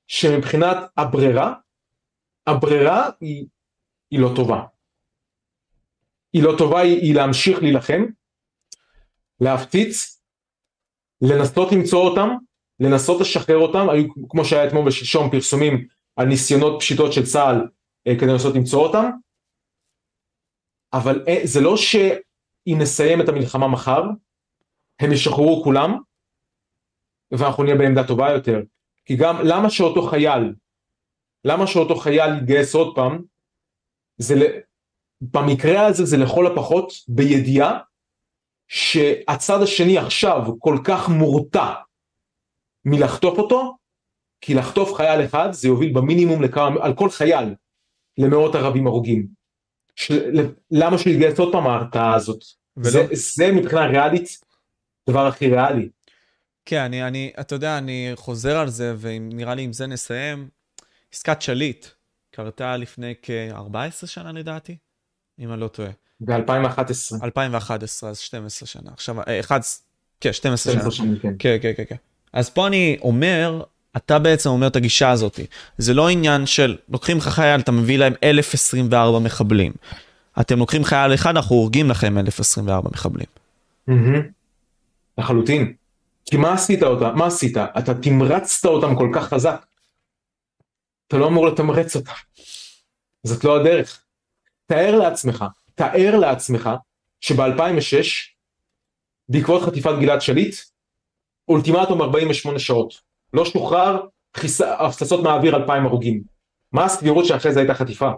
[0.06, 1.54] שמבחינת הברירה,
[2.46, 3.46] הברירה היא,
[4.10, 4.64] היא לא טובה.
[6.32, 8.04] היא לא טובה, היא, היא להמשיך להילחם,
[9.40, 10.22] להפציץ,
[11.22, 12.28] לנסות למצוא אותם,
[12.80, 15.86] לנסות לשחרר אותם, היו כמו שהיה אתמול ושלשום פרסומים
[16.16, 17.68] על ניסיונות פשיטות של צה"ל
[18.06, 19.10] אה, כדי לנסות למצוא אותם,
[20.92, 24.02] אבל אה, זה לא שאם נסיים את המלחמה מחר,
[25.00, 25.98] הם ישחררו כולם,
[27.30, 28.60] ואנחנו נהיה בעמדה טובה יותר.
[29.04, 30.54] כי גם למה שאותו חייל,
[31.44, 33.22] למה שאותו חייל יתגייס עוד פעם,
[34.16, 34.34] זה
[35.20, 37.78] במקרה הזה זה לכל הפחות בידיעה
[38.68, 41.74] שהצד השני עכשיו כל כך מורתע
[42.84, 43.76] מלחטוף אותו,
[44.40, 47.54] כי לחטוף חייל אחד זה יוביל במינימום לכמה, על כל חייל
[48.18, 49.39] למאות ערבים הרוגים.
[49.96, 52.44] של, למה שהוא יתגייס עוד פעם ההרתעה הזאת?
[52.76, 52.90] ולא...
[52.90, 54.38] זה, זה מבחינה ריאלית
[55.08, 55.88] הדבר הכי ריאלי.
[56.64, 60.48] כן, אני, אני, אתה יודע, אני חוזר על זה, ונראה לי עם זה נסיים.
[61.12, 61.86] עסקת שליט
[62.30, 64.76] קרתה לפני כ-14 שנה לדעתי,
[65.38, 65.90] אם אני לא טועה.
[66.20, 67.24] ב-2011.
[67.24, 68.90] 2011, אז 12 שנה.
[68.92, 69.90] עכשיו, 11, אה,
[70.20, 70.90] כן, 12 שנה.
[70.90, 71.34] שנים, כן.
[71.38, 71.96] כן, כן, כן, כן.
[72.32, 73.62] אז פה אני אומר,
[73.96, 75.40] אתה בעצם אומר את הגישה הזאת.
[75.78, 79.72] זה לא עניין של, לוקחים לך חייל, אתה מביא להם 1024 מחבלים.
[80.40, 83.26] אתם לוקחים חייל אחד, אנחנו הורגים לכם 1024 מחבלים.
[85.18, 85.74] לחלוטין.
[86.24, 87.12] כי מה עשית אותה?
[87.12, 87.56] מה עשית?
[87.56, 89.66] אתה תמרצת אותם כל כך חזק.
[91.08, 92.12] אתה לא אמור לתמרץ אותם.
[93.22, 94.02] זאת לא הדרך.
[94.66, 95.44] תאר לעצמך,
[95.74, 96.70] תאר לעצמך
[97.20, 98.04] שב-2006,
[99.28, 100.54] בעקבות חטיפת גלעד שליט,
[101.48, 103.09] אולטימטום 48 שעות.
[103.32, 104.00] לא שוחרר,
[104.80, 106.22] הפצצות מהאוויר 2,000 הרוגים.
[106.72, 108.10] מה הסבירות שאחרי זה הייתה חטיפה?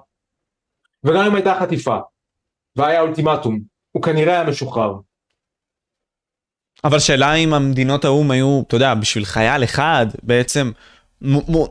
[1.04, 1.96] וגם אם הייתה חטיפה,
[2.76, 3.60] והיה אולטימטום,
[3.92, 4.94] הוא כנראה היה משוחרר.
[6.84, 10.70] אבל שאלה אם המדינות האו"ם היו, אתה יודע, בשביל חייל אחד, בעצם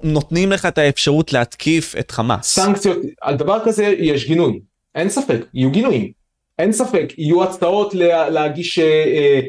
[0.03, 2.55] נותנים לך את האפשרות להתקיף את חמאס.
[2.55, 4.61] סנקציות, על דבר כזה יש גינוי,
[4.95, 6.11] אין ספק, יהיו גינויים.
[6.59, 9.39] אין ספק, יהיו הצעות לה, להגיש אה, אה,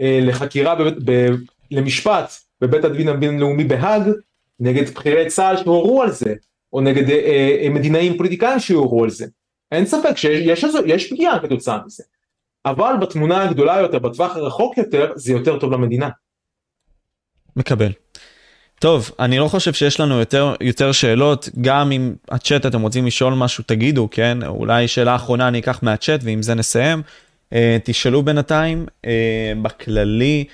[0.00, 1.28] אה, לחקירה ב, ב,
[1.70, 4.02] למשפט בבית הדין הבינלאומי בהאג
[4.60, 6.34] נגד בכירי צה"ל שהורו על זה,
[6.72, 9.26] או נגד אה, אה, מדינאים פוליטיקאים שהורו על זה.
[9.72, 12.04] אין ספק שיש פגיעה כתוצאה מזה.
[12.66, 16.08] אבל בתמונה הגדולה יותר, בטווח הרחוק יותר, זה יותר טוב למדינה.
[17.56, 17.92] מקבל.
[18.80, 23.34] טוב, אני לא חושב שיש לנו יותר, יותר שאלות, גם אם הצ'אט אתם רוצים לשאול
[23.34, 24.38] משהו תגידו, כן?
[24.46, 27.02] אולי שאלה אחרונה אני אקח מהצ'אט ועם זה נסיים.
[27.54, 29.08] אה, תשאלו בינתיים, אה,
[29.62, 30.44] בכללי,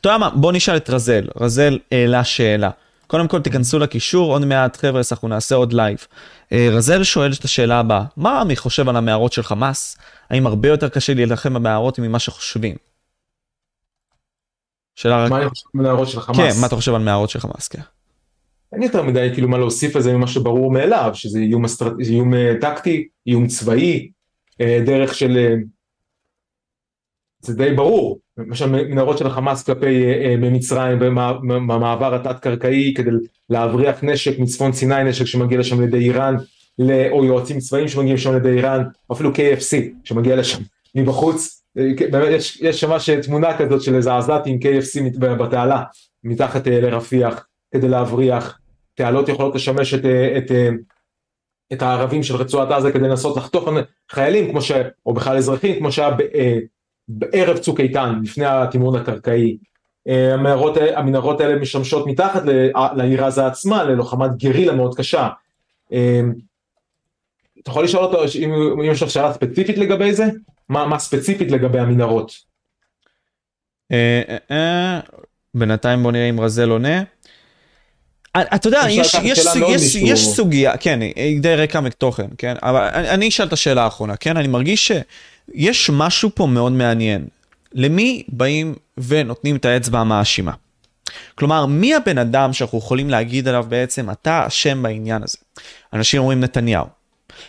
[0.00, 2.70] אתה יודע מה, בוא נשאל את רזל, רזל העלה שאלה.
[3.06, 5.98] קודם כל תיכנסו לקישור, עוד מעט חבר'ה, אנחנו נעשה עוד לייב.
[5.98, 9.98] אה, רזל שואל את השאלה הבאה, מה רמי חושב על המערות של חמאס?
[10.30, 12.76] האם הרבה יותר קשה להילחם במערות ממה שחושבים?
[14.94, 15.30] שאלה רק...
[15.30, 16.54] מה אני חושב על מערות של חמאס?
[16.54, 17.82] כן, מה אתה חושב על מערות של חמאס, כן.
[18.72, 21.94] אין יותר מדי כאילו מה להוסיף על זה ממה שברור מאליו, שזה איום, אסטר...
[22.00, 24.10] איום אה, טקטי, איום צבאי,
[24.60, 25.56] אה, דרך של...
[27.40, 30.04] זה די ברור, למשל מנהרות של החמאס כלפי
[30.38, 30.98] מצרים
[31.68, 33.10] במעבר התת-קרקעי כדי
[33.50, 36.36] להבריח נשק מצפון סיני, נשק שמגיע לשם לידי איראן,
[37.10, 40.62] או יועצים צבאיים שמגיעים לשם לידי איראן, אפילו KFC שמגיע לשם.
[40.94, 41.64] מבחוץ,
[42.10, 45.82] באמת יש, יש ממש תמונה כזאת של איזה עזתי עם KFC בתעלה
[46.24, 48.58] מתחת לרפיח כדי להבריח,
[48.94, 50.04] תעלות יכולות לשמש את,
[50.36, 50.52] את,
[51.72, 53.64] את הערבים של רצועת עזה כדי לנסות לחטוף
[54.10, 54.72] חיילים כמו ש...
[55.06, 56.10] או בכלל אזרחים כמו שהיה
[57.08, 59.56] בערב צוק איתן לפני התמרון הקרקעי.
[60.06, 62.42] המנהרות, המנהרות האלה משמשות מתחת
[62.96, 65.28] לעיר עזה עצמה ללוחמת גרילה מאוד קשה.
[67.62, 70.24] אתה יכול לשאול אותו אם, אם יש לך שאלה ספציפית לגבי זה?
[70.68, 72.32] מה, מה ספציפית לגבי המנהרות?
[73.92, 75.00] אה, אה, אה,
[75.54, 77.02] בינתיים בוא נראה אם רזל עונה.
[78.36, 81.00] אתה יודע, יש, יש, יש, יש סוגיה, כן,
[81.40, 84.92] די ריקה מתוכן, כן, אבל אני, אני אשאל את השאלה האחרונה, כן, אני מרגיש
[85.52, 87.24] שיש משהו פה מאוד מעניין.
[87.72, 90.52] למי באים ונותנים את האצבע המאשימה?
[91.34, 95.38] כלומר, מי הבן אדם שאנחנו יכולים להגיד עליו בעצם, אתה אשם בעניין הזה?
[95.92, 96.86] אנשים אומרים נתניהו,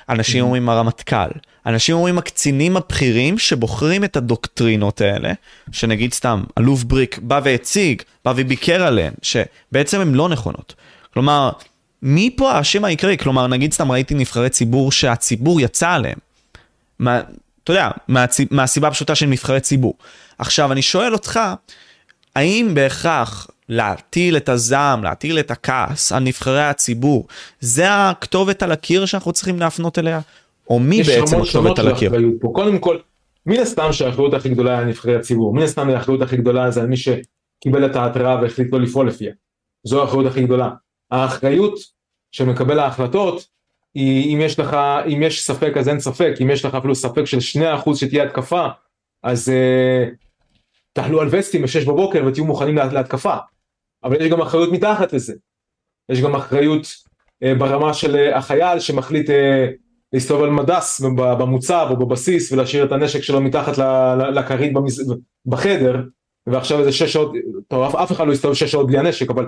[0.10, 1.30] אנשים אומרים הרמטכ"ל,
[1.66, 5.34] אנשים אומרים הקצינים הבכירים שבוחרים את הדוקטרינות האלה,
[5.72, 10.76] שנגיד סתם, אלוף בריק בא והציג, בא וביקר עליהן, שבעצם הן לא נכונות.
[11.14, 11.52] כלומר,
[12.02, 13.18] מי פה האשם העיקרי?
[13.18, 16.18] כלומר, נגיד סתם ראיתי נבחרי ציבור שהציבור יצא עליהם.
[17.00, 17.22] מה,
[17.70, 18.40] אתה יודע, מהצ...
[18.52, 19.94] מהסיבה הפשוטה של נבחרי ציבור.
[20.38, 21.40] עכשיו, אני שואל אותך,
[22.36, 27.28] האם בהכרח להטיל את הזעם, להטיל את הכעס על נבחרי הציבור,
[27.60, 30.20] זה הכתובת על הקיר שאנחנו צריכים להפנות אליה?
[30.70, 32.12] או מי בעצם הכתובת על הקיר?
[32.54, 32.98] קודם כל,
[33.46, 36.82] מן הסתם שהאחריות הכי גדולה היא על נבחרי הציבור, מן הסתם האחריות הכי גדולה זה
[36.82, 39.32] על מי שקיבל את ההתראה והחליט לא לפעול לפיה.
[39.84, 40.70] זו האחריות הכי גדולה.
[41.12, 41.80] האחריות
[42.32, 43.48] שמקבל ההחלטות
[43.96, 44.78] אם יש לך,
[45.14, 47.38] אם יש ספק אז אין ספק, אם יש לך אפילו ספק של
[47.84, 48.68] 2% שתהיה התקפה,
[49.24, 50.16] אז uh,
[50.94, 53.36] תעלו על וסטים ב-6 בבוקר ותהיו מוכנים לה, להתקפה.
[54.04, 55.34] אבל יש גם אחריות מתחת לזה.
[56.10, 59.34] יש גם אחריות uh, ברמה של uh, החייל שמחליט uh,
[60.14, 63.78] להסתובב על מדס במוצב או בבסיס ולהשאיר את הנשק שלו מתחת
[64.36, 64.74] לכרית
[65.46, 66.02] בחדר
[66.48, 67.32] ועכשיו איזה שש שעות,
[67.68, 69.46] טוב אף, אחד לא יסתובב שש שעות בלי הנשק אבל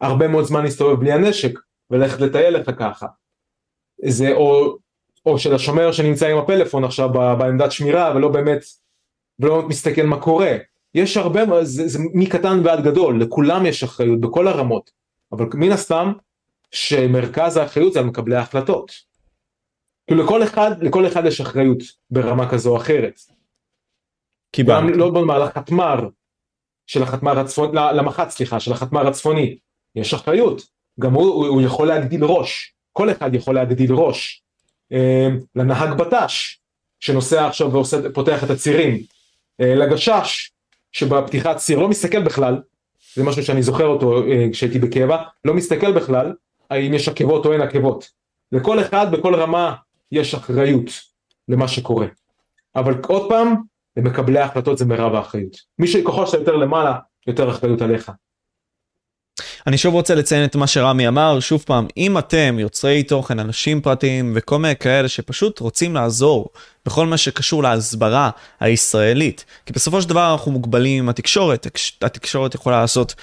[0.00, 1.58] הרבה מאוד זמן להסתובב בלי הנשק
[1.90, 3.06] וללכת לטייל לך ככה.
[4.04, 4.76] זה או,
[5.26, 8.64] או של השומר שנמצא עם הפלאפון עכשיו בעמדת שמירה ולא באמת,
[9.38, 10.56] ולא מסתכל מה קורה.
[10.94, 14.90] יש הרבה, זה, זה מקטן ועד גדול, לכולם יש אחריות בכל הרמות,
[15.32, 16.12] אבל מן הסתם
[16.70, 18.92] שמרכז האחריות זה על מקבלי ההחלטות.
[20.06, 21.78] כאילו לכל אחד, לכל אחד יש אחריות
[22.10, 23.20] ברמה כזו או אחרת.
[24.52, 24.80] קיבלתי.
[24.80, 26.08] גם לא במהלך חתמר
[26.86, 29.58] של החתמר הצפוני, למח"ט סליחה, של החתמר הצפוני,
[29.94, 30.62] יש אחריות,
[31.00, 34.42] גם הוא, הוא יכול להגדיל ראש, כל אחד יכול להגדיל ראש.
[34.92, 36.58] אה, לנהג בט"ש,
[37.00, 37.72] שנוסע עכשיו
[38.04, 38.98] ופותח את הצירים,
[39.60, 40.50] אה, לגשש,
[40.92, 42.60] שבפתיחת ציר לא מסתכל בכלל,
[43.14, 46.34] זה משהו שאני זוכר אותו אה, כשהייתי בקבע, לא מסתכל בכלל
[46.70, 48.10] האם יש עקבות או אין עקבות.
[48.52, 49.74] לכל אחד בכל רמה
[50.12, 50.90] יש אחריות
[51.48, 52.06] למה שקורה.
[52.76, 53.54] אבל עוד פעם,
[53.96, 55.56] למקבלי ההחלטות זה מרב האחריות.
[55.78, 58.12] מי שככל שאתה יותר למעלה, יותר אחריות עליך.
[59.66, 63.80] אני שוב רוצה לציין את מה שרמי אמר, שוב פעם, אם אתם יוצרי תוכן, אנשים
[63.80, 66.48] פרטיים וכל מיני כאלה שפשוט רוצים לעזור
[66.86, 71.66] בכל מה שקשור להסברה הישראלית, כי בסופו של דבר אנחנו מוגבלים עם התקשורת,
[72.02, 73.14] התקשורת יכולה לעשות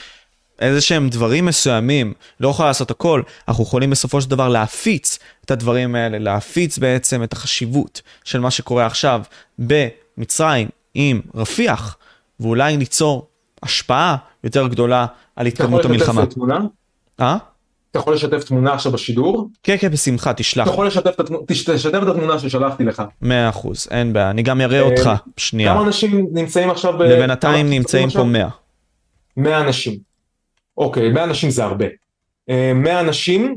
[0.60, 5.52] איזה שהם דברים מסוימים, לא יכולה לעשות הכל, אנחנו יכולים בסופו של דבר להפיץ את
[5.52, 9.22] הדברים האלה, להפיץ בעצם את החשיבות של מה שקורה עכשיו
[9.60, 11.98] במצרים עם רפיח,
[12.40, 13.28] ואולי ליצור
[13.64, 15.06] השפעה יותר גדולה
[15.36, 16.24] על התקדמות המלחמה.
[17.22, 17.38] אה?
[17.96, 19.50] אתה יכול לשתף תמונה עכשיו בשידור?
[19.64, 20.64] כן, כן, בשמחה, תשלח.
[20.64, 23.04] אתה יכול לשתף את התמונה, תשתף את התמונה ששלחתי לך.
[23.22, 25.74] מאה אחוז, אין בעיה, אני גם אראה אותך, אה, שנייה.
[25.74, 27.02] כמה אנשים נמצאים עכשיו ב...
[27.02, 28.50] לבינתיים נמצאים פה מאה.
[29.38, 30.00] מאה אנשים.
[30.78, 31.86] אוקיי, מאה אנשים זה הרבה.
[32.50, 33.56] אה, מאה אנשים,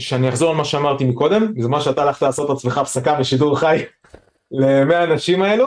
[0.00, 3.82] שאני אחזור על מה שאמרתי מקודם, זה מה שאתה הלכת לעשות עצמך הפסקה בשידור חי
[4.60, 5.66] למאה אנשים האלו,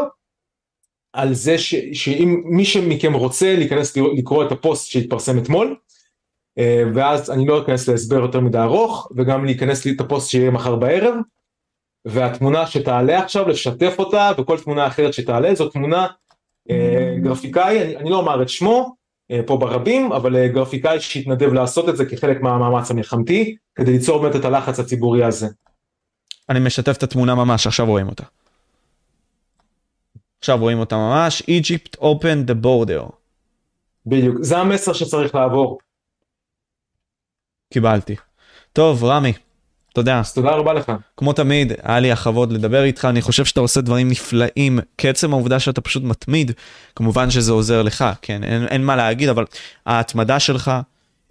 [1.19, 5.75] על זה ש, שאם מי שמכם רוצה להיכנס לקרוא את הפוסט שהתפרסם אתמול,
[6.57, 10.75] אה, ואז אני לא אכנס להסבר יותר מדי ארוך, וגם להיכנס את הפוסט שיהיה מחר
[10.75, 11.15] בערב,
[12.05, 16.07] והתמונה שתעלה עכשיו, לשתף אותה, וכל תמונה אחרת שתעלה, זו תמונה
[16.69, 18.95] אה, גרפיקאי, אני, אני לא אומר את שמו,
[19.31, 24.35] אה, פה ברבים, אבל גרפיקאי שהתנדב לעשות את זה כחלק מהמאמץ המלחמתי, כדי ליצור באמת
[24.35, 25.47] את הלחץ הציבורי הזה.
[26.49, 28.23] אני משתף את התמונה ממש, עכשיו רואים אותה.
[30.39, 33.11] עכשיו רואים אותה ממש, Egypt open the border.
[34.05, 35.79] בדיוק, זה המסר שצריך לעבור.
[37.73, 38.15] קיבלתי.
[38.73, 39.33] טוב, רמי,
[39.93, 40.19] תודה.
[40.19, 40.91] אז תודה רבה לך.
[41.17, 45.59] כמו תמיד, היה לי הכבוד לדבר איתך, אני חושב שאתה עושה דברים נפלאים, כעצם העובדה
[45.59, 46.51] שאתה פשוט מתמיד,
[46.95, 49.45] כמובן שזה עוזר לך, כן, אין, אין מה להגיד, אבל
[49.85, 50.71] ההתמדה שלך,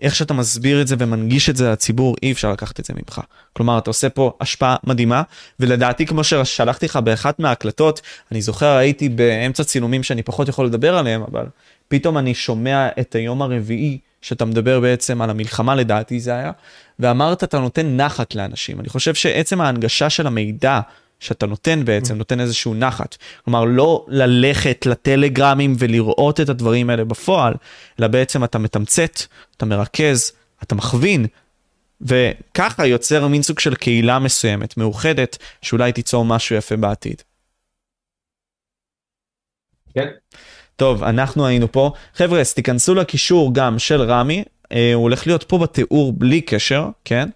[0.03, 3.21] איך שאתה מסביר את זה ומנגיש את זה לציבור, אי אפשר לקחת את זה ממך.
[3.53, 5.23] כלומר, אתה עושה פה השפעה מדהימה,
[5.61, 8.01] ולדעתי, כמו ששלחתי לך באחת מההקלטות,
[8.33, 11.45] אני זוכר, הייתי באמצע צילומים שאני פחות יכול לדבר עליהם, אבל
[11.89, 16.53] פתאום אני שומע את היום הרביעי, שאתה מדבר בעצם על המלחמה, לדעתי זה היה,
[16.99, 18.81] ואמרת, אתה נותן נחת לאנשים.
[18.81, 20.81] אני חושב שעצם ההנגשה של המידע,
[21.21, 23.17] שאתה נותן בעצם, נותן איזשהו נחת.
[23.45, 27.55] כלומר, לא ללכת לטלגרמים ולראות את הדברים האלה בפועל,
[28.01, 29.21] אלא בעצם אתה מתמצת,
[29.57, 30.33] אתה מרכז,
[30.63, 31.27] אתה מכווין,
[32.01, 37.23] וככה יוצר מין סוג של קהילה מסוימת, מאוחדת, שאולי תיצור משהו יפה בעתיד.
[39.95, 40.09] כן.
[40.77, 41.93] טוב, אנחנו היינו פה.
[42.15, 46.89] חבר'ה, אז תיכנסו לקישור גם של רמי, אה, הוא הולך להיות פה בתיאור בלי קשר,
[47.05, 47.29] כן?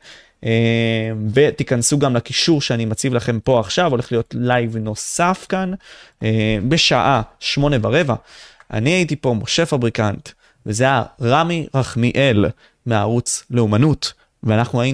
[0.45, 5.73] אה, ותיכנסו גם לקישור שאני מציב לכם פה עכשיו, הולך להיות לייב נוסף כאן,
[6.23, 8.15] אה, בשעה שמונה ורבע.
[8.73, 10.29] אני הייתי פה, משה פבריקנט,
[10.67, 12.45] וזה היה רמי רחמיאל
[12.87, 14.13] מהערוץ לאומנות,
[14.43, 14.91] ואנחנו היינו...